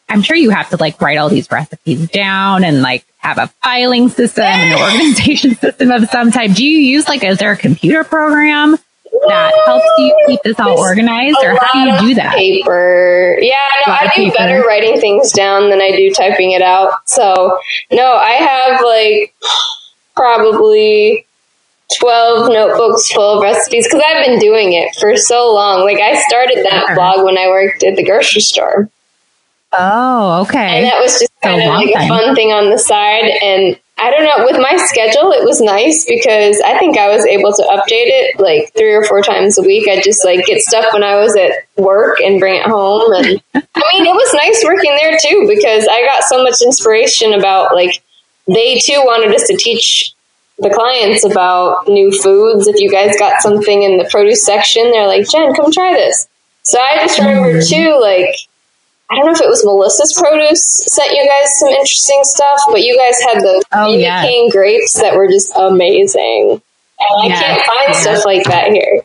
I'm 0.08 0.22
sure 0.22 0.36
you 0.36 0.50
have 0.50 0.70
to 0.70 0.76
like 0.76 1.00
write 1.00 1.18
all 1.18 1.28
these 1.28 1.50
recipes 1.50 2.08
down 2.10 2.64
and 2.64 2.82
like 2.82 3.04
have 3.18 3.38
a 3.38 3.48
filing 3.62 4.08
system 4.08 4.44
and 4.44 4.72
an 4.72 4.80
organization 4.80 5.54
system 5.60 5.90
of 5.90 6.08
some 6.08 6.30
type. 6.30 6.52
Do 6.52 6.64
you 6.64 6.78
use 6.78 7.08
like, 7.08 7.22
is 7.24 7.38
there 7.38 7.52
a 7.52 7.56
computer 7.56 8.04
program 8.04 8.78
that 9.26 9.52
helps 9.66 9.86
you 9.98 10.24
keep 10.26 10.42
this 10.42 10.58
all 10.60 10.78
organized 10.78 11.38
or 11.42 11.58
how 11.60 11.72
do 11.72 11.80
you 11.80 12.10
do 12.10 12.14
that? 12.14 12.34
Paper. 12.34 13.36
Yeah, 13.40 13.66
no, 13.86 13.92
I 13.92 14.12
do 14.14 14.22
paper. 14.22 14.36
better 14.36 14.60
writing 14.62 15.00
things 15.00 15.32
down 15.32 15.70
than 15.70 15.80
I 15.80 15.90
do 15.90 16.10
typing 16.10 16.52
it 16.52 16.62
out. 16.62 16.92
So 17.06 17.58
no, 17.90 18.12
I 18.12 18.32
have 18.32 18.80
like 18.80 19.34
probably 20.14 21.26
12 22.00 22.48
notebooks 22.50 23.10
full 23.10 23.38
of 23.38 23.42
recipes 23.42 23.86
because 23.86 24.02
I've 24.06 24.26
been 24.26 24.38
doing 24.38 24.72
it 24.72 24.94
for 25.00 25.16
so 25.16 25.52
long. 25.52 25.82
Like 25.82 26.00
I 26.00 26.20
started 26.28 26.64
that 26.64 26.94
blog 26.94 27.24
when 27.24 27.38
I 27.38 27.48
worked 27.48 27.82
at 27.82 27.96
the 27.96 28.04
grocery 28.04 28.40
store. 28.42 28.90
Oh, 29.76 30.42
okay. 30.42 30.78
And 30.78 30.86
that 30.86 31.00
was 31.00 31.18
just 31.18 31.32
kind 31.42 31.60
of 31.60 31.68
like 31.68 31.92
time. 31.92 32.04
a 32.04 32.08
fun 32.08 32.34
thing 32.34 32.52
on 32.52 32.70
the 32.70 32.78
side. 32.78 33.24
And 33.42 33.78
I 33.98 34.10
don't 34.10 34.24
know, 34.24 34.46
with 34.46 34.56
my 34.56 34.76
schedule, 34.86 35.32
it 35.32 35.44
was 35.44 35.60
nice 35.60 36.06
because 36.06 36.60
I 36.64 36.78
think 36.78 36.96
I 36.96 37.08
was 37.08 37.26
able 37.26 37.52
to 37.52 37.62
update 37.62 38.08
it 38.08 38.40
like 38.40 38.72
three 38.74 38.94
or 38.94 39.04
four 39.04 39.22
times 39.22 39.58
a 39.58 39.62
week. 39.62 39.88
I 39.88 40.00
just 40.00 40.24
like 40.24 40.46
get 40.46 40.62
stuff 40.62 40.86
when 40.92 41.02
I 41.02 41.16
was 41.16 41.36
at 41.36 41.52
work 41.76 42.20
and 42.20 42.40
bring 42.40 42.54
it 42.54 42.66
home. 42.66 43.12
And 43.12 43.42
I 43.54 43.82
mean, 43.92 44.06
it 44.06 44.14
was 44.14 44.34
nice 44.34 44.62
working 44.64 44.96
there 45.02 45.18
too 45.20 45.46
because 45.48 45.86
I 45.90 46.06
got 46.06 46.22
so 46.24 46.42
much 46.42 46.62
inspiration 46.62 47.34
about 47.34 47.74
like 47.74 48.02
they 48.46 48.78
too 48.78 49.02
wanted 49.04 49.34
us 49.34 49.46
to 49.48 49.56
teach 49.56 50.14
the 50.58 50.70
clients 50.70 51.24
about 51.24 51.88
new 51.88 52.10
foods. 52.10 52.66
If 52.66 52.80
you 52.80 52.90
guys 52.90 53.16
got 53.18 53.42
something 53.42 53.82
in 53.82 53.98
the 53.98 54.08
produce 54.10 54.44
section, 54.44 54.90
they're 54.90 55.06
like, 55.06 55.28
Jen, 55.28 55.54
come 55.54 55.70
try 55.70 55.94
this. 55.94 56.28
So 56.62 56.80
I 56.80 56.98
just 56.98 57.18
remember 57.18 57.60
mm. 57.60 57.68
too, 57.68 57.98
like, 58.00 58.34
I 59.10 59.16
don't 59.16 59.26
know 59.26 59.32
if 59.32 59.40
it 59.40 59.48
was 59.48 59.64
Melissa's 59.64 60.14
Produce 60.18 60.84
sent 60.86 61.12
you 61.12 61.26
guys 61.26 61.48
some 61.58 61.68
interesting 61.70 62.20
stuff, 62.24 62.60
but 62.68 62.82
you 62.82 62.96
guys 62.96 63.18
had 63.20 63.42
the 63.42 63.64
oh, 63.72 63.96
yeah. 63.96 64.22
cane 64.22 64.50
grapes 64.50 65.00
that 65.00 65.14
were 65.14 65.28
just 65.28 65.54
amazing. 65.56 66.60
And 67.00 67.30
yeah. 67.30 67.36
I 67.36 67.42
can't 67.42 67.66
find 67.66 67.88
yeah. 67.88 68.00
stuff 68.00 68.24
like 68.26 68.44
that 68.44 68.70
here. 68.72 69.02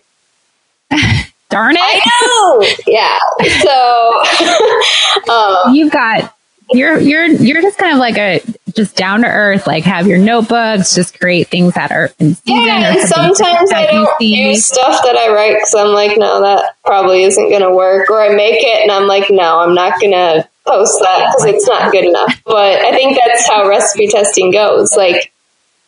Darn 1.49 1.75
it! 1.77 1.81
I 1.81 2.01
know. 2.25 2.65
yeah. 2.87 3.19
So 3.61 5.31
um, 5.31 5.75
you've 5.75 5.91
got 5.91 6.35
you're 6.71 6.99
you're 6.99 7.27
you're 7.27 7.61
just 7.61 7.77
kind 7.77 7.93
of 7.93 7.99
like 7.99 8.17
a 8.17 8.41
just 8.75 8.95
down 8.95 9.21
to 9.21 9.27
earth, 9.27 9.67
like 9.67 9.83
have 9.83 10.07
your 10.07 10.17
notebooks, 10.17 10.95
just 10.95 11.19
create 11.19 11.47
things 11.47 11.73
that 11.73 11.91
are 11.91 12.11
in 12.19 12.35
season. 12.35 12.65
Yeah, 12.65 12.93
and 12.93 13.07
sometimes 13.07 13.71
I 13.71 13.87
don't 13.87 14.21
use 14.21 14.65
stuff 14.65 15.01
that 15.03 15.15
I 15.15 15.33
write 15.33 15.55
because 15.55 15.75
I'm 15.75 15.93
like, 15.93 16.17
no, 16.17 16.41
that 16.41 16.75
probably 16.85 17.23
isn't 17.23 17.49
going 17.49 17.61
to 17.61 17.71
work. 17.71 18.09
Or 18.09 18.21
I 18.21 18.29
make 18.35 18.61
it 18.63 18.81
and 18.81 18.91
I'm 18.91 19.07
like, 19.07 19.29
no, 19.29 19.59
I'm 19.59 19.75
not 19.75 19.99
going 19.99 20.13
to 20.13 20.47
post 20.65 20.99
that 21.01 21.33
because 21.35 21.55
it's 21.55 21.67
not 21.67 21.91
good 21.91 22.05
enough. 22.05 22.41
But 22.45 22.81
I 22.81 22.91
think 22.91 23.17
that's 23.17 23.47
how 23.47 23.67
recipe 23.67 24.07
testing 24.07 24.51
goes. 24.51 24.95
Like, 24.95 25.33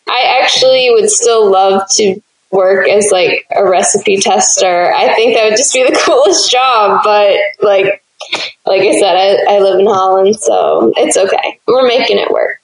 I 0.08 0.42
actually 0.42 0.90
would 0.92 1.10
still 1.10 1.50
love 1.52 1.84
to 1.94 2.22
work 2.52 2.88
as 2.88 3.12
like 3.12 3.46
a 3.56 3.68
recipe 3.68 4.18
tester. 4.18 4.94
I 4.94 5.14
think 5.16 5.36
that 5.36 5.50
would 5.50 5.58
just 5.58 5.74
be 5.74 5.84
the 5.84 6.00
coolest 6.06 6.52
job. 6.52 7.02
But 7.04 7.38
like, 7.62 8.02
like 8.66 8.82
I 8.82 9.00
said, 9.00 9.16
I, 9.16 9.56
I 9.56 9.60
live 9.60 9.80
in 9.80 9.86
Holland, 9.86 10.36
so 10.36 10.94
it's 10.98 11.18
okay. 11.18 11.60
We're 11.68 11.88
making 11.88 12.18
it 12.18 12.32
work. 12.32 12.60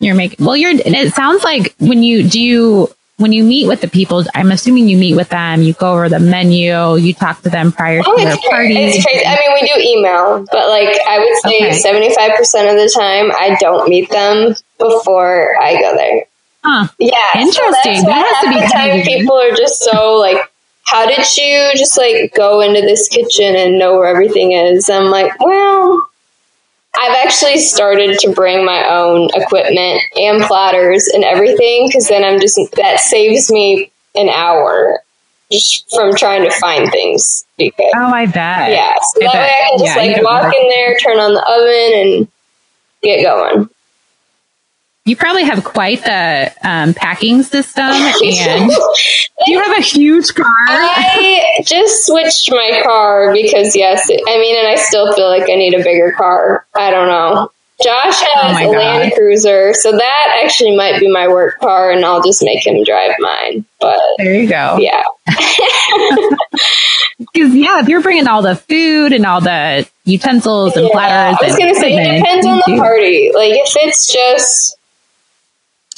You're 0.00 0.14
making 0.14 0.44
well. 0.44 0.56
You're. 0.56 0.72
It 0.74 1.14
sounds 1.14 1.44
like 1.44 1.74
when 1.78 2.02
you 2.02 2.28
do 2.28 2.40
you 2.40 2.88
when 3.18 3.32
you 3.32 3.44
meet 3.44 3.68
with 3.68 3.82
the 3.82 3.88
people. 3.88 4.24
I'm 4.34 4.50
assuming 4.50 4.88
you 4.88 4.96
meet 4.96 5.14
with 5.14 5.28
them. 5.28 5.62
You 5.62 5.74
go 5.74 5.92
over 5.92 6.08
the 6.08 6.18
menu. 6.18 6.96
You 6.96 7.12
talk 7.12 7.42
to 7.42 7.50
them 7.50 7.70
prior 7.70 8.00
oh, 8.04 8.16
to 8.16 8.24
their 8.24 8.36
party. 8.48 8.76
It's 8.76 9.04
crazy. 9.04 9.26
I 9.26 9.36
mean, 9.36 9.52
we 9.52 9.68
do 9.68 9.98
email, 9.98 10.44
but 10.50 10.68
like 10.68 10.98
I 11.06 11.18
would 11.18 11.36
say, 11.42 11.72
seventy 11.72 12.14
five 12.14 12.34
percent 12.36 12.68
of 12.68 12.76
the 12.76 12.90
time, 12.92 13.30
I 13.32 13.56
don't 13.60 13.88
meet 13.88 14.10
them 14.10 14.56
before 14.78 15.54
I 15.60 15.74
go 15.74 15.94
there. 15.94 16.24
Huh. 16.64 16.88
Yeah. 16.98 17.16
Interesting. 17.36 18.00
So 18.00 18.06
that 18.06 18.24
has 18.26 18.44
to 18.44 18.60
be 18.60 18.72
time 18.72 19.02
people 19.02 19.38
are 19.38 19.54
just 19.54 19.80
so 19.80 20.16
like 20.16 20.50
how 20.90 21.06
did 21.06 21.24
you 21.36 21.70
just 21.76 21.96
like 21.96 22.34
go 22.34 22.60
into 22.60 22.80
this 22.80 23.08
kitchen 23.08 23.54
and 23.54 23.78
know 23.78 23.94
where 23.94 24.08
everything 24.08 24.52
is? 24.52 24.90
I'm 24.90 25.10
like, 25.10 25.38
well, 25.38 26.09
I've 27.00 27.16
actually 27.24 27.56
started 27.58 28.18
to 28.18 28.32
bring 28.32 28.64
my 28.64 28.86
own 28.90 29.30
equipment 29.34 30.02
and 30.16 30.42
platters 30.42 31.08
and 31.14 31.24
everything 31.24 31.86
because 31.86 32.08
then 32.08 32.22
I'm 32.22 32.38
just, 32.40 32.58
that 32.76 33.00
saves 33.00 33.50
me 33.50 33.90
an 34.14 34.28
hour 34.28 35.02
just 35.50 35.88
from 35.94 36.14
trying 36.14 36.44
to 36.44 36.50
find 36.60 36.90
things. 36.90 37.46
Because, 37.56 37.90
oh, 37.96 38.12
I 38.12 38.26
bet. 38.26 38.72
Yeah. 38.72 38.94
So 39.14 39.22
I 39.22 39.24
that 39.24 39.32
bet. 39.32 39.40
way 39.40 39.48
I 39.48 39.68
can 39.70 39.78
just 39.78 39.96
yeah, 39.96 40.12
like 40.12 40.22
walk 40.22 40.54
in 40.54 40.68
there, 40.68 40.98
turn 40.98 41.18
on 41.18 41.32
the 41.32 41.42
oven 41.42 42.18
and 42.18 42.28
get 43.02 43.22
going. 43.22 43.70
You 45.10 45.16
probably 45.16 45.42
have 45.42 45.64
quite 45.64 46.04
the 46.04 46.52
um, 46.62 46.94
packing 46.94 47.42
system, 47.42 47.82
and 47.90 48.70
you 49.48 49.60
have 49.60 49.76
a 49.76 49.82
huge 49.82 50.32
car. 50.36 50.46
I 50.46 51.64
just 51.66 52.06
switched 52.06 52.48
my 52.52 52.80
car 52.84 53.32
because, 53.32 53.74
yes, 53.74 54.08
I 54.08 54.38
mean, 54.38 54.56
and 54.56 54.68
I 54.68 54.76
still 54.76 55.12
feel 55.12 55.28
like 55.28 55.50
I 55.50 55.56
need 55.56 55.74
a 55.74 55.82
bigger 55.82 56.12
car. 56.12 56.64
I 56.76 56.92
don't 56.92 57.08
know. 57.08 57.50
Josh 57.82 58.22
has 58.22 58.56
oh 58.64 58.70
a 58.70 58.78
Land 58.78 59.12
Cruiser, 59.16 59.74
so 59.74 59.90
that 59.90 60.40
actually 60.44 60.76
might 60.76 61.00
be 61.00 61.10
my 61.10 61.26
work 61.26 61.58
car, 61.58 61.90
and 61.90 62.04
I'll 62.04 62.22
just 62.22 62.44
make 62.44 62.64
him 62.64 62.84
drive 62.84 63.16
mine. 63.18 63.64
But 63.80 63.98
there 64.18 64.40
you 64.40 64.48
go. 64.48 64.78
Yeah. 64.78 65.02
Because 67.32 67.54
yeah, 67.54 67.80
if 67.80 67.88
you're 67.88 68.00
bringing 68.00 68.26
all 68.26 68.40
the 68.40 68.56
food 68.56 69.12
and 69.12 69.26
all 69.26 69.42
the 69.42 69.86
utensils 70.04 70.74
and 70.74 70.86
yeah, 70.86 70.92
platters, 70.92 71.38
I 71.42 71.46
was 71.46 71.56
going 71.56 71.74
to 71.74 71.78
say 71.78 71.94
it 71.94 72.18
depends 72.18 72.46
on 72.46 72.56
the 72.58 72.78
party. 72.78 73.30
Like 73.34 73.52
if 73.52 73.76
it's 73.76 74.10
just 74.10 74.78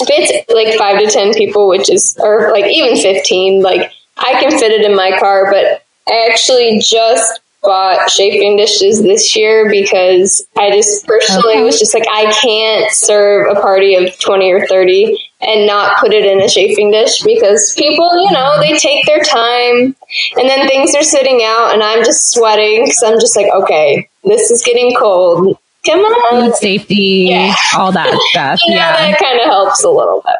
if 0.02 0.08
it's 0.10 0.52
like 0.52 0.78
five 0.78 0.98
to 1.00 1.10
10 1.10 1.34
people, 1.34 1.68
which 1.68 1.90
is, 1.90 2.16
or 2.20 2.50
like 2.52 2.66
even 2.66 2.96
15, 2.96 3.62
like 3.62 3.92
I 4.18 4.40
can 4.40 4.50
fit 4.50 4.72
it 4.72 4.84
in 4.84 4.96
my 4.96 5.18
car, 5.18 5.50
but 5.50 5.84
I 6.08 6.28
actually 6.30 6.80
just 6.80 7.40
bought 7.62 8.08
chafing 8.08 8.56
dishes 8.56 9.02
this 9.02 9.36
year 9.36 9.70
because 9.70 10.44
I 10.56 10.70
just 10.72 11.06
personally 11.06 11.54
okay. 11.54 11.62
was 11.62 11.78
just 11.78 11.94
like, 11.94 12.06
I 12.10 12.32
can't 12.32 12.90
serve 12.92 13.56
a 13.56 13.60
party 13.60 13.94
of 13.94 14.18
20 14.18 14.52
or 14.52 14.66
30 14.66 15.16
and 15.40 15.66
not 15.66 15.98
put 15.98 16.12
it 16.12 16.24
in 16.24 16.40
a 16.40 16.48
chafing 16.48 16.90
dish 16.90 17.22
because 17.22 17.74
people, 17.76 18.10
you 18.20 18.32
know, 18.32 18.60
they 18.60 18.76
take 18.78 19.06
their 19.06 19.20
time 19.20 19.94
and 20.36 20.48
then 20.48 20.68
things 20.68 20.94
are 20.94 21.02
sitting 21.02 21.42
out 21.44 21.72
and 21.72 21.82
I'm 21.82 22.04
just 22.04 22.32
sweating 22.32 22.84
because 22.84 23.02
I'm 23.04 23.20
just 23.20 23.36
like, 23.36 23.52
okay, 23.52 24.08
this 24.24 24.50
is 24.50 24.62
getting 24.64 24.94
cold. 24.94 25.56
Come 25.84 26.00
on. 26.00 26.50
Food 26.50 26.56
safety, 26.56 27.26
yeah. 27.28 27.54
all 27.74 27.92
that 27.92 28.06
stuff. 28.30 28.60
yeah, 28.66 28.74
yeah. 28.74 29.10
that 29.10 29.18
kind 29.18 29.40
of 29.40 29.46
helps 29.46 29.82
a 29.82 29.90
little 29.90 30.22
bit. 30.24 30.36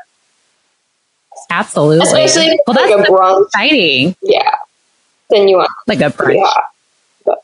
Absolutely. 1.51 2.07
Especially 2.07 2.59
well, 2.66 2.76
like 2.76 2.97
that's 2.97 3.09
a 3.09 3.12
brunch. 3.12 3.47
exciting. 3.47 4.16
Yeah. 4.22 4.55
Then 5.30 5.49
you 5.49 5.57
want 5.57 5.70
like 5.86 6.01
a 6.01 6.11
brunch. 6.11 6.36
Yeah. 7.26 7.34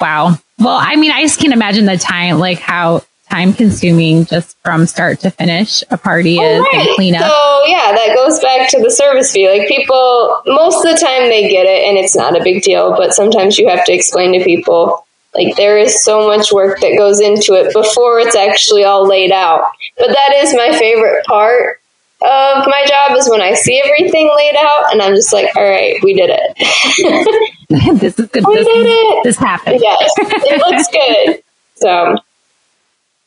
Wow. 0.00 0.38
Well, 0.58 0.78
I 0.80 0.96
mean, 0.96 1.12
I 1.12 1.22
just 1.22 1.38
can't 1.38 1.52
imagine 1.52 1.86
the 1.86 1.96
time, 1.96 2.38
like 2.38 2.58
how 2.58 3.02
time 3.30 3.52
consuming 3.52 4.26
just 4.26 4.56
from 4.62 4.86
start 4.86 5.20
to 5.20 5.30
finish 5.30 5.82
a 5.90 5.96
party 5.96 6.38
is 6.38 6.60
right. 6.60 6.74
and 6.74 6.88
clean 6.96 7.14
up. 7.14 7.22
So 7.22 7.62
yeah, 7.66 7.92
that 7.92 8.12
goes 8.14 8.40
back 8.40 8.68
to 8.70 8.80
the 8.80 8.90
service 8.90 9.32
fee. 9.32 9.48
Like 9.48 9.68
people, 9.68 10.42
most 10.46 10.84
of 10.84 10.92
the 10.92 10.98
time 10.98 11.28
they 11.28 11.48
get 11.48 11.66
it 11.66 11.88
and 11.88 11.96
it's 11.96 12.16
not 12.16 12.38
a 12.38 12.42
big 12.42 12.62
deal, 12.62 12.90
but 12.90 13.14
sometimes 13.14 13.58
you 13.58 13.68
have 13.68 13.84
to 13.84 13.92
explain 13.92 14.38
to 14.38 14.44
people 14.44 15.06
like 15.34 15.56
there 15.56 15.78
is 15.78 16.04
so 16.04 16.26
much 16.26 16.52
work 16.52 16.80
that 16.80 16.96
goes 16.96 17.20
into 17.20 17.54
it 17.54 17.72
before 17.72 18.20
it's 18.20 18.36
actually 18.36 18.84
all 18.84 19.06
laid 19.06 19.32
out. 19.32 19.64
But 19.98 20.08
that 20.08 20.34
is 20.36 20.54
my 20.54 20.76
favorite 20.78 21.24
part 21.24 21.80
of 22.20 22.66
my 22.66 22.84
job 22.86 23.16
is 23.16 23.28
when 23.28 23.40
I 23.40 23.54
see 23.54 23.82
everything 23.84 24.30
laid 24.36 24.54
out 24.56 24.92
and 24.92 25.02
I'm 25.02 25.14
just 25.14 25.32
like, 25.32 25.54
all 25.56 25.62
right, 25.62 25.96
we 26.02 26.14
did 26.14 26.30
it. 26.32 27.60
this 28.00 28.18
is 28.18 28.28
good. 28.28 28.46
We 28.46 28.56
this, 28.56 28.66
did 28.66 28.86
it. 28.86 29.24
This 29.24 29.36
happened. 29.38 29.80
Yes, 29.80 30.12
it 30.18 30.58
looks 30.58 30.88
good. 30.88 31.42
So 31.76 32.16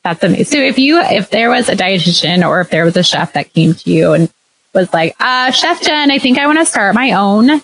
that's 0.03 0.23
amazing. 0.23 0.45
So 0.45 0.57
if 0.59 0.77
you, 0.77 0.99
if 0.99 1.29
there 1.29 1.49
was 1.49 1.67
a 1.67 1.75
dietitian 1.75 2.47
or 2.47 2.61
if 2.61 2.69
there 2.69 2.85
was 2.85 2.95
a 2.95 3.03
chef 3.03 3.33
that 3.33 3.51
came 3.53 3.73
to 3.73 3.91
you 3.91 4.13
and 4.13 4.31
was 4.73 4.93
like, 4.93 5.15
uh, 5.19 5.51
Chef 5.51 5.81
Jen, 5.81 6.11
I 6.11 6.19
think 6.19 6.37
I 6.37 6.45
want 6.45 6.59
to 6.59 6.65
start 6.65 6.93
my 6.93 7.13
own 7.13 7.61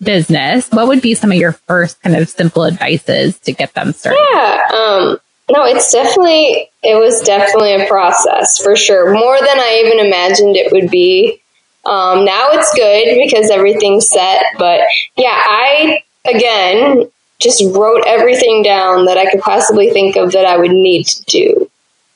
business, 0.00 0.68
what 0.70 0.88
would 0.88 1.02
be 1.02 1.14
some 1.14 1.30
of 1.30 1.38
your 1.38 1.52
first 1.52 2.00
kind 2.02 2.16
of 2.16 2.28
simple 2.28 2.64
advices 2.64 3.38
to 3.40 3.52
get 3.52 3.74
them 3.74 3.92
started? 3.92 4.18
Yeah. 4.32 4.60
Um, 4.72 5.18
no, 5.50 5.64
it's 5.64 5.92
definitely, 5.92 6.70
it 6.82 6.98
was 6.98 7.20
definitely 7.22 7.74
a 7.74 7.88
process 7.88 8.58
for 8.62 8.76
sure. 8.76 9.12
More 9.12 9.38
than 9.38 9.58
I 9.58 9.82
even 9.84 10.06
imagined 10.06 10.56
it 10.56 10.72
would 10.72 10.90
be. 10.90 11.42
Um, 11.84 12.24
now 12.24 12.50
it's 12.52 12.72
good 12.74 13.18
because 13.24 13.50
everything's 13.50 14.08
set. 14.08 14.44
But 14.58 14.80
yeah, 15.16 15.42
I, 15.44 16.02
again, 16.24 17.10
just 17.40 17.64
wrote 17.74 18.04
everything 18.06 18.62
down 18.62 19.06
that 19.06 19.18
I 19.18 19.30
could 19.30 19.40
possibly 19.40 19.90
think 19.90 20.16
of 20.16 20.32
that 20.32 20.46
I 20.46 20.56
would 20.56 20.70
need 20.70 21.06
to 21.06 21.22
do. 21.24 21.70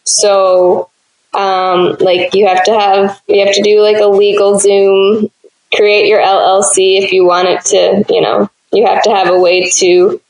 So, 0.04 0.90
um, 1.32 1.96
like 1.98 2.34
you 2.34 2.46
have 2.46 2.62
to 2.64 2.78
have, 2.78 3.20
you 3.26 3.44
have 3.44 3.54
to 3.54 3.62
do 3.62 3.80
like 3.80 3.96
a 3.96 4.00
LegalZoom, 4.00 5.30
create 5.76 6.06
your 6.06 6.20
LLC 6.20 7.02
if 7.02 7.12
you 7.12 7.24
want 7.24 7.48
it 7.48 7.64
to, 7.66 8.04
you 8.12 8.20
know, 8.20 8.50
you 8.72 8.86
have 8.86 9.02
to 9.02 9.10
have 9.10 9.28
a 9.28 9.38
way 9.38 9.68
to 9.70 10.20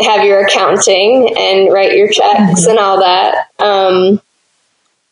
have 0.00 0.24
your 0.24 0.44
accounting 0.44 1.34
and 1.38 1.72
write 1.72 1.96
your 1.96 2.10
checks 2.10 2.66
and 2.66 2.78
all 2.78 3.00
that. 3.00 3.48
Um, 3.58 4.20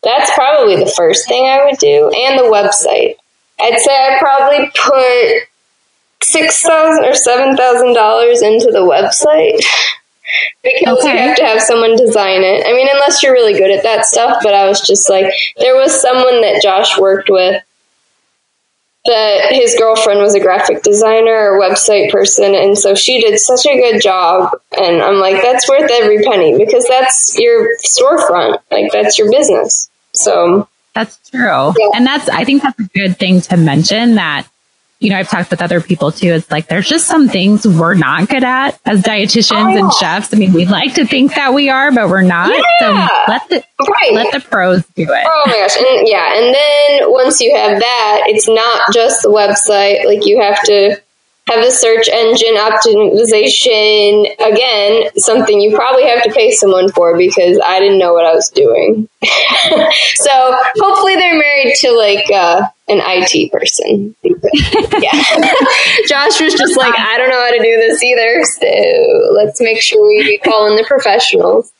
that's 0.03 0.32
probably 0.34 0.76
the 0.76 0.90
first 0.90 1.28
thing 1.28 1.44
I 1.44 1.64
would 1.64 1.78
do, 1.78 2.11
and 2.11 2.38
the 2.38 2.44
website. 2.44 3.16
I'd 3.61 3.78
say 3.78 3.92
I 3.92 4.18
probably 4.18 4.70
put 4.74 5.48
six 6.22 6.62
thousand 6.62 7.05
or 7.05 7.14
seven 7.14 7.57
thousand 7.57 7.94
dollars 7.94 8.40
into 8.42 8.70
the 8.70 8.78
website 8.78 9.62
because 10.62 10.98
okay. 10.98 11.12
you 11.12 11.18
have 11.18 11.36
to 11.36 11.44
have 11.44 11.61
someone 11.61 11.96
design 11.96 12.42
it. 12.42 12.66
I 12.66 12.72
mean, 12.72 12.88
unless 12.90 13.22
you're 13.22 13.32
really 13.32 13.55
good 13.55 13.70
at 13.70 13.82
that 13.82 14.07
stuff. 14.07 14.38
But 14.42 14.55
I 14.55 14.66
was 14.66 14.80
just 14.80 15.11
like, 15.11 15.32
there 15.59 15.76
was 15.76 16.01
someone 16.01 16.40
that 16.40 16.62
Josh 16.62 16.98
worked 16.98 17.28
with 17.28 17.62
that 19.07 19.53
his 19.53 19.76
girlfriend 19.78 20.20
was 20.20 20.34
a 20.34 20.40
graphic 20.40 20.82
designer 20.82 21.53
or 21.53 21.61
website 21.61 22.11
person 22.11 22.55
and 22.55 22.76
so 22.76 22.94
she 22.94 23.20
did 23.20 23.38
such 23.38 23.66
a 23.66 23.76
good 23.76 24.01
job. 24.01 24.53
And 24.76 25.03
i'm 25.03 25.16
like 25.16 25.42
that's 25.42 25.68
worth 25.68 25.90
every 25.90 26.22
penny 26.22 26.59
because 26.59 26.86
that's 26.86 27.38
your 27.38 27.68
storefront. 27.84 28.59
Like 28.70 28.92
that's 28.92 29.18
your 29.18 29.30
business. 29.30 29.90
So 30.12 30.68
that's 30.94 31.30
true. 31.30 31.40
Yeah. 31.78 31.90
and 31.94 32.07
that's 32.07 32.28
i 32.28 32.44
think 32.44 32.62
that's 32.62 32.78
a 32.78 32.88
good 32.94 33.16
thing 33.16 33.40
to 33.42 33.57
mention 33.57 34.16
that 34.16 34.46
you 35.01 35.09
know, 35.09 35.16
I've 35.16 35.30
talked 35.30 35.51
with 35.51 35.62
other 35.62 35.80
people 35.80 36.12
too. 36.12 36.34
It's 36.34 36.51
like 36.51 36.68
there's 36.68 36.88
just 36.88 37.07
some 37.07 37.26
things 37.26 37.66
we're 37.66 37.94
not 37.94 38.28
good 38.28 38.44
at 38.44 38.78
as 38.84 39.03
dietitians 39.03 39.74
oh. 39.74 39.78
and 39.78 39.92
chefs. 39.94 40.32
I 40.32 40.36
mean, 40.36 40.53
we 40.53 40.66
like 40.66 40.94
to 40.94 41.07
think 41.07 41.34
that 41.34 41.55
we 41.55 41.70
are, 41.70 41.90
but 41.90 42.11
we're 42.11 42.20
not. 42.20 42.51
Yeah. 42.51 42.62
So 42.80 43.32
let 43.32 43.48
the 43.48 43.64
right. 43.88 44.12
let 44.12 44.32
the 44.32 44.40
pros 44.40 44.84
do 44.94 45.05
it. 45.05 45.26
Oh 45.26 45.42
my 45.46 45.53
gosh. 45.53 45.76
And 45.76 46.07
yeah, 46.07 46.36
and 46.36 46.55
then 46.55 47.12
once 47.12 47.40
you 47.40 47.55
have 47.57 47.80
that, 47.80 48.22
it's 48.26 48.46
not 48.46 48.92
just 48.92 49.22
the 49.22 49.30
website. 49.30 50.05
Like 50.05 50.26
you 50.26 50.40
have 50.42 50.62
to 50.64 51.01
have 51.51 51.64
the 51.64 51.70
search 51.70 52.09
engine 52.09 52.55
optimization 52.55 54.30
again 54.38 55.11
something 55.16 55.61
you 55.61 55.74
probably 55.74 56.07
have 56.07 56.22
to 56.22 56.30
pay 56.30 56.51
someone 56.53 56.90
for 56.92 57.16
because 57.16 57.59
i 57.64 57.80
didn't 57.80 57.98
know 57.98 58.12
what 58.12 58.24
i 58.24 58.34
was 58.34 58.51
doing. 58.51 59.09
So 60.14 60.30
hopefully 60.76 61.16
they're 61.16 61.38
married 61.38 61.74
to 61.76 61.92
like 61.92 62.30
uh, 62.30 62.62
an 62.88 63.01
it 63.03 63.53
person. 63.53 64.14
Yeah. 64.22 65.12
Josh 66.07 66.40
was 66.40 66.55
just 66.55 66.76
like 66.76 66.94
i 66.96 67.18
don't 67.18 67.30
know 67.30 67.40
how 67.40 67.51
to 67.51 67.59
do 67.59 67.76
this 67.76 68.03
either 68.03 68.42
so 68.44 69.32
let's 69.34 69.61
make 69.61 69.80
sure 69.80 70.07
we 70.07 70.38
call 70.38 70.68
in 70.68 70.76
the 70.76 70.84
professionals. 70.84 71.72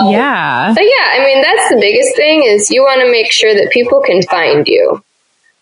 Um, 0.00 0.10
yeah. 0.10 0.72
but 0.74 0.84
yeah 0.84 1.20
i 1.20 1.24
mean 1.24 1.42
that's 1.42 1.68
the 1.68 1.78
biggest 1.80 2.16
thing 2.16 2.44
is 2.44 2.70
you 2.70 2.82
want 2.82 3.00
to 3.00 3.10
make 3.10 3.32
sure 3.32 3.54
that 3.54 3.70
people 3.70 4.00
can 4.00 4.22
find 4.22 4.66
you. 4.66 5.02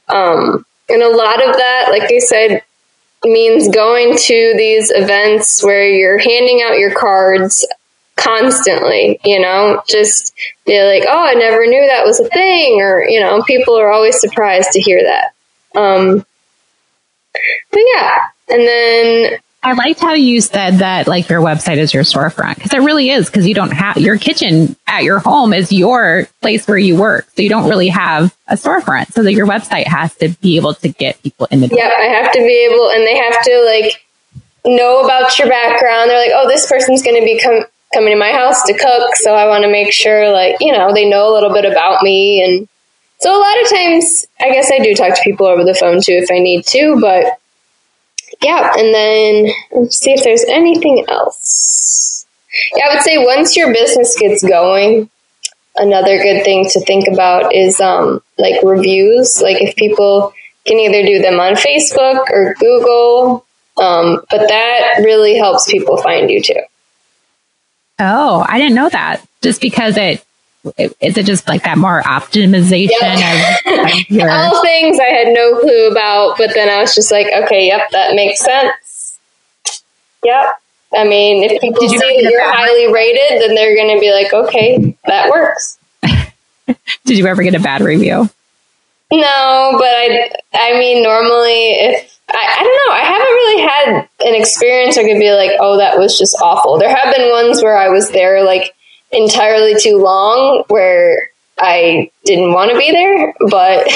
Um, 0.08 0.64
and 0.88 1.02
a 1.02 1.08
lot 1.08 1.46
of 1.46 1.56
that 1.56 1.86
like 1.90 2.10
i 2.12 2.18
said 2.18 2.62
means 3.24 3.68
going 3.68 4.16
to 4.16 4.54
these 4.56 4.90
events 4.90 5.62
where 5.62 5.86
you're 5.86 6.18
handing 6.18 6.62
out 6.62 6.78
your 6.78 6.94
cards 6.94 7.66
constantly, 8.16 9.18
you 9.24 9.40
know, 9.40 9.82
just 9.88 10.34
be 10.66 10.82
like, 10.82 11.04
oh, 11.08 11.24
I 11.24 11.34
never 11.34 11.66
knew 11.66 11.86
that 11.86 12.04
was 12.04 12.20
a 12.20 12.28
thing, 12.28 12.80
or, 12.80 13.04
you 13.04 13.20
know, 13.20 13.42
people 13.42 13.78
are 13.78 13.90
always 13.90 14.20
surprised 14.20 14.72
to 14.72 14.80
hear 14.80 15.02
that. 15.02 15.80
Um, 15.80 16.24
but 17.70 17.82
yeah, 17.94 18.18
and 18.48 18.62
then 18.62 19.38
I 19.62 19.74
liked 19.74 20.00
how 20.00 20.14
you 20.14 20.40
said 20.40 20.78
that 20.78 21.06
like 21.06 21.28
your 21.28 21.42
website 21.42 21.76
is 21.76 21.92
your 21.92 22.02
storefront 22.02 22.54
because 22.54 22.72
it 22.72 22.80
really 22.80 23.10
is 23.10 23.26
because 23.26 23.46
you 23.46 23.54
don't 23.54 23.72
have 23.72 23.98
your 23.98 24.16
kitchen 24.16 24.74
at 24.86 25.04
your 25.04 25.18
home 25.18 25.52
is 25.52 25.70
your 25.70 26.26
place 26.40 26.66
where 26.66 26.78
you 26.78 26.96
work. 26.96 27.28
So 27.36 27.42
you 27.42 27.50
don't 27.50 27.68
really 27.68 27.88
have 27.88 28.34
a 28.48 28.54
storefront. 28.54 29.12
So 29.12 29.22
that 29.22 29.34
your 29.34 29.46
website 29.46 29.86
has 29.86 30.14
to 30.16 30.30
be 30.40 30.56
able 30.56 30.74
to 30.74 30.88
get 30.88 31.22
people 31.22 31.46
in 31.50 31.60
the 31.60 31.68
door. 31.68 31.78
Yeah, 31.78 31.92
I 31.98 32.04
have 32.04 32.32
to 32.32 32.38
be 32.38 32.68
able 32.70 32.88
and 32.90 33.06
they 33.06 33.16
have 33.18 33.42
to 33.42 33.64
like 33.66 34.02
know 34.64 35.02
about 35.04 35.38
your 35.38 35.48
background. 35.48 36.08
They're 36.08 36.24
like, 36.24 36.32
oh, 36.34 36.48
this 36.48 36.66
person's 36.66 37.02
going 37.02 37.20
to 37.20 37.24
be 37.24 37.38
com- 37.38 37.66
coming 37.92 38.14
to 38.14 38.18
my 38.18 38.32
house 38.32 38.62
to 38.62 38.72
cook. 38.72 39.16
So 39.16 39.34
I 39.34 39.46
want 39.46 39.64
to 39.64 39.70
make 39.70 39.92
sure 39.92 40.32
like, 40.32 40.56
you 40.60 40.72
know, 40.72 40.94
they 40.94 41.08
know 41.08 41.30
a 41.30 41.34
little 41.34 41.52
bit 41.52 41.66
about 41.66 42.02
me. 42.02 42.42
And 42.42 42.66
so 43.18 43.36
a 43.36 43.38
lot 43.38 43.62
of 43.62 43.68
times, 43.68 44.26
I 44.40 44.52
guess 44.52 44.70
I 44.72 44.78
do 44.78 44.94
talk 44.94 45.14
to 45.14 45.22
people 45.22 45.46
over 45.46 45.64
the 45.64 45.74
phone 45.74 46.00
too 46.00 46.18
if 46.22 46.30
I 46.30 46.38
need 46.38 46.64
to, 46.68 46.98
but 46.98 47.36
yeah, 48.42 48.72
and 48.76 48.94
then 48.94 49.90
see 49.90 50.12
if 50.12 50.24
there's 50.24 50.44
anything 50.44 51.04
else. 51.08 52.26
Yeah, 52.74 52.86
I 52.86 52.94
would 52.94 53.02
say 53.02 53.18
once 53.18 53.56
your 53.56 53.72
business 53.72 54.18
gets 54.18 54.42
going, 54.42 55.10
another 55.76 56.18
good 56.18 56.44
thing 56.44 56.68
to 56.70 56.80
think 56.80 57.06
about 57.08 57.54
is 57.54 57.80
um, 57.80 58.22
like 58.38 58.62
reviews. 58.62 59.40
Like 59.42 59.60
if 59.62 59.76
people 59.76 60.32
can 60.66 60.78
either 60.78 61.04
do 61.06 61.20
them 61.20 61.40
on 61.40 61.54
Facebook 61.54 62.28
or 62.30 62.54
Google, 62.58 63.46
um, 63.76 64.22
but 64.30 64.48
that 64.48 65.00
really 65.04 65.36
helps 65.36 65.70
people 65.70 65.96
find 65.96 66.30
you 66.30 66.42
too. 66.42 66.60
Oh, 67.98 68.44
I 68.48 68.58
didn't 68.58 68.74
know 68.74 68.88
that. 68.88 69.22
Just 69.42 69.60
because 69.60 69.96
it 69.96 70.24
is 70.64 71.16
it 71.16 71.26
just 71.26 71.48
like 71.48 71.62
that 71.64 71.78
more 71.78 72.02
optimization 72.02 72.90
yep. 73.00 73.60
of, 73.66 73.78
of 73.86 73.90
your... 74.10 74.30
all 74.30 74.62
things 74.62 74.98
I 75.00 75.04
had 75.04 75.28
no 75.28 75.58
clue 75.60 75.90
about, 75.90 76.36
but 76.38 76.52
then 76.54 76.68
I 76.68 76.80
was 76.80 76.94
just 76.94 77.10
like, 77.10 77.26
okay, 77.44 77.66
yep, 77.66 77.90
that 77.92 78.14
makes 78.14 78.40
sense. 78.40 79.18
Yep. 80.22 80.54
I 80.92 81.04
mean, 81.04 81.44
if 81.44 81.60
people 81.60 81.88
see 81.88 81.96
that 81.96 82.22
you're 82.22 82.52
highly 82.52 82.92
rated, 82.92 83.40
then 83.40 83.54
they're 83.54 83.76
going 83.76 83.96
to 83.96 84.00
be 84.00 84.12
like, 84.12 84.32
okay, 84.34 84.96
that 85.06 85.30
works. 85.30 85.78
Did 87.04 87.16
you 87.16 87.26
ever 87.26 87.42
get 87.42 87.54
a 87.54 87.60
bad 87.60 87.80
review? 87.80 88.28
No, 89.12 89.76
but 89.78 89.86
I, 89.86 90.30
I 90.52 90.78
mean, 90.78 91.02
normally 91.02 91.70
if 91.72 92.18
I, 92.28 92.56
I 92.58 92.62
don't 92.62 92.86
know, 92.86 92.92
I 92.92 93.04
haven't 93.04 93.26
really 93.26 93.62
had 93.62 94.08
an 94.28 94.40
experience 94.40 94.98
I 94.98 95.02
could 95.02 95.18
be 95.18 95.32
like, 95.32 95.52
oh, 95.58 95.78
that 95.78 95.98
was 95.98 96.18
just 96.18 96.36
awful. 96.40 96.78
There 96.78 96.94
have 96.94 97.14
been 97.14 97.30
ones 97.30 97.62
where 97.62 97.76
I 97.76 97.88
was 97.88 98.10
there 98.10 98.44
like 98.44 98.74
entirely 99.12 99.74
too 99.78 99.98
long 99.98 100.64
where 100.68 101.30
I 101.58 102.10
didn't 102.24 102.52
want 102.52 102.70
to 102.72 102.78
be 102.78 102.90
there, 102.90 103.34
but 103.50 103.86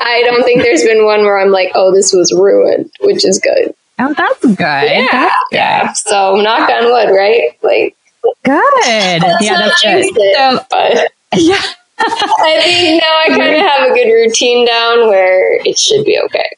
I 0.00 0.22
don't 0.24 0.44
think 0.44 0.62
there's 0.62 0.82
been 0.82 1.04
one 1.04 1.20
where 1.20 1.38
I'm 1.38 1.50
like, 1.50 1.72
oh, 1.74 1.92
this 1.92 2.12
was 2.12 2.32
ruined, 2.32 2.90
which 3.00 3.24
is 3.24 3.38
good. 3.38 3.74
Oh, 3.98 4.12
that's 4.14 4.44
good. 4.44 4.58
Yeah. 4.58 5.08
That's 5.12 5.36
good. 5.50 5.56
yeah. 5.56 5.92
So 5.92 6.36
knock 6.36 6.68
on 6.68 6.84
wood, 6.86 7.14
right? 7.14 7.56
Like, 7.62 7.96
good. 8.42 9.22
yeah, 9.40 9.58
that's 9.58 9.82
good. 9.82 10.04
It, 10.04 10.36
so, 10.36 10.66
but 10.70 11.12
yeah. 11.40 11.62
I 11.96 12.60
think 12.64 13.02
now 13.02 13.20
I 13.24 13.38
kind 13.38 13.54
of 13.54 13.60
have 13.60 13.90
a 13.90 13.94
good 13.94 14.12
routine 14.12 14.66
down 14.66 15.06
where 15.08 15.60
it 15.64 15.78
should 15.78 16.04
be 16.04 16.18
okay. 16.26 16.56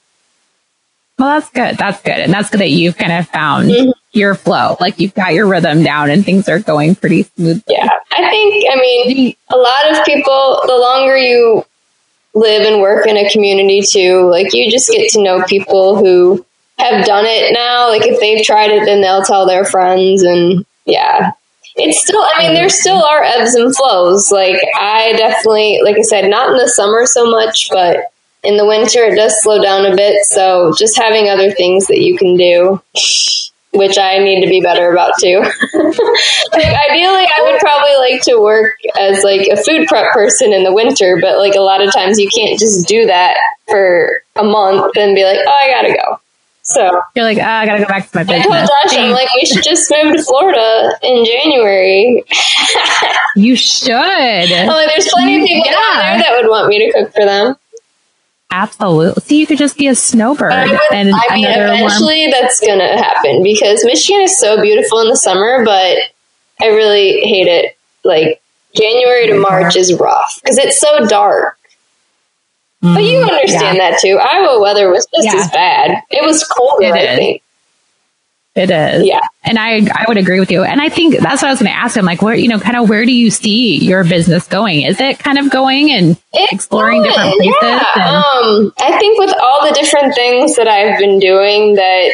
Well, 1.18 1.39
that's 1.39 1.51
good. 1.51 1.77
That's 1.77 2.03
good. 2.03 2.18
And 2.18 2.33
that's 2.33 2.51
good 2.51 2.61
that 2.61 2.70
you've 2.70 2.97
kind 2.97 3.12
of 3.12 3.29
found 3.29 3.70
mm-hmm. 3.70 3.91
Your 4.17 4.35
flow. 4.35 4.77
Like 4.81 4.99
you've 4.99 5.14
got 5.14 5.35
your 5.35 5.47
rhythm 5.47 5.83
down 5.83 6.11
and 6.11 6.25
things 6.25 6.49
are 6.49 6.59
going 6.59 6.97
pretty 6.97 7.25
smooth. 7.25 7.62
Yeah. 7.69 7.89
I 8.11 8.31
think, 8.31 8.64
I 8.73 8.77
mean, 8.77 9.37
a 9.51 9.57
lot 9.57 9.91
of 9.91 10.05
people, 10.05 10.62
the 10.67 10.77
longer 10.77 11.17
you 11.17 11.64
live 12.35 12.71
and 12.71 12.81
work 12.81 13.07
in 13.07 13.17
a 13.17 13.31
community 13.31 13.83
too, 13.83 14.29
like 14.31 14.53
you 14.53 14.71
just 14.71 14.91
get 14.91 15.11
to 15.12 15.23
know 15.23 15.43
people 15.45 15.97
who 15.97 16.45
have 16.79 17.05
done 17.07 17.25
it 17.27 17.53
now. 17.53 17.89
Like 17.89 18.07
if 18.07 18.21
they've 18.21 18.45
tried 18.45 18.71
it, 18.71 18.85
then 18.85 19.01
they'll 19.01 19.23
tell 19.23 19.47
their 19.47 19.64
friends. 19.64 20.23
And 20.23 20.64
yeah, 20.85 21.33
it's 21.77 22.03
still, 22.03 22.21
I 22.21 22.39
mean, 22.39 22.55
there 22.55 22.69
still 22.69 23.03
are 23.03 23.23
ebbs 23.23 23.55
and 23.55 23.75
flows. 23.75 24.31
Like 24.31 24.61
I 24.79 25.12
definitely, 25.12 25.81
like 25.85 25.97
I 25.97 26.03
said, 26.03 26.29
not 26.29 26.51
in 26.51 26.57
the 26.57 26.69
summer 26.69 27.07
so 27.07 27.31
much, 27.31 27.69
but 27.71 28.12
in 28.43 28.57
the 28.57 28.67
winter 28.67 29.01
it 29.01 29.17
does 29.17 29.43
slow 29.43 29.62
down 29.62 29.87
a 29.87 29.97
bit. 29.97 30.25
So 30.27 30.73
just 30.79 30.97
having 30.97 31.29
other 31.29 31.51
things 31.51 31.87
that 31.89 32.01
you 32.01 32.17
can 32.17 32.37
do, 32.37 32.81
which 33.77 33.99
I 33.99 34.18
need 34.18 34.43
to 34.43 34.49
be 34.49 34.61
better 34.61 34.91
about 34.91 35.12
too. 35.20 35.39
like 35.41 36.74
ideally, 36.91 37.27
I 37.29 37.41
would 37.43 37.61
probably 37.61 37.97
like 37.97 38.22
to 38.22 38.41
work 38.41 38.74
as 38.99 39.22
like 39.22 39.47
a 39.49 39.57
food 39.57 39.87
prep 39.87 40.12
person 40.12 40.53
in 40.53 40.64
the 40.64 40.72
winter, 40.72 41.18
but 41.20 41.39
like 41.39 41.55
a 41.55 41.61
lot 41.61 41.87
of 41.87 41.93
times 41.93 42.18
you 42.18 42.29
can't 42.29 42.59
just 42.59 42.89
do 42.89 43.07
that 43.07 43.37
for 43.68 44.22
a 44.37 44.45
month 44.45 44.97
and 44.97 45.14
be 45.14 45.24
like, 45.24 45.39
oh, 45.47 45.51
I 45.51 45.70
gotta 45.70 45.95
go. 45.95 46.20
So 46.62 47.01
you're 47.14 47.24
like, 47.24 47.39
oh, 47.39 47.43
I 47.43 47.64
gotta 47.64 47.83
go 47.83 47.87
back 47.87 48.11
to 48.11 48.16
my 48.16 48.24
business. 48.24 48.47
I 48.51 48.66
told 48.66 48.68
Josh, 48.68 48.99
I'm 48.99 49.12
like, 49.12 49.33
we 49.35 49.45
should 49.45 49.62
just 49.62 49.89
move 49.89 50.16
to 50.16 50.22
Florida 50.24 50.99
in 51.03 51.24
January. 51.24 52.24
you 53.37 53.55
should. 53.55 53.93
I'm 53.93 54.66
like, 54.66 54.89
there's 54.89 55.09
plenty 55.09 55.41
of 55.41 55.47
people 55.47 55.64
yeah. 55.64 55.77
out 55.79 56.01
there 56.01 56.18
that 56.18 56.33
would 56.37 56.51
want 56.51 56.66
me 56.68 56.85
to 56.85 56.93
cook 56.93 57.14
for 57.14 57.24
them. 57.24 57.55
Absolutely. 58.51 59.20
See, 59.22 59.40
you 59.40 59.47
could 59.47 59.59
just 59.59 59.76
be 59.76 59.88
a 59.88 59.94
snowbird. 59.94 60.53
I, 60.53 60.66
would, 60.70 60.80
and 60.92 61.11
I 61.14 61.34
mean, 61.34 61.44
eventually 61.47 62.20
warm- 62.20 62.30
that's 62.30 62.61
going 62.61 62.78
to 62.78 62.97
happen 63.03 63.42
because 63.42 63.84
Michigan 63.84 64.22
is 64.22 64.38
so 64.38 64.61
beautiful 64.62 65.01
in 65.01 65.09
the 65.09 65.16
summer, 65.16 65.64
but 65.64 65.99
I 66.61 66.68
really 66.68 67.20
hate 67.20 67.49
it. 67.49 67.76
Like 68.05 68.40
January 68.74 69.26
to 69.28 69.38
March 69.40 69.76
is 69.76 69.92
rough 69.94 70.38
because 70.42 70.59
it's 70.59 70.78
so 70.80 71.07
dark. 71.07 71.59
But 72.82 73.03
you 73.03 73.18
Mm, 73.18 73.30
understand 73.30 73.76
yeah. 73.78 73.90
that 73.90 74.01
too. 74.01 74.16
Iowa 74.18 74.61
weather 74.61 74.90
was 74.90 75.07
just 75.12 75.26
Yeah. 75.26 75.40
as 75.40 75.51
bad. 75.51 76.03
It 76.11 76.22
was 76.24 76.44
colder, 76.44 76.84
It 76.86 76.94
I 76.94 77.16
think. 77.16 77.42
It 78.57 78.71
is. 78.71 79.07
Yeah. 79.07 79.21
And 79.45 79.59
I, 79.59 79.87
I 79.95 80.07
would 80.09 80.17
agree 80.17 80.41
with 80.41 80.51
you. 80.51 80.65
And 80.65 80.81
I 80.81 80.89
think 80.89 81.19
that's 81.19 81.43
what 81.43 81.49
I 81.49 81.51
was 81.51 81.61
going 81.61 81.71
to 81.71 81.77
ask 81.77 81.97
him. 81.97 82.07
Like, 82.07 82.23
where, 82.23 82.35
you 82.35 82.49
know, 82.49 82.59
kind 82.59 82.77
of 82.77 82.89
where 82.89 83.05
do 83.05 83.13
you 83.13 83.31
see 83.31 83.77
your 83.85 84.03
business 84.03 84.49
going? 84.49 84.83
Is 84.83 84.99
it 84.99 85.19
kind 85.19 85.39
of 85.39 85.51
going 85.51 85.93
and 85.93 86.17
It's 86.33 86.53
exploring 86.55 87.03
different 87.03 87.35
places? 87.37 87.55
Yeah. 87.63 87.85
And, 87.97 88.17
Um, 88.17 88.73
I 88.81 88.99
think 88.99 89.19
with 89.19 89.35
all 89.41 89.69
the 89.69 89.75
different 89.75 90.15
things 90.15 90.57
that 90.57 90.69
I've 90.69 90.99
been 90.99 91.19
doing, 91.19 91.75
that 91.75 92.11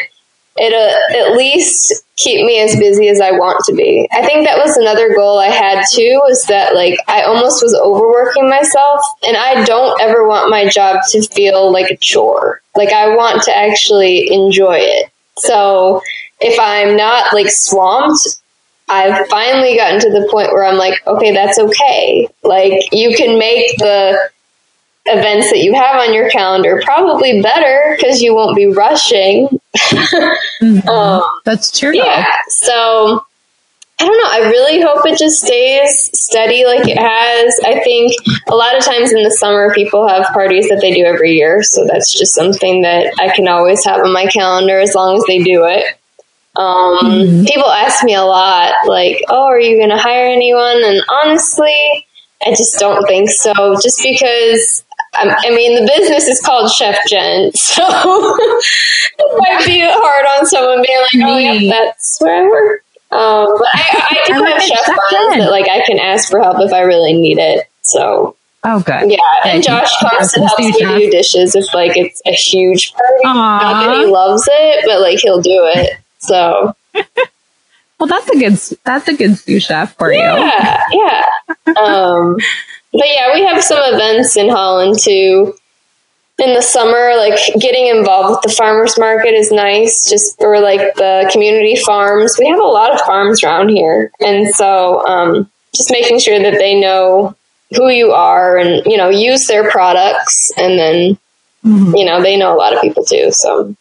it'll 0.59 1.31
at 1.31 1.37
least 1.37 2.05
keep 2.17 2.45
me 2.45 2.61
as 2.61 2.77
busy 2.77 3.09
as 3.09 3.21
I 3.21 3.31
want 3.31 3.65
to 3.67 3.75
be. 3.75 4.09
I 4.13 4.25
think 4.27 4.47
that 4.47 4.59
was 4.59 4.77
another 4.77 5.15
goal 5.15 5.39
I 5.39 5.47
had 5.47 5.85
too. 5.93 6.21
Was 6.25 6.45
that 6.47 6.75
like 6.75 6.99
I 7.09 7.23
almost 7.23 7.63
was 7.63 7.75
overworking 7.75 8.51
myself, 8.51 9.01
and 9.27 9.37
I 9.37 9.65
don't 9.65 10.01
ever 10.01 10.27
want 10.27 10.51
my 10.51 10.69
job 10.69 10.99
to 11.11 11.23
feel 11.23 11.73
like 11.73 11.91
a 11.91 11.97
chore. 11.97 12.61
Like 12.77 12.93
I 12.93 13.15
want 13.15 13.43
to 13.45 13.57
actually 13.57 14.33
enjoy 14.33 14.79
it. 14.79 15.11
So 15.39 16.03
if 16.45 16.59
I'm 16.61 16.97
not 16.97 17.33
like 17.33 17.49
swamped, 17.51 18.21
I've 18.89 19.27
finally 19.29 19.77
gotten 19.77 20.01
to 20.01 20.11
the 20.11 20.29
point 20.31 20.53
where 20.53 20.65
I'm 20.65 20.77
like, 20.77 21.07
okay, 21.07 21.33
that's 21.33 21.59
okay. 21.59 22.29
Like 22.43 22.93
you 22.93 23.15
can 23.17 23.39
make 23.39 23.79
the 23.79 24.19
events 25.07 25.51
that 25.51 25.59
you 25.59 25.75
have 25.75 25.97
on 26.01 26.15
your 26.15 26.31
calendar 26.31 26.81
probably 26.85 27.43
better 27.43 27.97
because 27.97 28.21
you 28.23 28.35
won't 28.35 28.55
be 28.57 28.67
rushing. 28.67 29.49
Mhm. 30.61 30.87
Um, 30.89 31.23
that's 31.45 31.77
true. 31.77 31.93
yeah. 31.95 32.27
So 32.49 33.25
I 34.01 34.05
don't 34.07 34.17
know. 34.19 34.47
I 34.47 34.51
really 34.51 34.81
hope 34.81 35.07
it 35.07 35.19
just 35.19 35.43
stays 35.45 36.11
steady 36.13 36.65
like 36.65 36.89
it 36.89 36.99
has. 36.99 37.61
I 37.65 37.81
think 37.85 38.13
a 38.49 38.55
lot 38.55 38.77
of 38.77 38.85
times 38.85 39.13
in 39.13 39.23
the 39.23 39.31
summer, 39.31 39.73
people 39.75 40.07
have 40.09 40.27
parties 40.33 40.69
that 40.69 40.81
they 40.81 40.93
do 40.93 41.05
every 41.05 41.33
year. 41.35 41.63
So 41.63 41.85
that's 41.87 42.13
just 42.17 42.35
something 42.35 42.83
that 42.83 43.13
I 43.21 43.35
can 43.35 43.47
always 43.49 43.85
have 43.85 44.01
on 44.01 44.13
my 44.13 44.27
calendar 44.27 44.79
as 44.81 44.95
long 44.95 45.17
as 45.17 45.25
they 45.27 45.43
do 45.43 45.65
it. 45.67 45.85
Um, 46.57 46.99
Mhm. 47.03 47.47
People 47.47 47.69
ask 47.71 48.05
me 48.05 48.15
a 48.15 48.23
lot, 48.25 48.73
like, 48.87 49.23
oh, 49.29 49.45
are 49.45 49.59
you 49.61 49.79
going 49.79 49.91
to 49.91 49.97
hire 49.97 50.27
anyone? 50.27 50.83
And 50.85 51.03
honestly, 51.25 52.07
I 52.45 52.51
just 52.51 52.79
don't 52.79 53.07
think 53.07 53.31
so. 53.31 53.53
Just 53.83 54.03
because, 54.03 54.85
um, 55.21 55.31
I 55.31 55.51
mean, 55.51 55.83
the 55.83 55.91
business 55.97 56.29
is 56.29 56.41
called 56.41 56.71
Chef 56.71 56.99
Jen, 57.09 57.53
so 57.55 57.83
it 57.87 59.39
might 59.39 59.65
be 59.65 59.81
hard 59.81 60.27
on 60.39 60.47
someone 60.47 60.83
being 60.87 60.99
like, 61.01 61.29
oh, 61.31 61.39
yeah, 61.39 61.71
that's 61.71 62.19
where 62.21 62.45
I 62.45 62.49
work. 62.49 62.85
Um, 63.13 63.47
but 63.59 63.69
I, 63.75 64.07
I 64.11 64.27
do 64.27 64.45
I 64.45 64.51
have 64.53 64.63
chef 64.63 64.85
friends 64.87 65.37
that 65.37 65.51
like 65.51 65.69
I 65.69 65.85
can 65.85 65.99
ask 65.99 66.31
for 66.31 66.41
help 66.41 66.57
if 66.61 66.73
I 66.73 66.81
really 66.81 67.13
need 67.13 67.39
it. 67.39 67.67
So 67.83 68.37
Oh, 68.65 68.81
good. 68.81 69.11
yeah, 69.11 69.19
and 69.45 69.63
Josh 69.63 69.91
comes 70.01 70.33
and 70.35 70.47
helps 70.47 70.61
me 70.63 70.73
do 70.73 71.11
dishes 71.11 71.55
if 71.55 71.75
like 71.75 71.95
it's 71.97 72.23
a 72.27 72.33
huge 72.33 72.93
party. 72.95 73.21
Not 73.25 73.85
that 73.87 73.97
he 73.99 74.07
loves 74.07 74.49
it, 74.51 74.85
but 74.87 75.01
like 75.03 75.19
he'll 75.19 75.43
do 75.43 75.51
it. 75.75 75.99
So 76.23 76.75
Well, 77.99 78.09
that's 78.09 78.29
a 78.31 78.39
good, 78.39 78.59
that's 78.85 79.07
a 79.09 79.15
good 79.15 79.39
sous 79.39 79.65
chef 79.65 79.97
for 79.97 80.13
you. 80.13 80.19
yeah, 80.21 80.81
yeah. 80.91 81.25
Um, 81.79 82.37
but 82.93 83.07
yeah, 83.07 83.33
we 83.35 83.43
have 83.45 83.63
some 83.63 83.79
events 83.95 84.37
in 84.37 84.49
Holland 84.49 84.99
too. 84.99 85.55
In 86.39 86.55
the 86.55 86.63
summer, 86.63 87.13
like 87.17 87.39
getting 87.61 87.87
involved 87.87 88.31
with 88.31 88.41
the 88.43 88.57
farmers 88.57 88.99
market 88.99 89.35
is 89.35 89.53
nice, 89.53 90.11
just 90.11 90.37
for 90.41 90.61
like 90.61 90.95
the 90.97 91.29
community 91.33 91.77
farms. 91.77 92.37
We 92.39 92.49
have 92.49 92.59
a 92.59 92.65
lot 92.65 92.93
of 92.93 93.01
farms 93.03 93.45
around 93.45 93.69
here, 93.69 94.11
and 94.19 94.53
so 94.53 95.07
um, 95.07 95.49
just 95.75 95.93
making 95.93 96.19
sure 96.19 96.41
that 96.43 96.59
they 96.59 96.75
know 96.81 97.37
who 97.77 97.89
you 97.91 98.11
are 98.13 98.57
and 98.59 98.85
you 98.87 98.97
know 98.97 99.09
use 99.11 99.47
their 99.47 99.71
products, 99.71 100.51
and 100.57 100.79
then 100.79 101.19
Mhm. 101.65 101.97
you 101.97 102.05
know 102.05 102.21
they 102.21 102.37
know 102.37 102.53
a 102.53 102.59
lot 102.59 102.75
of 102.75 102.81
people 102.81 103.05
too. 103.05 103.31
So 103.31 103.77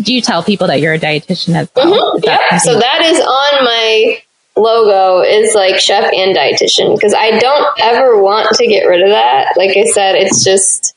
Do 0.00 0.14
you 0.14 0.20
tell 0.22 0.42
people 0.42 0.66
that 0.68 0.80
you're 0.80 0.94
a 0.94 0.98
dietitian 0.98 1.54
as 1.54 1.68
well? 1.76 2.16
Mhm, 2.16 2.22
that 2.22 2.40
yeah. 2.50 2.58
So 2.58 2.78
that 2.78 3.02
is 3.02 3.20
on 3.20 3.64
my 3.64 4.22
logo 4.56 5.20
is 5.22 5.54
like 5.54 5.78
chef 5.80 6.12
and 6.12 6.36
dietitian 6.36 6.94
because 6.96 7.14
I 7.14 7.38
don't 7.38 7.66
ever 7.80 8.20
want 8.20 8.54
to 8.56 8.66
get 8.66 8.84
rid 8.86 9.02
of 9.02 9.10
that. 9.10 9.52
Like 9.56 9.76
I 9.76 9.84
said, 9.84 10.14
it's 10.16 10.44
just 10.44 10.94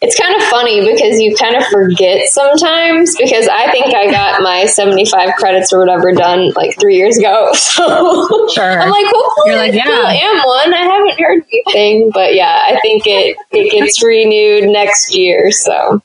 it's 0.00 0.16
kind 0.18 0.34
of 0.36 0.42
funny 0.44 0.80
because 0.80 1.20
you 1.20 1.34
kind 1.34 1.56
of 1.56 1.64
forget 1.66 2.28
sometimes 2.28 3.16
because 3.16 3.48
I 3.48 3.68
think 3.72 3.94
I 3.94 4.08
got 4.10 4.42
my 4.42 4.66
75 4.66 5.34
credits 5.34 5.72
or 5.72 5.80
whatever 5.80 6.12
done 6.12 6.52
like 6.54 6.78
three 6.78 6.96
years 6.96 7.18
ago. 7.18 7.50
So 7.54 8.48
Sure. 8.48 8.80
I'm 8.80 8.90
like, 8.90 9.06
hopefully 9.08 9.50
You're 9.50 9.56
like, 9.58 9.74
yeah. 9.74 9.82
I 9.82 10.16
still 10.16 10.30
am 10.30 10.42
one. 10.46 10.74
I 10.74 10.82
haven't 10.94 11.20
heard 11.20 11.42
anything, 11.52 12.10
but 12.12 12.34
yeah, 12.34 12.60
I 12.64 12.78
think 12.80 13.02
it, 13.06 13.36
it 13.50 13.72
gets 13.72 14.02
renewed 14.02 14.68
next 14.70 15.14
year. 15.16 15.50
So 15.50 16.00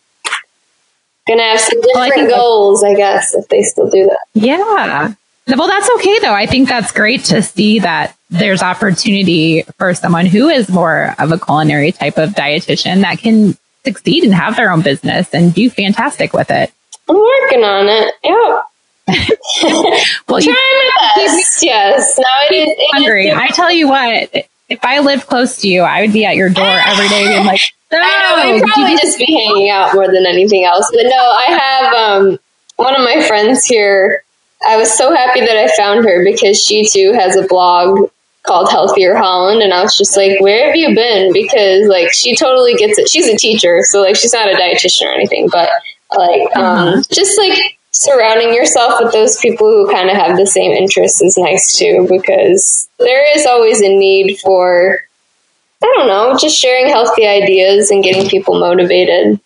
gonna 1.27 1.43
have 1.43 1.59
some 1.59 1.77
I 1.79 1.81
different 1.81 2.13
think 2.15 2.29
that- 2.29 2.35
goals, 2.37 2.83
I 2.83 2.93
guess, 2.95 3.33
if 3.33 3.47
they 3.47 3.63
still 3.63 3.89
do 3.89 4.05
that. 4.05 4.17
Yeah. 4.33 5.13
Well, 5.57 5.67
that's 5.67 5.89
okay 5.95 6.19
though. 6.19 6.33
I 6.33 6.45
think 6.45 6.69
that's 6.69 6.91
great 6.91 7.25
to 7.25 7.41
see 7.41 7.79
that 7.79 8.15
there's 8.29 8.61
opportunity 8.63 9.63
for 9.77 9.93
someone 9.93 10.25
who 10.25 10.47
is 10.49 10.69
more 10.69 11.13
of 11.19 11.31
a 11.31 11.37
culinary 11.39 11.91
type 11.91 12.17
of 12.17 12.29
dietitian 12.31 13.01
that 13.01 13.19
can 13.19 13.57
succeed 13.83 14.23
and 14.23 14.33
have 14.33 14.55
their 14.55 14.71
own 14.71 14.81
business 14.81 15.27
and 15.33 15.53
do 15.53 15.69
fantastic 15.69 16.31
with 16.33 16.49
it. 16.49 16.71
I'm 17.09 17.17
working 17.17 17.63
on 17.63 17.87
it. 17.89 18.13
Yeah. 18.23 18.61
Well, 20.27 20.39
you 20.39 20.53
Trying 20.53 20.55
my 20.55 21.11
best. 21.17 21.61
Yes. 21.61 22.17
No, 22.17 22.25
it 22.49 22.53
is. 22.55 22.67
it 22.69 22.81
is 22.81 22.89
hungry. 22.93 23.31
I 23.31 23.47
tell 23.47 23.71
you 23.71 23.87
what, 23.89 24.29
if 24.69 24.79
I 24.83 24.99
lived 24.99 25.27
close 25.27 25.57
to 25.61 25.67
you, 25.67 25.81
I 25.81 26.01
would 26.01 26.13
be 26.13 26.25
at 26.25 26.35
your 26.37 26.49
door 26.49 26.65
every 26.65 27.09
day 27.09 27.27
being 27.27 27.45
like, 27.45 27.59
I 28.01 28.45
know, 28.45 28.53
we'd 28.53 28.59
could 28.61 28.67
you 28.67 28.73
probably 28.73 28.97
just 28.97 29.17
be 29.17 29.25
hanging 29.25 29.69
out 29.69 29.93
more 29.93 30.07
than 30.07 30.25
anything 30.25 30.65
else. 30.65 30.89
But 30.93 31.03
no, 31.03 31.15
I 31.15 31.45
have 31.59 31.93
um, 31.93 32.39
one 32.77 32.95
of 32.95 33.01
my 33.01 33.25
friends 33.27 33.65
here. 33.65 34.23
I 34.65 34.77
was 34.77 34.95
so 34.97 35.13
happy 35.13 35.41
that 35.41 35.57
I 35.57 35.75
found 35.75 36.05
her 36.05 36.23
because 36.23 36.61
she 36.61 36.87
too 36.87 37.11
has 37.13 37.35
a 37.35 37.45
blog 37.47 38.09
called 38.43 38.69
Healthier 38.71 39.15
Holland, 39.15 39.61
and 39.61 39.73
I 39.73 39.81
was 39.83 39.97
just 39.97 40.15
like, 40.17 40.39
"Where 40.41 40.67
have 40.67 40.75
you 40.75 40.95
been?" 40.95 41.33
Because 41.33 41.87
like 41.87 42.13
she 42.13 42.35
totally 42.35 42.75
gets 42.75 42.97
it. 42.97 43.09
She's 43.09 43.27
a 43.27 43.37
teacher, 43.37 43.79
so 43.83 44.01
like 44.01 44.15
she's 44.15 44.33
not 44.33 44.49
a 44.51 44.55
dietitian 44.55 45.05
or 45.07 45.13
anything, 45.13 45.49
but 45.51 45.69
like 46.15 46.55
um, 46.55 46.63
Uh-huh. 46.63 47.03
just 47.11 47.37
like 47.37 47.57
surrounding 47.91 48.53
yourself 48.53 48.95
with 48.99 49.13
those 49.13 49.37
people 49.39 49.67
who 49.69 49.91
kind 49.91 50.09
of 50.09 50.15
have 50.17 50.35
the 50.37 50.47
same 50.47 50.71
interests 50.71 51.21
is 51.21 51.37
nice 51.37 51.77
too, 51.77 52.07
because 52.09 52.89
there 52.99 53.37
is 53.37 53.45
always 53.45 53.81
a 53.81 53.87
need 53.89 54.37
for 54.39 54.99
I 55.83 55.93
don't 55.97 56.07
know, 56.07 56.37
just 56.37 56.57
sharing 56.57 56.87
healthy 56.87 57.27
ideas 57.27 57.91
and 57.91 58.03
getting 58.03 58.29
people 58.29 58.59
motivated. 58.59 59.39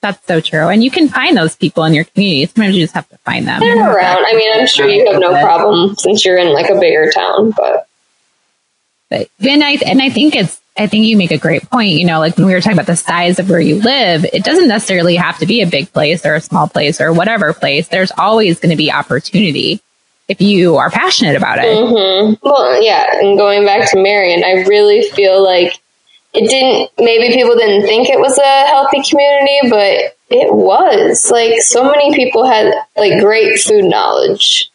That's 0.00 0.26
so 0.26 0.40
true. 0.40 0.68
And 0.68 0.84
you 0.84 0.90
can 0.90 1.08
find 1.08 1.36
those 1.36 1.56
people 1.56 1.84
in 1.84 1.94
your 1.94 2.04
community. 2.04 2.44
Sometimes 2.46 2.76
you 2.76 2.82
just 2.82 2.94
have 2.94 3.08
to 3.08 3.16
find 3.18 3.46
them. 3.46 3.60
They're 3.60 3.78
around. 3.78 4.26
I 4.26 4.34
mean, 4.34 4.50
I'm 4.52 4.66
sure 4.66 4.86
you 4.86 5.10
have 5.10 5.20
no 5.20 5.30
problem 5.40 5.96
since 5.96 6.24
you're 6.24 6.36
in 6.36 6.52
like 6.52 6.68
a 6.68 6.78
bigger 6.78 7.10
town, 7.10 7.52
but 7.52 7.86
But 9.08 9.30
and 9.40 9.62
I 9.62 9.78
and 9.86 10.02
I 10.02 10.10
think 10.10 10.34
it's 10.34 10.60
I 10.76 10.88
think 10.88 11.06
you 11.06 11.16
make 11.16 11.30
a 11.30 11.38
great 11.38 11.70
point. 11.70 11.92
You 11.92 12.04
know, 12.04 12.18
like 12.18 12.36
when 12.36 12.46
we 12.46 12.52
were 12.52 12.60
talking 12.60 12.76
about 12.76 12.86
the 12.86 12.96
size 12.96 13.38
of 13.38 13.48
where 13.48 13.60
you 13.60 13.80
live, 13.80 14.24
it 14.24 14.44
doesn't 14.44 14.68
necessarily 14.68 15.16
have 15.16 15.38
to 15.38 15.46
be 15.46 15.62
a 15.62 15.66
big 15.66 15.92
place 15.92 16.26
or 16.26 16.34
a 16.34 16.40
small 16.40 16.68
place 16.68 17.00
or 17.00 17.12
whatever 17.12 17.52
place. 17.52 17.88
There's 17.88 18.12
always 18.18 18.60
going 18.60 18.70
to 18.70 18.76
be 18.76 18.90
opportunity 18.90 19.80
if 20.28 20.40
you 20.40 20.76
are 20.76 20.90
passionate 20.90 21.36
about 21.36 21.58
it. 21.60 21.66
hmm 21.76 22.34
well, 22.42 22.82
yeah. 22.82 23.18
And 23.20 23.36
going 23.38 23.64
back 23.64 23.90
to 23.90 24.02
Marion, 24.02 24.42
I 24.44 24.64
really 24.68 25.02
feel 25.10 25.42
like 25.42 25.80
it 26.32 26.48
didn't. 26.48 26.90
Maybe 26.98 27.34
people 27.34 27.54
didn't 27.56 27.82
think 27.86 28.08
it 28.08 28.18
was 28.18 28.36
a 28.38 28.66
healthy 28.66 29.02
community, 29.08 29.68
but 29.70 30.16
it 30.34 30.52
was. 30.52 31.30
Like 31.30 31.60
so 31.60 31.84
many 31.84 32.14
people 32.14 32.44
had 32.46 32.72
like 32.96 33.20
great 33.20 33.60
food 33.60 33.84
knowledge. 33.84 34.70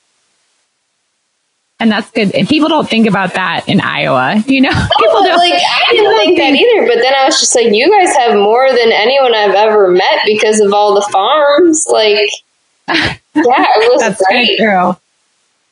And 1.81 1.89
that's 1.91 2.11
good. 2.11 2.35
And 2.35 2.45
people 2.47 2.67
don't 2.67 2.89
think 2.89 3.07
about 3.07 3.33
that 3.35 3.69
in 3.69 3.79
Iowa. 3.79 4.43
You 4.45 4.61
know, 4.61 4.69
people 4.99 5.23
don't. 5.23 5.37
like 5.37 5.53
I 5.53 5.91
didn't 5.91 6.17
think 6.17 6.37
that 6.37 6.53
either, 6.53 6.87
but 6.87 7.01
then 7.01 7.13
I 7.13 7.25
was 7.25 7.39
just 7.39 7.55
like, 7.55 7.73
you 7.73 7.89
guys 7.89 8.13
have 8.17 8.35
more 8.35 8.69
than 8.69 8.91
anyone 8.91 9.33
I've 9.33 9.55
ever 9.55 9.87
met 9.89 10.19
because 10.25 10.59
of 10.59 10.73
all 10.73 10.93
the 10.93 11.07
farms. 11.09 11.85
Like, 11.89 12.29
yeah, 12.89 13.15
it 13.33 13.91
was 13.93 14.01
That's 14.01 14.19
so 14.19 14.25
great. 14.27 14.57
true. 14.59 14.95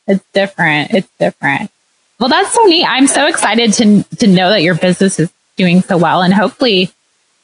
It's 0.08 0.24
different. 0.32 0.92
It's 0.92 1.10
different. 1.18 1.70
Well, 2.18 2.28
that's 2.28 2.52
so 2.52 2.64
neat. 2.64 2.84
I'm 2.84 3.06
so 3.06 3.26
excited 3.28 3.72
to 3.74 4.02
to 4.16 4.26
know 4.26 4.50
that 4.50 4.62
your 4.62 4.74
business 4.74 5.20
is 5.20 5.30
doing 5.56 5.82
so 5.82 5.96
well, 5.96 6.22
and 6.22 6.34
hopefully, 6.34 6.90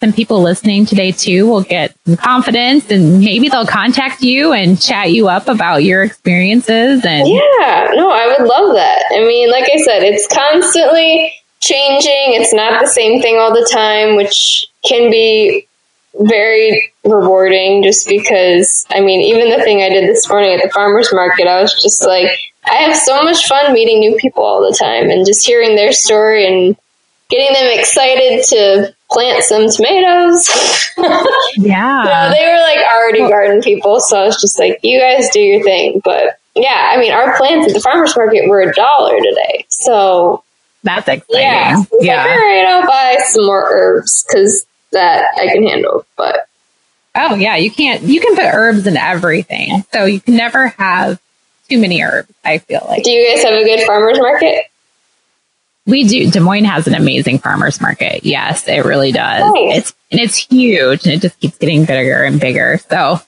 some 0.00 0.12
people 0.12 0.42
listening 0.42 0.84
today 0.84 1.12
too 1.12 1.46
will 1.46 1.62
get 1.62 1.94
some 2.04 2.16
confidence, 2.16 2.90
and 2.90 3.20
maybe 3.20 3.48
they'll 3.48 3.66
contact 3.66 4.22
you 4.22 4.52
and 4.52 4.80
chat 4.80 5.12
you 5.12 5.28
up 5.28 5.46
about 5.46 5.84
your 5.84 6.02
experiences. 6.02 7.04
And 7.04 7.28
Yeah, 7.28 7.90
no, 7.94 8.10
I 8.10 8.26
would 8.26 8.48
love 8.48 8.74
that. 8.74 9.04
I 9.12 9.20
mean, 9.20 9.50
like 9.50 9.64
I 9.72 9.80
said, 9.82 10.02
it's 10.02 10.26
constantly 10.26 11.32
changing. 11.60 12.40
It's 12.40 12.52
not 12.52 12.80
the 12.80 12.88
same 12.88 13.22
thing 13.22 13.38
all 13.38 13.52
the 13.52 13.68
time, 13.72 14.16
which 14.16 14.66
can 14.84 15.10
be 15.10 15.68
very 16.20 16.92
rewarding 17.04 17.82
just 17.82 18.08
because, 18.08 18.86
I 18.90 19.00
mean, 19.00 19.20
even 19.20 19.50
the 19.50 19.64
thing 19.64 19.82
I 19.82 19.88
did 19.88 20.08
this 20.08 20.28
morning 20.28 20.52
at 20.54 20.62
the 20.62 20.70
farmer's 20.70 21.12
market, 21.12 21.46
I 21.46 21.60
was 21.60 21.72
just 21.82 22.06
like, 22.06 22.30
I 22.66 22.76
have 22.76 22.96
so 22.96 23.22
much 23.22 23.46
fun 23.46 23.72
meeting 23.72 24.00
new 24.00 24.16
people 24.16 24.42
all 24.42 24.60
the 24.60 24.76
time 24.76 25.10
and 25.10 25.26
just 25.26 25.46
hearing 25.46 25.76
their 25.76 25.92
story 25.92 26.46
and 26.46 26.76
getting 27.28 27.52
them 27.52 27.78
excited 27.78 28.42
to 28.48 28.94
plant 29.10 29.42
some 29.44 29.68
tomatoes. 29.68 30.48
yeah. 31.56 32.30
they 32.32 32.46
were 32.46 32.60
like 32.60 32.78
already 32.92 33.20
garden 33.20 33.60
people, 33.62 34.00
so 34.00 34.18
I 34.20 34.24
was 34.24 34.40
just 34.40 34.58
like, 34.58 34.80
you 34.82 34.98
guys 34.98 35.28
do 35.30 35.40
your 35.40 35.62
thing. 35.62 36.00
But 36.04 36.38
yeah, 36.54 36.90
I 36.92 36.98
mean, 36.98 37.12
our 37.12 37.36
plants 37.36 37.68
at 37.68 37.74
the 37.74 37.80
farmer's 37.80 38.16
market 38.16 38.48
were 38.48 38.60
a 38.60 38.72
dollar 38.72 39.18
today. 39.18 39.66
So 39.68 40.42
that's 40.82 41.08
exciting. 41.08 41.40
Yeah. 41.40 41.82
yeah. 42.00 42.16
Like, 42.18 42.30
all 42.30 42.36
right, 42.36 42.66
I'll 42.66 42.86
buy 42.86 43.16
some 43.24 43.46
more 43.46 43.64
herbs 43.70 44.24
because 44.26 44.66
that 44.92 45.34
I 45.36 45.48
can 45.48 45.66
handle. 45.66 46.06
But 46.16 46.48
oh 47.14 47.34
yeah, 47.34 47.56
you 47.56 47.70
can't. 47.70 48.02
You 48.02 48.20
can 48.20 48.34
put 48.36 48.44
herbs 48.44 48.86
in 48.86 48.96
everything, 48.96 49.84
so 49.92 50.04
you 50.04 50.20
can 50.20 50.36
never 50.36 50.68
have 50.68 51.20
too 51.74 51.80
many 51.80 52.02
herbs. 52.02 52.32
I 52.44 52.58
feel 52.58 52.84
like. 52.88 53.02
Do 53.02 53.10
you 53.10 53.34
guys 53.34 53.44
have 53.44 53.54
a 53.54 53.64
good 53.64 53.86
farmers 53.86 54.18
market? 54.18 54.66
We 55.86 56.04
do. 56.08 56.30
Des 56.30 56.40
Moines 56.40 56.64
has 56.64 56.86
an 56.86 56.94
amazing 56.94 57.38
farmers 57.38 57.80
market. 57.80 58.24
Yes, 58.24 58.66
it 58.66 58.84
really 58.84 59.12
does. 59.12 59.52
Nice. 59.52 59.78
It's 59.78 59.94
and 60.10 60.20
it's 60.20 60.36
huge, 60.36 61.04
and 61.04 61.14
it 61.14 61.20
just 61.20 61.38
keeps 61.40 61.58
getting 61.58 61.84
bigger 61.84 62.22
and 62.22 62.40
bigger. 62.40 62.78
So 62.88 63.20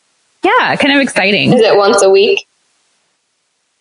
yeah, 0.42 0.76
kind 0.76 0.96
of 0.96 1.02
exciting. 1.02 1.52
Is 1.52 1.60
it 1.60 1.76
once 1.76 2.02
a 2.02 2.10
week? 2.10 2.46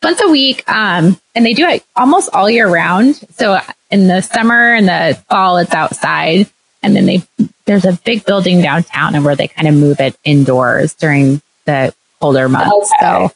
once 0.06 0.22
a 0.22 0.30
week. 0.30 0.64
Um, 0.70 1.20
and 1.34 1.46
they 1.46 1.54
do 1.54 1.66
it 1.66 1.84
almost 1.96 2.30
all 2.34 2.50
year 2.50 2.70
round. 2.70 3.16
So 3.32 3.60
in 3.92 4.08
the 4.08 4.22
summer 4.22 4.74
and 4.74 4.88
the 4.88 5.20
fall, 5.28 5.58
it's 5.58 5.74
outside. 5.74 6.50
And 6.82 6.96
then 6.96 7.08
they, 7.08 7.24
there's 7.66 7.86
a 7.86 7.94
big 8.06 8.24
building 8.26 8.62
downtown 8.62 9.16
and 9.16 9.26
where 9.26 9.36
they 9.36 9.48
kind 9.48 9.68
of 9.68 9.74
move 9.74 10.00
it 10.00 10.16
indoors 10.24 10.94
during 10.94 11.42
the 11.66 11.94
colder 12.22 12.48
months. 12.48 12.92
Okay. 12.94 13.00
So 13.02 13.32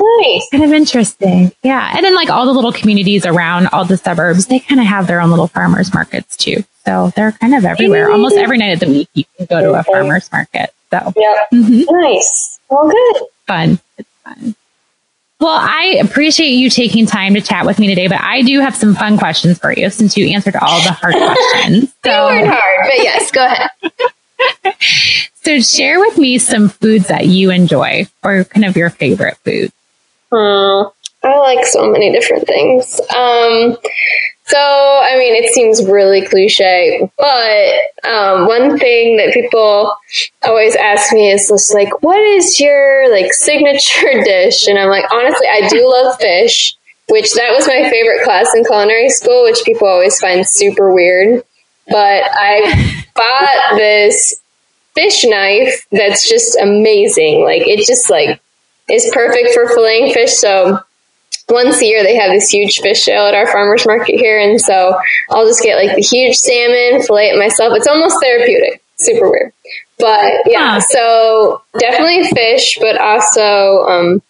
nice. 0.00 0.48
Kind 0.50 0.64
of 0.64 0.72
interesting. 0.72 1.52
Yeah. 1.62 1.92
And 1.94 2.04
then 2.04 2.14
like 2.14 2.30
all 2.30 2.46
the 2.46 2.52
little 2.52 2.72
communities 2.72 3.26
around 3.26 3.68
all 3.68 3.84
the 3.84 3.96
suburbs, 3.96 4.46
they 4.46 4.60
kind 4.60 4.80
of 4.80 4.86
have 4.86 5.06
their 5.06 5.20
own 5.20 5.30
little 5.30 5.48
farmers 5.48 5.92
markets 5.94 6.36
too. 6.36 6.64
So 6.84 7.12
they're 7.16 7.32
kind 7.32 7.54
of 7.54 7.64
everywhere. 7.64 8.10
Almost 8.10 8.36
every 8.36 8.58
night 8.58 8.74
of 8.74 8.80
the 8.80 8.88
week, 8.88 9.08
you 9.14 9.24
can 9.36 9.46
go 9.46 9.60
to 9.60 9.78
a 9.78 9.82
farmer's 9.82 10.30
market. 10.30 10.70
So, 10.90 11.12
yeah. 11.16 11.44
Mm-hmm. 11.52 11.94
Nice. 12.00 12.60
Well, 12.68 12.90
good. 12.90 13.22
Fun. 13.46 13.78
It's 13.98 14.08
fun. 14.24 14.54
Well, 15.40 15.58
I 15.60 15.98
appreciate 16.00 16.50
you 16.50 16.70
taking 16.70 17.06
time 17.06 17.34
to 17.34 17.40
chat 17.40 17.66
with 17.66 17.78
me 17.78 17.88
today, 17.88 18.06
but 18.06 18.20
I 18.20 18.42
do 18.42 18.60
have 18.60 18.76
some 18.76 18.94
fun 18.94 19.18
questions 19.18 19.58
for 19.58 19.72
you 19.72 19.90
since 19.90 20.16
you 20.16 20.28
answered 20.28 20.56
all 20.56 20.82
the 20.82 20.92
hard 20.92 21.14
questions. 21.52 21.92
So. 22.04 22.10
they 22.10 22.42
weren't 22.42 22.48
hard, 22.48 22.80
but 22.84 22.98
yes, 22.98 23.30
go 23.30 23.44
ahead. 23.44 24.76
so 25.34 25.60
share 25.60 26.00
with 26.00 26.16
me 26.18 26.38
some 26.38 26.68
foods 26.68 27.08
that 27.08 27.26
you 27.26 27.50
enjoy 27.50 28.06
or 28.22 28.44
kind 28.44 28.64
of 28.64 28.76
your 28.76 28.90
favorite 28.90 29.36
foods. 29.38 29.72
Hmm. 30.34 30.88
I 31.22 31.38
like 31.38 31.64
so 31.64 31.88
many 31.90 32.10
different 32.12 32.46
things. 32.46 33.00
Um, 33.14 33.78
so, 34.46 34.58
I 34.58 35.16
mean, 35.16 35.36
it 35.36 35.54
seems 35.54 35.84
really 35.84 36.26
cliche, 36.26 37.08
but 37.16 38.08
um, 38.10 38.46
one 38.46 38.78
thing 38.78 39.16
that 39.16 39.32
people 39.32 39.96
always 40.42 40.74
ask 40.74 41.12
me 41.12 41.30
is 41.30 41.48
just 41.48 41.72
like, 41.72 42.02
what 42.02 42.20
is 42.20 42.58
your 42.58 43.10
like 43.12 43.32
signature 43.32 44.24
dish? 44.24 44.66
And 44.66 44.76
I'm 44.78 44.90
like, 44.90 45.10
honestly, 45.12 45.46
I 45.46 45.68
do 45.68 45.88
love 45.88 46.18
fish, 46.20 46.76
which 47.08 47.32
that 47.34 47.52
was 47.54 47.68
my 47.68 47.88
favorite 47.88 48.24
class 48.24 48.52
in 48.54 48.64
culinary 48.64 49.08
school, 49.08 49.44
which 49.44 49.64
people 49.64 49.86
always 49.86 50.18
find 50.18 50.46
super 50.46 50.92
weird. 50.92 51.44
But 51.86 52.24
I 52.32 53.04
bought 53.14 53.78
this 53.78 54.34
fish 54.94 55.24
knife 55.24 55.86
that's 55.92 56.28
just 56.28 56.58
amazing. 56.60 57.44
Like, 57.44 57.62
it 57.62 57.86
just 57.86 58.10
like 58.10 58.40
is 58.88 59.10
perfect 59.12 59.54
for 59.54 59.66
filleting 59.66 60.12
fish. 60.12 60.34
So 60.34 60.78
once 61.48 61.80
a 61.80 61.86
year 61.86 62.02
they 62.02 62.16
have 62.16 62.30
this 62.30 62.50
huge 62.50 62.80
fish 62.80 63.02
sale 63.02 63.22
at 63.22 63.34
our 63.34 63.46
farmers 63.46 63.86
market 63.86 64.16
here 64.16 64.38
and 64.38 64.60
so 64.60 64.98
I'll 65.30 65.46
just 65.46 65.62
get 65.62 65.76
like 65.76 65.94
the 65.94 66.02
huge 66.02 66.36
salmon, 66.36 67.02
fillet 67.02 67.30
it 67.30 67.38
myself. 67.38 67.72
It's 67.76 67.86
almost 67.86 68.16
therapeutic. 68.22 68.82
Super 68.96 69.30
weird. 69.30 69.52
But 69.98 70.32
yeah, 70.46 70.78
so 70.78 71.62
definitely 71.78 72.24
fish, 72.30 72.78
but 72.80 72.98
also 72.98 73.86
um, 73.86 74.22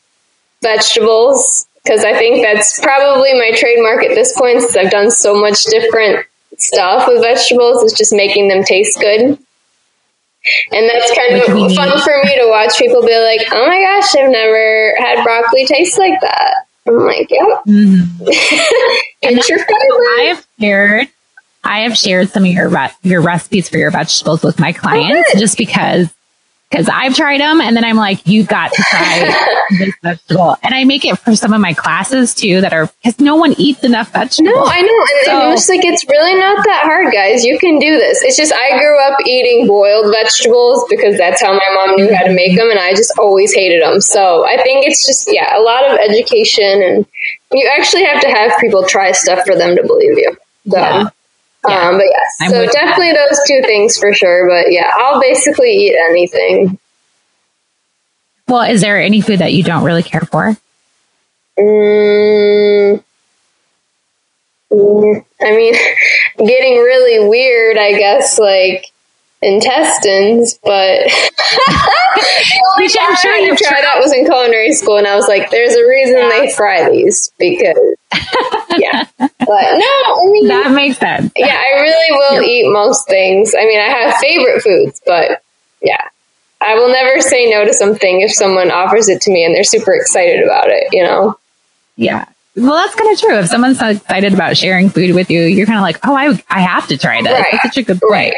vegetables 0.63 1.67
because 1.83 2.05
I 2.05 2.17
think 2.17 2.43
that's 2.43 2.81
probably 2.81 3.35
my 3.35 3.53
trademark 3.55 4.03
at 4.05 4.15
this 4.15 4.37
point 4.39 4.61
since 4.61 4.77
I've 4.77 4.91
done 4.91 5.11
so 5.11 5.39
much 5.39 5.65
different 5.65 6.27
stuff 6.59 7.07
with 7.07 7.21
vegetables 7.23 7.83
is 7.83 7.93
just 7.93 8.13
making 8.13 8.49
them 8.49 8.65
taste 8.65 8.99
good. 9.01 9.39
And 10.73 10.89
that's 10.89 11.15
kind 11.17 11.37
of 11.37 11.75
fun 11.75 11.99
for 12.01 12.23
me 12.25 12.37
to 12.37 12.49
watch 12.49 12.77
people 12.79 13.03
be 13.03 13.17
like, 13.17 13.47
oh 13.51 13.67
my 13.67 13.81
gosh, 13.81 14.15
I've 14.15 14.31
never 14.31 14.95
had 14.99 15.25
broccoli 15.25 15.65
taste 15.67 15.99
like 15.99 16.21
that. 16.21 16.67
I'm 16.87 16.99
like, 16.99 17.31
yeah. 17.31 17.57
Mm-hmm. 17.67 18.29
I 19.25 20.23
have 20.29 20.47
shared, 20.61 21.09
I 21.63 21.81
have 21.81 21.97
shared 21.97 22.29
some 22.29 22.45
of 22.45 22.51
your 22.51 22.69
re- 22.69 22.93
your 23.03 23.23
recipes 23.23 23.71
for 23.71 23.79
your 23.79 23.91
vegetables 23.91 24.43
with 24.43 24.61
my 24.61 24.73
clients, 24.73 25.31
oh, 25.35 25.39
just 25.39 25.57
because 25.57 26.13
because 26.75 26.89
I've 26.89 27.15
tried 27.15 27.41
them 27.41 27.61
and 27.61 27.77
then 27.77 27.85
I'm 27.85 27.95
like, 27.95 28.27
"You've 28.27 28.49
got 28.49 28.73
to 28.73 28.83
try 28.91 29.55
this 29.79 29.95
vegetable. 30.03 30.57
And 30.63 30.75
I 30.75 30.83
make 30.85 31.05
it 31.05 31.17
for 31.21 31.37
some 31.37 31.53
of 31.53 31.61
my 31.61 31.73
classes 31.73 32.35
too 32.35 32.61
that 32.63 32.73
are, 32.73 32.91
because 33.03 33.21
no 33.21 33.37
one 33.37 33.55
eats 33.59 33.85
enough 33.85 34.13
vegetables. 34.13 34.55
No, 34.55 34.65
I 34.65 34.81
know. 34.81 34.99
And, 34.99 35.25
so, 35.25 35.41
and 35.41 35.53
it's 35.53 35.69
like, 35.69 35.85
it's 35.85 36.05
really 36.09 36.35
not 36.35 36.65
that 36.65 36.83
hard, 36.85 37.13
guys. 37.13 37.45
You 37.45 37.59
can 37.61 37.79
do 37.79 37.97
this. 37.97 38.23
It's 38.23 38.37
just, 38.37 38.53
I 38.53 38.77
grew 38.77 38.99
up 39.07 39.19
eating 39.25 39.69
boiled 39.69 40.13
vegetables 40.13 40.85
because 40.91 41.17
that's 41.17 41.41
how 41.41 41.53
my 41.53 41.69
mom 41.77 41.97
knew 41.97 42.13
how 42.13 42.25
to 42.25 42.35
make 42.35 42.57
them. 42.57 42.69
And 42.71 42.81
I 42.81 42.91
just 42.91 43.17
always 43.19 43.55
hated 43.55 43.83
them. 43.83 44.01
So 44.01 44.45
I 44.45 44.57
think 44.63 44.85
it's 44.85 45.07
just, 45.07 45.33
yeah, 45.33 45.57
a 45.57 45.63
lot 45.63 45.89
of 45.89 45.99
education 45.99 46.83
and 46.83 47.07
you 47.53 47.71
actually 47.79 48.05
have 48.05 48.21
to 48.23 48.29
have 48.29 48.59
people 48.59 48.85
try 48.85 49.13
stuff 49.13 49.47
for 49.47 49.55
them 49.55 49.77
to 49.77 49.83
believe 49.87 50.19
you. 50.19 50.37
So. 50.69 50.79
Yeah. 50.79 51.09
Yeah. 51.69 51.89
Um, 51.89 51.97
but 51.97 52.07
yes, 52.07 52.37
I'm 52.41 52.51
so 52.51 52.67
definitely 52.67 53.13
that. 53.13 53.29
those 53.29 53.41
two 53.47 53.63
things 53.63 53.99
for 53.99 54.13
sure. 54.13 54.49
But 54.49 54.73
yeah, 54.73 54.91
I'll 54.95 55.21
basically 55.21 55.71
eat 55.71 55.97
anything. 56.09 56.79
Well, 58.49 58.71
is 58.71 58.81
there 58.81 59.01
any 59.01 59.21
food 59.21 59.41
that 59.41 59.53
you 59.53 59.63
don't 59.63 59.85
really 59.85 60.03
care 60.03 60.21
for? 60.21 60.57
Mm, 61.59 63.03
mm 64.73 65.25
I 65.41 65.57
mean, 65.57 65.75
getting 66.39 66.79
really 66.79 67.29
weird, 67.29 67.79
I 67.79 67.93
guess, 67.93 68.39
like 68.39 68.87
intestines, 69.45 70.59
but 70.63 71.03
which 72.79 72.97
I'm 72.99 73.17
sure 73.17 73.37
you've 73.37 73.59
tried 73.59 73.83
that 73.83 74.01
was 74.01 74.13
in 74.13 74.25
culinary 74.25 74.73
school, 74.73 74.97
and 74.97 75.07
I 75.07 75.17
was 75.17 75.29
like, 75.29 75.51
"There's 75.51 75.75
a 75.75 75.87
reason 75.87 76.19
yeah. 76.19 76.29
they 76.29 76.53
fry 76.53 76.91
these 76.91 77.31
because 77.39 77.79
yeah." 78.77 79.05
But 79.19 79.39
no, 79.39 79.87
I 79.87 80.29
mean 80.33 80.49
that 80.49 80.73
makes 80.75 80.99
sense. 80.99 81.33
Yeah, 81.37 81.57
I 81.57 81.81
really 81.81 82.19
will 82.19 82.43
eat 82.43 82.73
most 82.73 83.07
things. 83.07 83.55
I 83.57 83.65
mean, 83.67 83.81
I 83.81 83.89
have 83.89 84.17
favorite 84.17 84.63
foods, 84.63 85.01
but 85.05 85.43
yeah, 85.83 86.09
I 86.61 86.75
will 86.77 86.89
never 86.89 87.21
say 87.21 87.51
no 87.51 87.65
to 87.65 87.75
something 87.75 88.23
if 88.23 88.33
someone 88.33 88.71
offers 88.71 89.09
it 89.09 89.21
to 89.23 89.31
me 89.31 89.45
and 89.45 89.55
they're 89.55 89.65
super 89.65 89.95
excited 89.95 90.43
about 90.43 90.69
it. 90.69 90.89
You 90.93 91.03
know? 91.05 91.39
Yeah. 91.97 92.25
Well, 92.57 92.75
that's 92.75 92.95
kind 92.95 93.13
of 93.13 93.21
true. 93.21 93.39
If 93.39 93.49
someone's 93.49 93.79
so 93.79 93.89
excited 93.89 94.33
about 94.33 94.57
sharing 94.57 94.89
food 94.89 95.15
with 95.15 95.31
you, 95.31 95.43
you're 95.43 95.67
kind 95.67 95.79
of 95.79 95.83
like, 95.83 95.99
oh, 96.05 96.15
I, 96.15 96.41
I 96.49 96.61
have 96.61 96.87
to 96.89 96.97
try 96.97 97.21
this. 97.21 97.33
Right. 97.33 97.47
That's 97.51 97.65
such 97.65 97.77
a 97.79 97.83
good 97.83 98.01
point. 98.01 98.13
Right. 98.13 98.35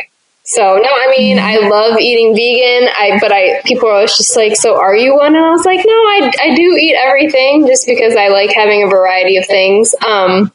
So 0.46 0.62
no, 0.76 0.88
I 0.88 1.12
mean, 1.16 1.38
I 1.40 1.56
love 1.58 1.98
eating 1.98 2.34
vegan. 2.34 2.88
I, 2.88 3.18
but 3.20 3.32
I, 3.32 3.62
people 3.62 3.88
are 3.88 3.94
always 3.94 4.16
just 4.16 4.36
like, 4.36 4.56
so 4.56 4.78
are 4.80 4.94
you 4.94 5.16
one? 5.16 5.34
And 5.34 5.44
I 5.44 5.50
was 5.50 5.64
like, 5.64 5.80
no, 5.84 5.92
I, 5.92 6.32
I 6.40 6.54
do 6.54 6.62
eat 6.80 6.94
everything 6.96 7.66
just 7.66 7.86
because 7.86 8.14
I 8.14 8.28
like 8.28 8.52
having 8.54 8.84
a 8.84 8.86
variety 8.86 9.38
of 9.38 9.46
things. 9.46 9.92
Um, 9.94 10.52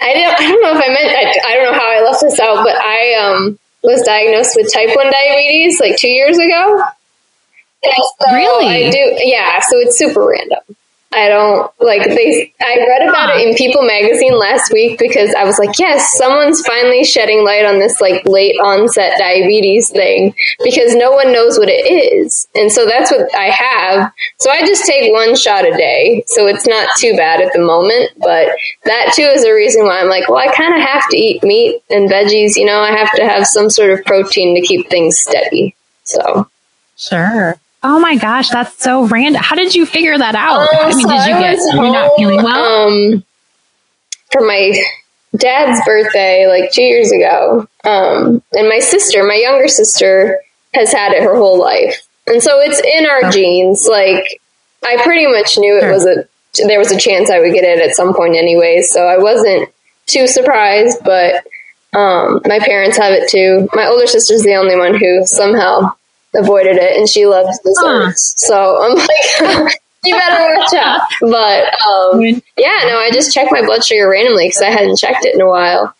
I 0.00 0.14
don't, 0.14 0.40
I 0.40 0.48
don't 0.48 0.62
know 0.62 0.78
if 0.78 0.82
I 0.82 0.88
meant, 0.88 1.10
I, 1.10 1.50
I 1.50 1.54
don't 1.56 1.72
know 1.72 1.78
how 1.78 1.90
I 1.90 2.04
left 2.04 2.22
this 2.22 2.38
out, 2.38 2.64
but 2.64 2.76
I, 2.76 3.14
um, 3.14 3.58
was 3.82 4.02
diagnosed 4.02 4.54
with 4.56 4.72
type 4.72 4.94
1 4.94 5.10
diabetes 5.10 5.80
like 5.80 5.96
two 5.96 6.10
years 6.10 6.38
ago. 6.38 6.82
So 7.84 8.32
really? 8.32 8.66
I 8.66 8.90
do, 8.90 8.98
yeah, 9.24 9.60
so 9.60 9.78
it's 9.78 9.98
super 9.98 10.24
random. 10.24 10.60
I 11.12 11.28
don't 11.28 11.70
like 11.80 12.04
they. 12.04 12.52
I 12.60 12.76
read 12.88 13.08
about 13.08 13.36
it 13.36 13.46
in 13.46 13.54
People 13.54 13.82
magazine 13.82 14.38
last 14.38 14.72
week 14.72 14.98
because 14.98 15.34
I 15.34 15.44
was 15.44 15.58
like, 15.58 15.78
yes, 15.78 16.10
someone's 16.16 16.64
finally 16.66 17.04
shedding 17.04 17.44
light 17.44 17.64
on 17.64 17.78
this 17.78 18.00
like 18.00 18.24
late 18.26 18.56
onset 18.58 19.18
diabetes 19.18 19.90
thing 19.90 20.34
because 20.64 20.94
no 20.94 21.12
one 21.12 21.32
knows 21.32 21.58
what 21.58 21.68
it 21.68 21.84
is. 21.90 22.48
And 22.54 22.72
so 22.72 22.86
that's 22.86 23.10
what 23.10 23.34
I 23.34 23.50
have. 23.50 24.12
So 24.38 24.50
I 24.50 24.60
just 24.66 24.86
take 24.86 25.12
one 25.12 25.36
shot 25.36 25.66
a 25.66 25.76
day. 25.76 26.24
So 26.28 26.46
it's 26.46 26.66
not 26.66 26.88
too 26.98 27.14
bad 27.16 27.40
at 27.40 27.52
the 27.52 27.60
moment, 27.60 28.12
but 28.18 28.48
that 28.84 29.12
too 29.14 29.22
is 29.22 29.44
a 29.44 29.52
reason 29.52 29.84
why 29.84 30.00
I'm 30.00 30.08
like, 30.08 30.28
well, 30.28 30.38
I 30.38 30.54
kind 30.54 30.74
of 30.74 30.80
have 30.80 31.08
to 31.10 31.16
eat 31.16 31.42
meat 31.42 31.82
and 31.90 32.10
veggies. 32.10 32.56
You 32.56 32.64
know, 32.64 32.80
I 32.80 32.90
have 32.90 33.12
to 33.16 33.24
have 33.26 33.46
some 33.46 33.68
sort 33.70 33.90
of 33.90 34.04
protein 34.04 34.54
to 34.54 34.66
keep 34.66 34.88
things 34.88 35.18
steady. 35.18 35.76
So. 36.04 36.48
Sure. 36.96 37.58
Oh 37.84 37.98
my 37.98 38.16
gosh, 38.16 38.48
that's 38.50 38.80
so 38.80 39.06
random. 39.06 39.42
How 39.42 39.56
did 39.56 39.74
you 39.74 39.86
figure 39.86 40.16
that 40.16 40.34
out? 40.34 40.68
I 40.72 40.88
mean, 40.88 41.00
so 41.00 41.08
did 41.08 41.26
you 41.26 41.38
get 41.40 41.58
home, 41.58 41.84
you're 41.84 41.92
not 41.92 42.12
feeling 42.16 42.42
well? 42.42 42.86
Um, 42.86 43.24
for 44.30 44.42
my 44.42 44.72
dad's 45.36 45.80
birthday, 45.84 46.46
like 46.46 46.70
two 46.70 46.82
years 46.82 47.10
ago, 47.10 47.66
um, 47.84 48.42
and 48.52 48.68
my 48.68 48.78
sister, 48.78 49.24
my 49.24 49.34
younger 49.34 49.66
sister, 49.66 50.40
has 50.74 50.92
had 50.92 51.12
it 51.12 51.22
her 51.24 51.36
whole 51.36 51.58
life, 51.58 52.06
and 52.26 52.40
so 52.42 52.60
it's 52.60 52.80
in 52.80 53.06
our 53.06 53.24
oh. 53.24 53.30
genes. 53.30 53.88
Like, 53.88 54.40
I 54.84 55.02
pretty 55.02 55.26
much 55.26 55.58
knew 55.58 55.78
it 55.78 55.90
was 55.90 56.06
a 56.06 56.28
there 56.66 56.78
was 56.78 56.92
a 56.92 56.98
chance 56.98 57.30
I 57.30 57.40
would 57.40 57.52
get 57.52 57.64
it 57.64 57.80
at 57.80 57.96
some 57.96 58.14
point 58.14 58.36
anyway. 58.36 58.82
So 58.82 59.06
I 59.06 59.18
wasn't 59.18 59.70
too 60.06 60.26
surprised, 60.26 60.98
but 61.04 61.44
um, 61.94 62.40
my 62.46 62.58
parents 62.58 62.96
have 62.98 63.12
it 63.12 63.28
too. 63.28 63.68
My 63.74 63.86
older 63.86 64.06
sister's 64.06 64.42
the 64.42 64.54
only 64.54 64.76
one 64.76 64.94
who 64.94 65.26
somehow 65.26 65.94
avoided 66.34 66.76
it, 66.76 66.96
and 66.96 67.08
she 67.08 67.26
loves 67.26 67.58
desserts. 67.60 68.34
Huh. 68.40 68.46
So 68.46 68.82
I'm 68.82 68.96
like, 68.96 69.74
you 70.04 70.14
better 70.14 70.54
watch 70.56 70.74
out. 70.74 71.00
But 71.20 71.80
um, 71.80 72.20
yeah, 72.56 72.80
no, 72.86 72.98
I 72.98 73.10
just 73.12 73.32
checked 73.32 73.52
my 73.52 73.64
blood 73.64 73.84
sugar 73.84 74.08
randomly 74.08 74.48
because 74.48 74.62
I 74.62 74.70
hadn't 74.70 74.98
checked 74.98 75.24
it 75.24 75.34
in 75.34 75.40
a 75.40 75.48
while, 75.48 75.94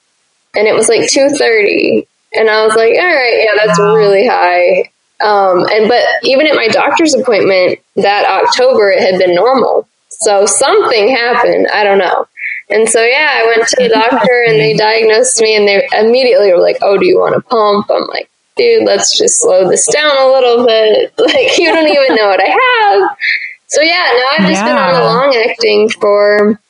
and 0.54 0.66
it 0.66 0.74
was 0.74 0.88
like 0.88 1.08
two 1.10 1.28
thirty, 1.30 2.06
and 2.34 2.48
I 2.48 2.64
was 2.64 2.74
like, 2.74 2.94
all 2.94 3.06
right, 3.06 3.44
yeah, 3.44 3.64
that's 3.64 3.78
really 3.78 4.26
high. 4.26 4.90
Um, 5.22 5.66
and 5.70 5.88
but 5.88 6.02
even 6.24 6.46
at 6.46 6.56
my 6.56 6.68
doctor's 6.68 7.14
appointment 7.14 7.78
that 7.96 8.26
October, 8.26 8.90
it 8.90 9.00
had 9.00 9.18
been 9.18 9.34
normal. 9.34 9.88
So 10.08 10.46
something 10.46 11.14
happened. 11.14 11.68
I 11.72 11.84
don't 11.84 11.98
know. 11.98 12.26
And 12.70 12.88
so 12.88 13.02
yeah, 13.04 13.28
I 13.32 13.46
went 13.46 13.68
to 13.68 13.82
the 13.82 13.88
doctor 13.88 14.44
and 14.46 14.58
they 14.58 14.74
diagnosed 14.76 15.40
me, 15.40 15.56
and 15.56 15.66
they 15.68 15.86
immediately 15.94 16.52
were 16.52 16.60
like, 16.60 16.78
"Oh, 16.82 16.98
do 16.98 17.06
you 17.06 17.18
want 17.18 17.36
a 17.36 17.40
pump?" 17.40 17.90
I'm 17.90 18.06
like, 18.08 18.30
"Dude, 18.56 18.84
let's 18.84 19.16
just 19.16 19.40
slow 19.40 19.68
this 19.68 19.86
down 19.92 20.16
a 20.16 20.30
little 20.30 20.66
bit. 20.66 21.12
Like 21.18 21.58
you 21.58 21.72
don't 21.72 21.88
even 21.88 22.16
know 22.16 22.28
what 22.28 22.40
I 22.40 22.50
have." 22.50 23.16
So 23.66 23.80
yeah, 23.80 24.10
now 24.14 24.26
I've 24.32 24.50
just 24.50 24.62
yeah. 24.62 24.68
been 24.68 24.76
on 24.76 24.94
the 24.94 25.00
long 25.00 25.44
acting 25.48 25.88
for 25.88 26.60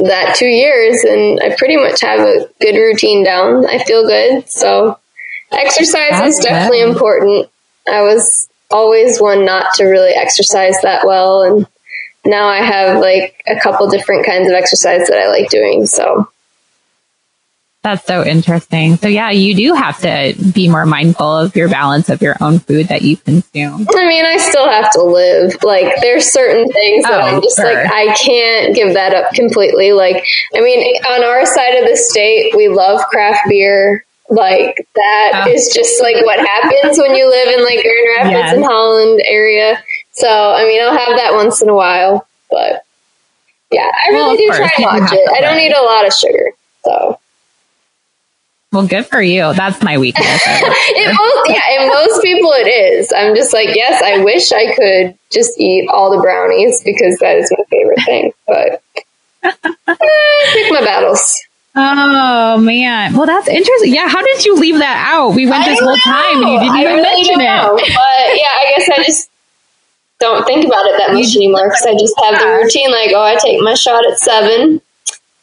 that 0.00 0.34
two 0.36 0.46
years, 0.46 1.04
and 1.04 1.40
I 1.40 1.54
pretty 1.56 1.76
much 1.76 2.00
have 2.00 2.20
a 2.20 2.48
good 2.60 2.76
routine 2.76 3.24
down. 3.24 3.66
I 3.66 3.78
feel 3.78 4.06
good, 4.06 4.48
so 4.48 4.98
exercise 5.50 6.10
That's 6.10 6.38
is 6.38 6.44
definitely 6.44 6.80
good. 6.80 6.90
important. 6.90 7.48
I 7.88 8.02
was 8.02 8.48
always 8.70 9.20
one 9.20 9.44
not 9.44 9.74
to 9.74 9.84
really 9.84 10.12
exercise 10.12 10.74
that 10.82 11.06
well, 11.06 11.42
and 11.42 11.66
now 12.24 12.46
I 12.46 12.58
have 12.58 13.00
like 13.00 13.42
a 13.46 13.58
couple 13.60 13.88
different 13.88 14.26
kinds 14.26 14.48
of 14.48 14.54
exercise 14.54 15.08
that 15.08 15.18
I 15.18 15.28
like 15.28 15.48
doing. 15.50 15.86
So 15.86 16.28
that's 17.82 18.06
so 18.06 18.24
interesting. 18.24 18.96
So 18.96 19.08
yeah, 19.08 19.30
you 19.30 19.56
do 19.56 19.74
have 19.74 19.98
to 20.00 20.34
be 20.54 20.68
more 20.68 20.86
mindful 20.86 21.38
of 21.38 21.56
your 21.56 21.68
balance 21.68 22.08
of 22.08 22.22
your 22.22 22.36
own 22.40 22.60
food 22.60 22.86
that 22.88 23.02
you 23.02 23.16
consume. 23.16 23.86
I 23.92 24.06
mean, 24.06 24.24
I 24.24 24.36
still 24.38 24.68
have 24.70 24.90
to 24.92 25.02
live. 25.02 25.56
Like 25.64 26.00
there's 26.00 26.26
certain 26.26 26.70
things 26.70 27.04
that 27.04 27.20
oh, 27.20 27.26
I'm 27.26 27.42
just 27.42 27.56
sure. 27.56 27.64
like 27.64 27.90
I 27.92 28.14
can't 28.14 28.76
give 28.76 28.94
that 28.94 29.14
up 29.14 29.32
completely. 29.34 29.92
Like 29.92 30.24
I 30.54 30.60
mean, 30.60 30.96
on 31.06 31.24
our 31.24 31.44
side 31.44 31.74
of 31.74 31.88
the 31.88 31.96
state, 31.96 32.54
we 32.54 32.68
love 32.68 33.00
craft 33.10 33.48
beer. 33.48 34.04
Like 34.30 34.86
that 34.94 35.44
oh. 35.46 35.50
is 35.50 35.72
just 35.74 36.00
like 36.00 36.24
what 36.24 36.38
happens 36.38 36.98
when 36.98 37.16
you 37.16 37.28
live 37.28 37.48
in 37.48 37.64
like 37.64 37.82
Grand 37.82 38.06
Rapids 38.16 38.32
yes. 38.32 38.54
and 38.54 38.64
Holland 38.64 39.22
area. 39.26 39.82
So 40.12 40.28
I 40.28 40.64
mean, 40.66 40.80
I'll 40.80 40.96
have 40.96 41.16
that 41.16 41.32
once 41.34 41.60
in 41.60 41.68
a 41.68 41.74
while, 41.74 42.28
but 42.48 42.84
yeah, 43.72 43.90
I 43.90 44.10
really 44.10 44.22
well, 44.22 44.36
do 44.36 44.46
try 44.56 44.70
and 44.76 45.02
watch 45.02 45.12
it. 45.12 45.28
I 45.34 45.40
don't 45.40 45.58
eat 45.58 45.74
a 45.74 45.82
lot 45.82 46.06
of 46.06 46.12
sugar, 46.12 46.50
so. 46.84 47.18
Well, 48.72 48.86
good 48.86 49.06
for 49.06 49.20
you. 49.20 49.52
That's 49.52 49.82
my 49.82 49.98
weakness. 49.98 50.26
it 50.46 51.14
most, 51.14 51.50
yeah, 51.50 51.82
and 51.82 51.88
most 51.88 52.22
people 52.22 52.50
it 52.52 52.68
is. 52.68 53.12
I'm 53.14 53.36
just 53.36 53.52
like, 53.52 53.74
yes, 53.74 54.02
I 54.02 54.24
wish 54.24 54.50
I 54.50 54.74
could 54.74 55.18
just 55.30 55.60
eat 55.60 55.88
all 55.90 56.10
the 56.10 56.22
brownies 56.22 56.82
because 56.82 57.18
that 57.18 57.36
is 57.36 57.52
my 57.56 57.64
favorite 57.68 58.00
thing. 58.06 58.32
But 58.46 58.82
eh, 59.44 60.52
pick 60.54 60.72
my 60.72 60.80
battles. 60.80 61.38
Oh 61.74 62.58
man. 62.58 63.14
Well, 63.14 63.26
that's 63.26 63.48
interesting. 63.48 63.94
Yeah. 63.94 64.08
How 64.08 64.22
did 64.22 64.44
you 64.44 64.56
leave 64.56 64.78
that 64.78 65.10
out? 65.12 65.30
We 65.34 65.46
went 65.46 65.66
this 65.66 65.80
whole 65.80 65.96
time 65.96 66.42
and 66.42 66.52
you 66.52 66.60
didn't 66.60 66.80
even 66.80 66.92
really 66.92 67.02
mention 67.02 67.40
it. 67.40 67.44
Know. 67.44 67.76
But 67.76 68.36
yeah, 68.36 68.52
I 68.56 68.74
guess 68.76 68.88
I 68.88 69.02
just 69.04 69.30
don't 70.18 70.46
think 70.46 70.64
about 70.64 70.86
it 70.86 70.96
that 70.98 71.12
much 71.14 71.36
anymore 71.36 71.68
because 71.68 71.84
I 71.86 71.92
just 71.92 72.14
have 72.24 72.38
the 72.40 72.46
routine 72.46 72.90
like, 72.90 73.10
oh, 73.14 73.22
I 73.22 73.36
take 73.36 73.60
my 73.60 73.74
shot 73.74 74.06
at 74.06 74.18
seven 74.18 74.80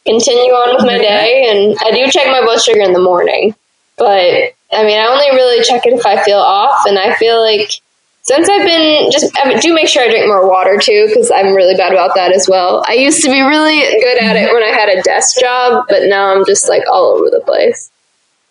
continue 0.06 0.52
on 0.52 0.76
with 0.76 0.86
my 0.86 0.98
day. 0.98 1.48
And 1.50 1.76
I 1.80 1.90
do 1.90 2.10
check 2.10 2.26
my 2.26 2.42
blood 2.42 2.60
sugar 2.60 2.80
in 2.80 2.92
the 2.92 3.02
morning, 3.02 3.54
but 3.96 4.54
I 4.72 4.84
mean, 4.84 4.98
I 4.98 5.06
only 5.06 5.30
really 5.36 5.62
check 5.64 5.86
it 5.86 5.92
if 5.92 6.06
I 6.06 6.22
feel 6.22 6.38
off. 6.38 6.86
And 6.86 6.98
I 6.98 7.14
feel 7.14 7.40
like 7.40 7.70
since 8.22 8.48
I've 8.48 8.66
been 8.66 9.10
just, 9.10 9.36
I 9.38 9.58
do 9.58 9.74
make 9.74 9.88
sure 9.88 10.02
I 10.02 10.08
drink 10.08 10.26
more 10.26 10.48
water 10.48 10.78
too, 10.78 11.06
because 11.08 11.30
I'm 11.30 11.54
really 11.54 11.74
bad 11.74 11.92
about 11.92 12.14
that 12.14 12.32
as 12.32 12.48
well. 12.48 12.84
I 12.86 12.94
used 12.94 13.22
to 13.22 13.28
be 13.28 13.40
really 13.40 13.80
good 13.80 14.22
at 14.22 14.36
it 14.36 14.52
when 14.52 14.62
I 14.62 14.68
had 14.68 14.88
a 14.88 15.02
desk 15.02 15.40
job, 15.40 15.86
but 15.88 16.04
now 16.04 16.34
I'm 16.34 16.44
just 16.44 16.68
like 16.68 16.82
all 16.90 17.06
over 17.06 17.30
the 17.30 17.40
place. 17.40 17.90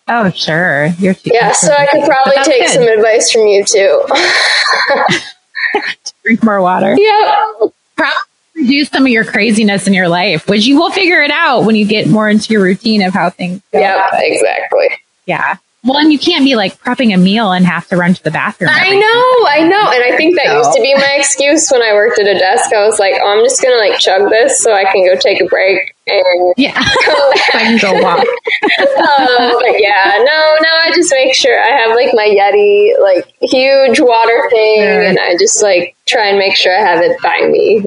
Oh, 0.08 0.28
sure. 0.30 0.86
You're 0.98 1.14
too 1.14 1.30
yeah, 1.32 1.52
so 1.52 1.72
I 1.72 1.86
could 1.86 2.04
probably 2.04 2.42
take 2.42 2.66
good. 2.66 2.70
some 2.70 2.82
advice 2.82 3.30
from 3.30 3.46
you 3.46 3.64
too. 3.64 4.04
drink 6.24 6.42
more 6.42 6.60
water. 6.60 6.96
Yep. 6.98 7.72
Probably 7.96 8.29
reduce 8.54 8.88
some 8.88 9.04
of 9.04 9.08
your 9.08 9.24
craziness 9.24 9.86
in 9.86 9.94
your 9.94 10.08
life, 10.08 10.48
which 10.48 10.66
you 10.66 10.76
will 10.78 10.90
figure 10.90 11.22
it 11.22 11.30
out 11.30 11.64
when 11.64 11.76
you 11.76 11.86
get 11.86 12.08
more 12.08 12.28
into 12.28 12.52
your 12.52 12.62
routine 12.62 13.02
of 13.02 13.14
how 13.14 13.30
things 13.30 13.62
go. 13.72 13.80
Yeah, 13.80 14.08
exactly. 14.12 14.88
Yeah. 15.26 15.56
Well, 15.82 15.96
and 15.96 16.12
you 16.12 16.18
can't 16.18 16.44
be 16.44 16.56
like 16.56 16.78
prepping 16.82 17.14
a 17.14 17.16
meal 17.16 17.52
and 17.52 17.64
have 17.64 17.88
to 17.88 17.96
run 17.96 18.12
to 18.12 18.22
the 18.22 18.30
bathroom. 18.30 18.68
I 18.70 18.90
know, 18.90 19.48
I 19.48 19.66
know. 19.66 19.90
And 19.90 20.12
I 20.12 20.14
think 20.14 20.36
that 20.36 20.54
used 20.54 20.72
to 20.74 20.82
be 20.82 20.94
my 20.94 21.16
excuse 21.18 21.70
when 21.70 21.80
I 21.80 21.94
worked 21.94 22.18
at 22.18 22.26
a 22.26 22.38
desk. 22.38 22.70
I 22.74 22.84
was 22.84 22.98
like, 22.98 23.14
oh, 23.22 23.38
I'm 23.38 23.42
just 23.42 23.62
going 23.62 23.74
to 23.74 23.78
like 23.78 23.98
chug 23.98 24.28
this 24.28 24.62
so 24.62 24.74
I 24.74 24.84
can 24.84 25.06
go 25.06 25.16
take 25.18 25.40
a 25.40 25.46
break 25.46 25.94
and 26.06 26.54
yeah, 26.58 26.74
I 26.76 27.64
can 27.64 27.78
go 27.78 27.94
walk. 27.94 28.18
um, 28.20 29.56
but 29.58 29.80
yeah, 29.80 30.18
no, 30.18 30.56
no, 30.60 30.70
I 30.84 30.92
just 30.94 31.12
make 31.14 31.34
sure 31.34 31.58
I 31.58 31.70
have 31.70 31.96
like 31.96 32.10
my 32.12 32.28
Yeti, 32.28 33.00
like 33.00 33.32
huge 33.40 34.00
water 34.00 34.50
thing, 34.50 34.82
sure. 34.82 35.02
and 35.02 35.18
I 35.18 35.36
just 35.38 35.62
like 35.62 35.96
try 36.06 36.28
and 36.28 36.38
make 36.38 36.56
sure 36.56 36.76
I 36.76 36.80
have 36.80 37.00
it 37.00 37.20
by 37.22 37.46
me 37.48 37.86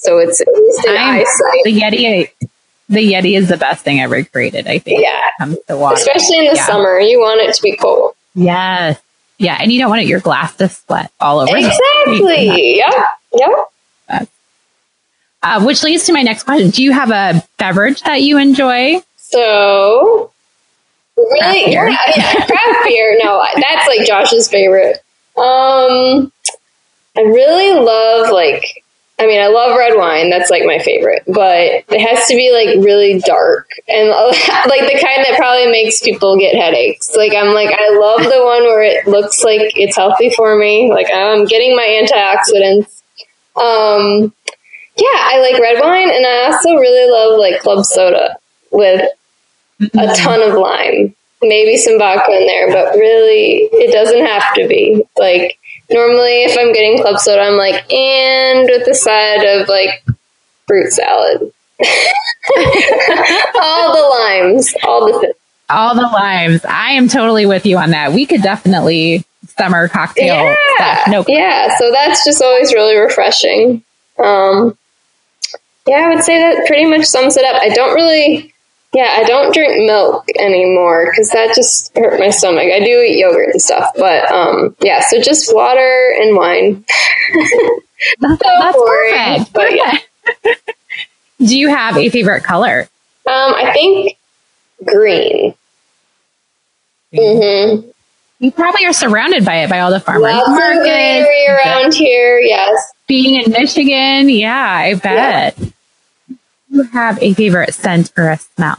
so 0.00 0.18
it's, 0.18 0.40
it's 0.40 0.84
an 0.86 0.96
eyesight. 0.96 1.64
The 1.64 1.78
Yeti, 1.78 2.30
the 2.88 3.12
Yeti 3.12 3.36
is 3.36 3.48
the 3.48 3.58
best 3.58 3.84
thing 3.84 4.00
ever 4.00 4.24
created. 4.24 4.66
I 4.66 4.78
think. 4.78 5.02
Yeah. 5.02 5.20
comes 5.38 5.58
to 5.68 5.76
water, 5.76 5.96
especially 5.96 6.38
in 6.38 6.44
the 6.46 6.56
yeah. 6.56 6.66
summer, 6.66 6.98
you 6.98 7.20
want 7.20 7.40
it 7.42 7.54
to 7.54 7.62
be 7.62 7.76
cold. 7.76 8.14
Yes. 8.34 9.00
Yeah, 9.38 9.58
and 9.60 9.70
you 9.70 9.78
don't 9.78 9.90
want 9.90 10.02
it, 10.02 10.08
your 10.08 10.20
glass 10.20 10.56
to 10.56 10.68
sweat 10.68 11.12
all 11.20 11.40
over. 11.40 11.56
Exactly. 11.56 12.78
Yeah. 12.78 13.08
Yeah. 13.32 13.64
Uh, 15.42 15.64
which 15.64 15.82
leads 15.82 16.04
to 16.04 16.12
my 16.12 16.22
next 16.22 16.42
question. 16.42 16.70
Do 16.70 16.82
you 16.82 16.92
have 16.92 17.10
a 17.10 17.42
beverage 17.58 18.02
that 18.02 18.22
you 18.22 18.36
enjoy? 18.36 19.00
So, 19.16 20.32
really, 21.16 21.72
yeah, 21.72 21.88
yeah, 22.16 22.46
craft 22.46 22.84
beer. 22.84 23.18
No, 23.22 23.42
that's 23.54 23.86
like 23.86 24.06
Josh's 24.06 24.48
favorite. 24.48 24.96
Um, 25.36 26.30
I 27.16 27.22
really 27.22 27.72
love 27.72 28.30
like 28.30 28.84
I 29.20 29.26
mean, 29.26 29.38
I 29.38 29.48
love 29.48 29.76
red 29.76 29.98
wine. 29.98 30.30
That's 30.30 30.48
like 30.48 30.64
my 30.64 30.78
favorite, 30.78 31.24
but 31.26 31.84
it 31.92 32.00
has 32.00 32.26
to 32.28 32.34
be 32.34 32.50
like 32.50 32.82
really 32.82 33.20
dark 33.20 33.68
and 33.86 34.08
like 34.08 34.80
the 34.80 34.98
kind 34.98 35.22
that 35.26 35.34
probably 35.36 35.70
makes 35.70 36.00
people 36.00 36.38
get 36.38 36.56
headaches. 36.56 37.14
Like 37.14 37.34
I'm 37.34 37.52
like, 37.52 37.68
I 37.68 37.90
love 37.98 38.22
the 38.22 38.42
one 38.42 38.62
where 38.62 38.82
it 38.82 39.06
looks 39.06 39.44
like 39.44 39.76
it's 39.76 39.96
healthy 39.96 40.30
for 40.30 40.58
me. 40.58 40.90
Like 40.90 41.08
I'm 41.12 41.44
getting 41.44 41.76
my 41.76 42.00
antioxidants. 42.00 43.02
Um, 43.56 44.32
yeah, 44.96 45.20
I 45.20 45.40
like 45.42 45.60
red 45.60 45.82
wine 45.82 46.08
and 46.08 46.24
I 46.24 46.46
also 46.46 46.76
really 46.76 47.12
love 47.12 47.38
like 47.38 47.60
club 47.60 47.84
soda 47.84 48.38
with 48.70 49.02
a 49.02 49.84
mm-hmm. 49.84 50.14
ton 50.14 50.40
of 50.40 50.56
lime. 50.56 51.14
Maybe 51.42 51.76
some 51.76 51.98
vodka 51.98 52.32
in 52.32 52.46
there, 52.46 52.72
but 52.72 52.94
really 52.94 53.68
it 53.70 53.92
doesn't 53.92 54.24
have 54.24 54.54
to 54.54 54.66
be. 54.66 55.04
Like 55.18 55.58
normally 55.90 56.44
if 56.44 56.56
I'm 56.58 56.72
getting 56.72 56.98
club 56.98 57.18
soda, 57.18 57.42
I'm 57.42 57.56
like, 57.56 57.90
and 57.92 58.68
with 58.68 58.86
the 58.86 58.94
side 58.94 59.44
of 59.44 59.68
like 59.68 60.04
fruit 60.66 60.92
salad. 60.92 61.52
all 63.62 63.94
the 63.94 64.06
limes, 64.10 64.74
all 64.84 65.06
the 65.06 65.34
all 65.68 65.94
the 65.94 66.02
limes. 66.02 66.64
I 66.64 66.92
am 66.92 67.08
totally 67.08 67.46
with 67.46 67.64
you 67.64 67.78
on 67.78 67.90
that. 67.90 68.12
We 68.12 68.26
could 68.26 68.42
definitely 68.42 69.24
summer 69.56 69.88
cocktail 69.88 70.26
yeah. 70.26 70.54
stuff. 70.74 71.08
No, 71.08 71.24
yeah. 71.28 71.76
So 71.78 71.90
that's 71.90 72.24
just 72.24 72.42
always 72.42 72.74
really 72.74 72.96
refreshing. 72.96 73.82
Um, 74.18 74.76
yeah, 75.86 76.06
I 76.06 76.14
would 76.14 76.24
say 76.24 76.38
that 76.38 76.66
pretty 76.66 76.86
much 76.86 77.04
sums 77.04 77.36
it 77.36 77.44
up. 77.44 77.60
I 77.60 77.68
don't 77.70 77.94
really 77.94 78.52
yeah, 78.92 79.14
I 79.18 79.24
don't 79.24 79.54
drink 79.54 79.86
milk 79.86 80.26
anymore 80.36 81.10
because 81.10 81.30
that 81.30 81.54
just 81.54 81.96
hurt 81.96 82.18
my 82.18 82.30
stomach. 82.30 82.64
I 82.64 82.80
do 82.80 83.00
eat 83.00 83.18
yogurt 83.18 83.50
and 83.50 83.62
stuff, 83.62 83.90
but 83.96 84.30
um, 84.32 84.74
yeah, 84.80 85.00
so 85.00 85.20
just 85.20 85.54
water 85.54 86.14
and 86.20 86.36
wine. 86.36 86.84
that's, 88.20 88.42
so 88.42 88.50
that's 88.58 88.76
boring, 88.76 89.14
perfect. 89.14 89.52
But 89.52 89.76
yeah. 89.76 89.98
do 91.38 91.56
you 91.56 91.68
have 91.68 91.96
a 91.96 92.08
favorite 92.08 92.42
color? 92.42 92.88
Um, 93.26 93.54
I 93.54 93.72
think 93.72 94.18
green. 94.84 95.54
Mm-hmm. 97.14 97.88
You 98.40 98.50
probably 98.50 98.86
are 98.86 98.92
surrounded 98.92 99.44
by 99.44 99.56
it 99.56 99.70
by 99.70 99.80
all 99.80 99.90
the 99.90 100.00
farmers 100.00 100.22
Lots 100.22 100.48
markets 100.48 101.28
around 101.48 101.94
here. 101.94 102.40
Yes, 102.40 102.92
being 103.06 103.40
in 103.40 103.52
Michigan, 103.52 104.28
yeah, 104.28 104.64
I 104.64 104.94
bet. 104.94 105.54
Yeah 105.58 105.68
you 106.70 106.82
have 106.84 107.22
a 107.22 107.34
favorite 107.34 107.74
scent 107.74 108.12
or 108.16 108.30
a 108.30 108.38
smell? 108.38 108.78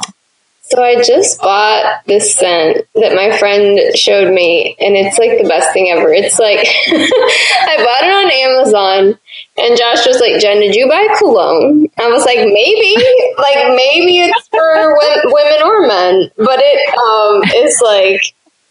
So 0.71 0.81
I 0.81 1.03
just 1.03 1.41
bought 1.41 2.05
this 2.05 2.33
scent 2.33 2.87
that 2.95 3.13
my 3.13 3.37
friend 3.37 3.77
showed 3.97 4.33
me, 4.33 4.77
and 4.79 4.95
it's 4.95 5.17
like 5.19 5.37
the 5.37 5.47
best 5.47 5.73
thing 5.73 5.89
ever. 5.89 6.13
It's 6.13 6.39
like 6.39 6.59
I 6.87 7.75
bought 7.75 8.07
it 8.07 8.13
on 8.15 8.31
Amazon, 8.31 9.19
And 9.57 9.77
Josh 9.77 10.07
was 10.07 10.21
like, 10.21 10.39
Jen, 10.39 10.61
did 10.61 10.73
you 10.73 10.87
buy 10.87 11.07
cologne? 11.19 11.87
I 11.99 12.07
was 12.07 12.23
like, 12.23 12.39
maybe, 12.39 12.95
like 13.35 13.75
maybe 13.75 14.23
it's 14.23 14.47
for 14.47 14.95
women 15.27 15.59
or 15.61 15.87
men, 15.87 16.31
but 16.37 16.59
it 16.63 16.79
um, 16.95 17.43
is 17.51 17.81
like 17.83 18.21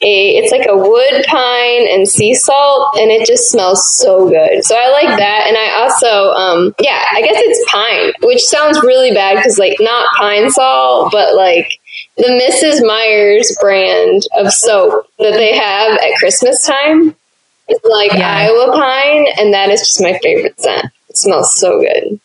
a, 0.03 0.37
it's 0.37 0.51
like 0.51 0.67
a 0.67 0.77
wood 0.77 1.25
pine 1.27 1.87
and 1.91 2.09
sea 2.09 2.35
salt, 2.35 2.97
and 2.97 3.11
it 3.11 3.27
just 3.27 3.51
smells 3.51 3.93
so 3.99 4.29
good. 4.29 4.65
So 4.65 4.75
I 4.75 4.89
like 4.91 5.19
that, 5.19 5.45
and 5.47 5.57
I 5.57 5.83
also, 5.83 6.31
um, 6.33 6.75
yeah, 6.81 7.05
I 7.13 7.21
guess 7.21 7.37
it's 7.37 7.71
pine, 7.71 8.13
which 8.23 8.41
sounds 8.41 8.81
really 8.83 9.13
bad 9.13 9.37
because 9.37 9.59
like 9.59 9.77
not 9.79 10.07
pine 10.17 10.51
salt, 10.51 11.13
but 11.13 11.37
like 11.37 11.69
the 12.17 12.29
Mrs. 12.29 12.87
Meyer's 12.87 13.57
brand 13.61 14.27
of 14.39 14.53
soap 14.53 15.07
that 15.19 15.33
they 15.33 15.57
have 15.59 15.99
at 15.99 16.19
Christmas 16.19 16.67
time. 16.67 17.15
It's 17.69 17.85
like 17.85 18.13
yeah. 18.13 18.49
Iowa 18.49 18.73
pine, 18.73 19.27
and 19.39 19.53
that 19.53 19.69
is 19.69 19.81
just 19.81 20.03
my 20.03 20.19
favorite 20.23 20.59
scent. 20.59 20.87
It 21.11 21.17
smells 21.19 21.55
so 21.57 21.79
good. 21.79 22.21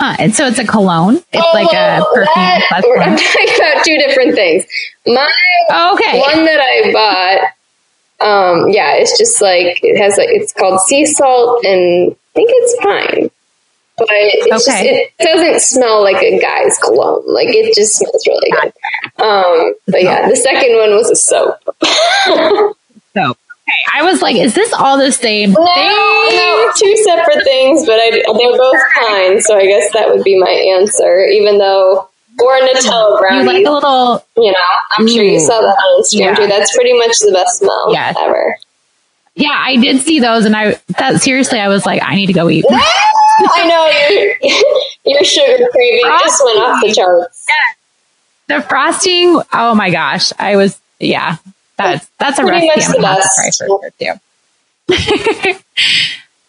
Huh, 0.00 0.16
and 0.18 0.34
so 0.34 0.46
it's 0.46 0.58
a 0.58 0.66
cologne. 0.66 1.16
It's 1.16 1.26
oh, 1.34 1.50
like 1.52 1.74
a 1.74 2.02
perfume. 2.14 2.32
That, 2.34 2.62
I'm 2.72 3.16
talking 3.18 3.54
about 3.58 3.84
two 3.84 3.98
different 3.98 4.34
things. 4.34 4.64
My 5.06 5.30
oh, 5.68 5.92
okay. 5.92 6.18
one 6.18 6.46
that 6.46 6.58
I 6.58 6.90
bought, 6.90 8.24
um, 8.26 8.70
yeah, 8.70 8.94
it's 8.94 9.18
just 9.18 9.42
like 9.42 9.78
it 9.82 10.00
has 10.00 10.16
like 10.16 10.30
it's 10.30 10.54
called 10.54 10.80
sea 10.80 11.04
salt, 11.04 11.66
and 11.66 12.12
I 12.12 12.16
think 12.34 12.48
it's 12.50 12.76
pine. 12.82 13.30
But 13.98 14.08
it's 14.10 14.46
okay. 14.46 14.56
just, 14.56 14.84
it 14.84 15.12
doesn't 15.18 15.60
smell 15.60 16.02
like 16.02 16.22
a 16.22 16.40
guy's 16.40 16.78
cologne. 16.78 17.22
Like 17.26 17.48
it 17.50 17.74
just 17.74 17.98
smells 17.98 18.26
really 18.26 18.50
good. 18.50 18.72
Um, 19.22 19.74
but 19.86 20.02
yeah, 20.02 20.30
the 20.30 20.36
second 20.36 20.76
one 20.76 20.96
was 20.96 21.10
a 21.10 21.16
soap. 21.16 21.58
soap. 23.12 23.38
I 23.94 24.02
was 24.02 24.22
like, 24.22 24.36
is 24.36 24.54
this 24.54 24.72
all 24.72 24.98
the 24.98 25.12
same 25.12 25.52
no, 25.52 25.64
thing? 25.64 26.36
No, 26.36 26.72
two 26.76 26.96
separate 27.04 27.44
things, 27.44 27.86
but 27.86 27.94
I, 27.94 28.10
they're 28.10 28.58
both 28.58 28.82
pine, 28.94 29.40
so 29.40 29.56
I 29.56 29.66
guess 29.66 29.92
that 29.92 30.08
would 30.08 30.24
be 30.24 30.38
my 30.38 30.50
answer, 30.50 31.24
even 31.24 31.58
though 31.58 32.08
or 32.40 32.60
Nutella 32.60 33.20
brownie. 33.20 33.40
You 33.40 33.46
like 33.46 33.66
a 33.66 33.70
little, 33.70 34.24
you 34.36 34.52
know. 34.52 34.58
I'm 34.96 35.06
sure 35.06 35.22
you 35.22 35.38
mm. 35.38 35.46
saw 35.46 35.60
that 35.60 35.76
on 35.76 36.02
Instagram 36.02 36.18
yeah. 36.18 36.34
too. 36.34 36.46
That's 36.46 36.74
pretty 36.74 36.94
much 36.94 37.18
the 37.18 37.32
best 37.32 37.58
smell 37.58 37.92
yes. 37.92 38.16
ever. 38.18 38.56
Yeah, 39.34 39.52
I 39.52 39.76
did 39.76 40.00
see 40.00 40.20
those, 40.20 40.44
and 40.44 40.56
I 40.56 40.80
that 40.98 41.20
seriously, 41.20 41.60
I 41.60 41.68
was 41.68 41.86
like, 41.86 42.02
I 42.02 42.14
need 42.14 42.26
to 42.26 42.32
go 42.32 42.48
eat. 42.48 42.64
I 42.68 43.66
know 43.66 43.86
your 44.10 45.14
your 45.14 45.24
sugar 45.24 45.68
craving 45.70 46.02
just 46.20 46.44
went 46.44 46.58
off 46.58 46.82
the 46.82 46.92
charts. 46.92 47.46
Yeah. 47.48 48.56
The 48.56 48.62
frosting, 48.62 49.40
oh 49.52 49.74
my 49.74 49.90
gosh, 49.90 50.32
I 50.38 50.56
was 50.56 50.80
yeah, 50.98 51.36
that's 51.82 52.10
that's 52.18 52.38
a 52.38 52.44
recipe 52.44 52.82
I'm 52.84 53.00
gonna 53.00 53.22
try 53.34 53.50
for 53.66 53.90
too. 53.98 54.12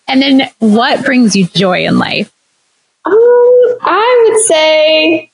and 0.07 0.21
then, 0.21 0.49
what 0.59 1.05
brings 1.05 1.35
you 1.35 1.45
joy 1.47 1.85
in 1.85 1.99
life? 1.99 2.31
Um, 3.05 3.13
I 3.13 4.29
would 4.29 4.39
say 4.45 5.31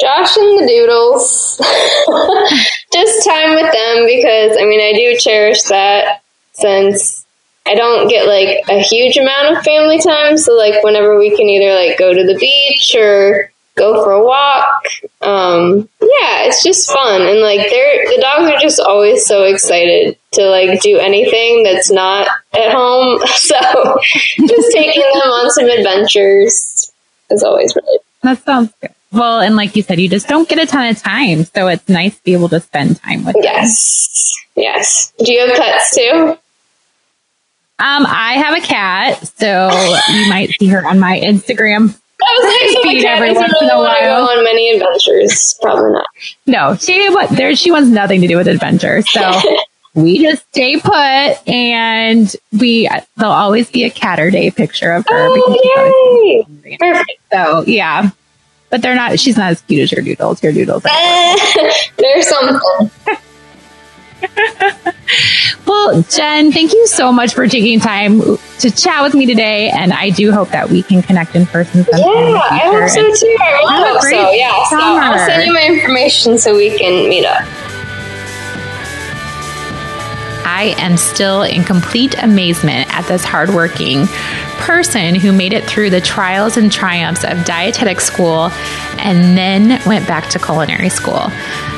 Josh 0.00 0.36
and 0.36 0.60
the 0.60 0.66
Doodles. 0.66 1.58
Just 2.92 3.26
time 3.26 3.54
with 3.54 3.72
them 3.72 4.06
because 4.06 4.56
I 4.60 4.64
mean 4.64 4.80
I 4.80 4.92
do 4.92 5.16
cherish 5.18 5.62
that 5.64 6.22
since 6.52 7.24
I 7.66 7.74
don't 7.74 8.08
get 8.08 8.26
like 8.26 8.62
a 8.68 8.82
huge 8.82 9.16
amount 9.16 9.56
of 9.56 9.64
family 9.64 10.00
time. 10.00 10.38
So 10.38 10.54
like 10.54 10.82
whenever 10.84 11.18
we 11.18 11.36
can 11.36 11.48
either 11.48 11.74
like 11.74 11.98
go 11.98 12.14
to 12.14 12.24
the 12.24 12.38
beach 12.38 12.94
or 12.96 13.52
go 13.78 14.02
for 14.04 14.12
a 14.12 14.24
walk. 14.24 14.82
Um, 15.20 15.88
yeah, 16.00 16.44
it's 16.46 16.62
just 16.62 16.90
fun. 16.90 17.22
And 17.22 17.40
like 17.40 17.68
they're, 17.70 18.04
the 18.06 18.20
dogs 18.20 18.50
are 18.50 18.58
just 18.58 18.80
always 18.80 19.24
so 19.24 19.44
excited 19.44 20.16
to 20.32 20.44
like 20.44 20.80
do 20.80 20.98
anything 20.98 21.62
that's 21.64 21.90
not 21.90 22.28
at 22.52 22.72
home. 22.72 23.20
So 23.28 23.56
just 24.46 24.72
taking 24.72 25.02
them 25.02 25.22
on 25.30 25.50
some 25.50 25.66
adventures 25.70 26.92
is 27.30 27.42
always 27.42 27.74
really 27.76 27.98
That 28.22 28.42
sounds 28.44 28.72
good. 28.80 28.90
Well, 29.10 29.40
and 29.40 29.56
like 29.56 29.74
you 29.74 29.82
said, 29.82 29.98
you 30.00 30.08
just 30.08 30.28
don't 30.28 30.46
get 30.48 30.58
a 30.58 30.66
ton 30.66 30.88
of 30.88 30.98
time. 30.98 31.44
So 31.44 31.68
it's 31.68 31.88
nice 31.88 32.16
to 32.18 32.24
be 32.24 32.34
able 32.34 32.50
to 32.50 32.60
spend 32.60 33.00
time 33.00 33.24
with 33.24 33.36
Yes. 33.40 34.34
Them. 34.54 34.64
Yes. 34.64 35.12
Do 35.24 35.32
you 35.32 35.46
have 35.46 35.56
pets 35.56 35.94
too? 35.96 36.36
Um, 37.80 38.04
I 38.08 38.34
have 38.38 38.58
a 38.58 38.60
cat, 38.66 39.24
so 39.38 39.70
you 40.12 40.28
might 40.28 40.50
see 40.58 40.66
her 40.66 40.84
on 40.84 40.98
my 40.98 41.18
Instagram 41.20 41.96
I 42.20 42.38
was 42.40 42.84
like, 42.84 43.02
so 43.02 43.08
every 43.08 43.32
once 43.32 43.54
in 43.60 43.70
a 43.70 43.76
while. 43.76 44.26
Go 44.26 44.32
on 44.32 44.44
many 44.44 44.70
adventures. 44.72 45.58
Probably 45.62 45.92
not. 45.92 46.06
No, 46.46 46.74
she 46.76 47.08
what 47.10 47.30
there. 47.30 47.54
She 47.54 47.70
wants 47.70 47.90
nothing 47.90 48.20
to 48.22 48.26
do 48.26 48.36
with 48.36 48.48
adventure. 48.48 49.02
So 49.02 49.40
we 49.94 50.20
just 50.20 50.46
stay 50.48 50.80
put, 50.80 51.48
and 51.48 52.34
we 52.58 52.88
there'll 53.16 53.32
always 53.32 53.70
be 53.70 53.84
a 53.84 53.90
Catter 53.90 54.30
Day 54.30 54.50
picture 54.50 54.92
of 54.92 55.06
her. 55.08 55.28
Oh, 55.30 56.44
yay! 56.64 56.76
Perfect. 56.78 57.20
So 57.32 57.64
yeah, 57.66 58.10
but 58.70 58.82
they're 58.82 58.96
not. 58.96 59.20
She's 59.20 59.36
not 59.36 59.52
as 59.52 59.60
cute 59.62 59.82
as 59.82 59.92
your 59.92 60.02
doodles. 60.02 60.42
Your 60.42 60.52
doodles. 60.52 60.84
Are 60.84 60.90
there's 61.98 62.28
something. 62.28 62.90
well, 65.66 66.02
Jen, 66.02 66.52
thank 66.52 66.72
you 66.72 66.86
so 66.86 67.12
much 67.12 67.34
for 67.34 67.46
taking 67.46 67.80
time 67.80 68.20
to 68.60 68.70
chat 68.70 69.02
with 69.02 69.14
me 69.14 69.26
today. 69.26 69.70
And 69.70 69.92
I 69.92 70.10
do 70.10 70.32
hope 70.32 70.50
that 70.50 70.70
we 70.70 70.82
can 70.82 71.02
connect 71.02 71.34
in 71.34 71.46
person. 71.46 71.86
Yeah, 71.92 71.98
I 71.98 72.58
hope 72.64 72.88
so 72.88 73.02
too. 73.02 73.36
I 73.40 73.88
hope 73.88 74.02
so. 74.02 74.30
Yeah. 74.32 74.64
So 74.70 74.76
I'll 74.78 75.26
send 75.26 75.46
you 75.46 75.52
my 75.52 75.66
information 75.66 76.38
so 76.38 76.56
we 76.56 76.76
can 76.76 77.08
meet 77.08 77.24
up. 77.24 77.46
I 80.50 80.74
am 80.78 80.96
still 80.96 81.42
in 81.42 81.62
complete 81.62 82.20
amazement 82.20 82.92
at 82.92 83.06
this 83.06 83.22
hardworking 83.22 84.06
person 84.56 85.14
who 85.14 85.30
made 85.30 85.52
it 85.52 85.64
through 85.64 85.90
the 85.90 86.00
trials 86.00 86.56
and 86.56 86.72
triumphs 86.72 87.22
of 87.22 87.44
dietetic 87.44 88.00
school 88.00 88.50
and 88.98 89.38
then 89.38 89.80
went 89.86 90.08
back 90.08 90.28
to 90.30 90.38
culinary 90.40 90.88
school. 90.88 91.30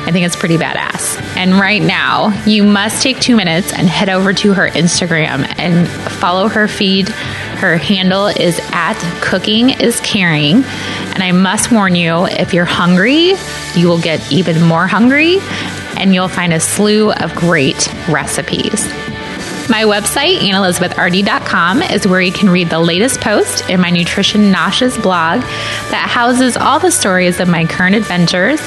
I 0.07 0.13
think 0.13 0.27
it's 0.27 0.37
pretty 0.37 0.57
badass. 0.57 1.21
And 1.37 1.55
right 1.55 1.83
now, 1.83 2.31
you 2.45 2.63
must 2.63 3.03
take 3.03 3.21
two 3.21 3.37
minutes 3.37 3.73
and 3.73 3.89
head 3.89 4.09
over 4.09 4.33
to 4.33 4.55
her 4.55 4.69
Instagram 4.69 5.47
and 5.59 5.89
follow 5.89 6.49
her 6.49 6.69
feed. 6.69 7.09
Her 7.09 7.77
handle 7.77 8.27
is 8.27 8.59
at 8.73 8.99
cooking 9.21 9.71
is 9.71 10.01
caring. 10.01 10.65
And 10.65 11.23
I 11.23 11.33
must 11.33 11.71
warn 11.71 11.95
you 11.95 12.27
if 12.27 12.55
you're 12.55 12.65
hungry, 12.65 13.35
you 13.75 13.89
will 13.89 14.01
get 14.01 14.33
even 14.33 14.63
more 14.63 14.87
hungry 14.87 15.39
and 15.97 16.15
you'll 16.15 16.29
find 16.29 16.53
a 16.53 16.61
slew 16.61 17.13
of 17.13 17.35
great 17.35 17.87
recipes. 18.09 18.89
My 19.71 19.85
website, 19.85 20.39
AnnElizabethRD.com, 20.39 21.83
is 21.83 22.05
where 22.05 22.21
you 22.21 22.33
can 22.33 22.51
read 22.51 22.71
the 22.71 22.81
latest 22.81 23.21
post 23.21 23.69
in 23.71 23.81
my 23.81 23.91
Nutrition 23.91 24.53
Noshes 24.53 25.01
blog 25.01 25.43
that 25.43 26.09
houses 26.11 26.57
all 26.57 26.81
the 26.81 26.91
stories 26.91 27.39
of 27.39 27.47
my 27.47 27.67
current 27.67 27.95
adventures, 27.95 28.61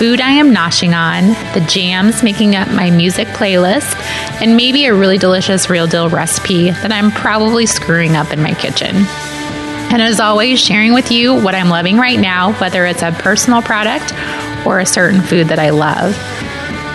food 0.00 0.22
I 0.22 0.30
am 0.30 0.54
noshing 0.54 0.96
on, 0.96 1.34
the 1.52 1.60
jams 1.68 2.22
making 2.22 2.56
up 2.56 2.68
my 2.68 2.90
music 2.90 3.28
playlist, 3.28 3.94
and 4.40 4.56
maybe 4.56 4.86
a 4.86 4.94
really 4.94 5.18
delicious 5.18 5.68
real 5.68 5.86
deal 5.86 6.08
recipe 6.08 6.70
that 6.70 6.90
I'm 6.90 7.10
probably 7.10 7.66
screwing 7.66 8.16
up 8.16 8.32
in 8.32 8.42
my 8.42 8.54
kitchen. 8.54 8.96
And 8.96 10.00
as 10.00 10.18
always, 10.18 10.58
sharing 10.58 10.94
with 10.94 11.12
you 11.12 11.34
what 11.34 11.54
I'm 11.54 11.68
loving 11.68 11.98
right 11.98 12.18
now, 12.18 12.54
whether 12.54 12.86
it's 12.86 13.02
a 13.02 13.12
personal 13.12 13.60
product 13.60 14.14
or 14.66 14.78
a 14.78 14.86
certain 14.86 15.20
food 15.20 15.48
that 15.48 15.58
I 15.58 15.68
love. 15.68 16.16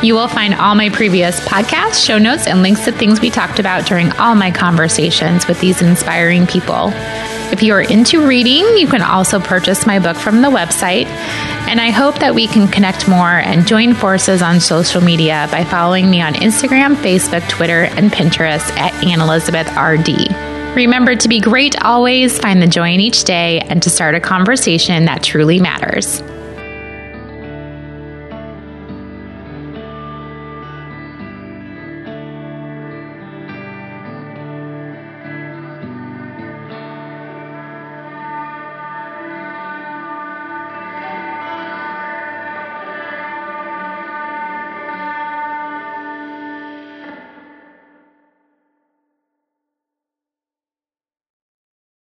You 0.04 0.16
will 0.16 0.28
find 0.28 0.56
all 0.56 0.74
my 0.74 0.90
previous 0.90 1.40
podcasts, 1.42 2.04
show 2.04 2.18
notes, 2.18 2.48
and 2.48 2.64
links 2.64 2.86
to 2.86 2.92
things 2.92 3.22
we 3.22 3.30
talked 3.30 3.60
about 3.60 3.86
during 3.86 4.12
all 4.14 4.34
my 4.34 4.50
conversations 4.50 5.48
with 5.48 5.60
these 5.60 5.80
inspiring 5.80 6.48
people. 6.48 6.90
If 7.52 7.64
you 7.64 7.74
are 7.74 7.82
into 7.82 8.26
reading, 8.26 8.78
you 8.78 8.88
can 8.88 9.02
also 9.02 9.40
purchase 9.40 9.86
my 9.86 10.00
book 10.00 10.18
from 10.18 10.42
the 10.42 10.50
website. 10.50 11.06
And 11.68 11.80
I 11.80 11.90
hope 11.90 12.20
that 12.20 12.36
we 12.36 12.48
can 12.48 12.68
connect 12.68 13.08
more 13.08 13.40
and 13.40 13.66
join 13.66 13.94
forces 13.94 14.42
on 14.42 14.60
social 14.60 15.02
media 15.02 15.48
by 15.52 15.64
following 15.64 16.10
me 16.10 16.22
on 16.22 16.34
Instagram, 16.34 16.96
Facebook, 16.96 17.48
Twitter, 17.48 17.84
and 17.84 18.12
Pinterest 18.12 18.70
at 18.78 18.94
Anne 19.04 19.22
Elizabeth 19.22 19.68
RD. 19.78 20.76
Remember 20.76 21.16
to 21.16 21.30
be 21.30 21.40
great 21.40 21.82
always, 21.82 22.38
find 22.38 22.62
the 22.62 22.68
joy 22.68 22.94
in 22.94 23.00
each 23.00 23.24
day, 23.24 23.60
and 23.60 23.82
to 23.84 23.90
start 23.90 24.16
a 24.16 24.20
conversation 24.20 25.06
that 25.06 25.24
truly 25.24 25.60
matters. 25.60 26.22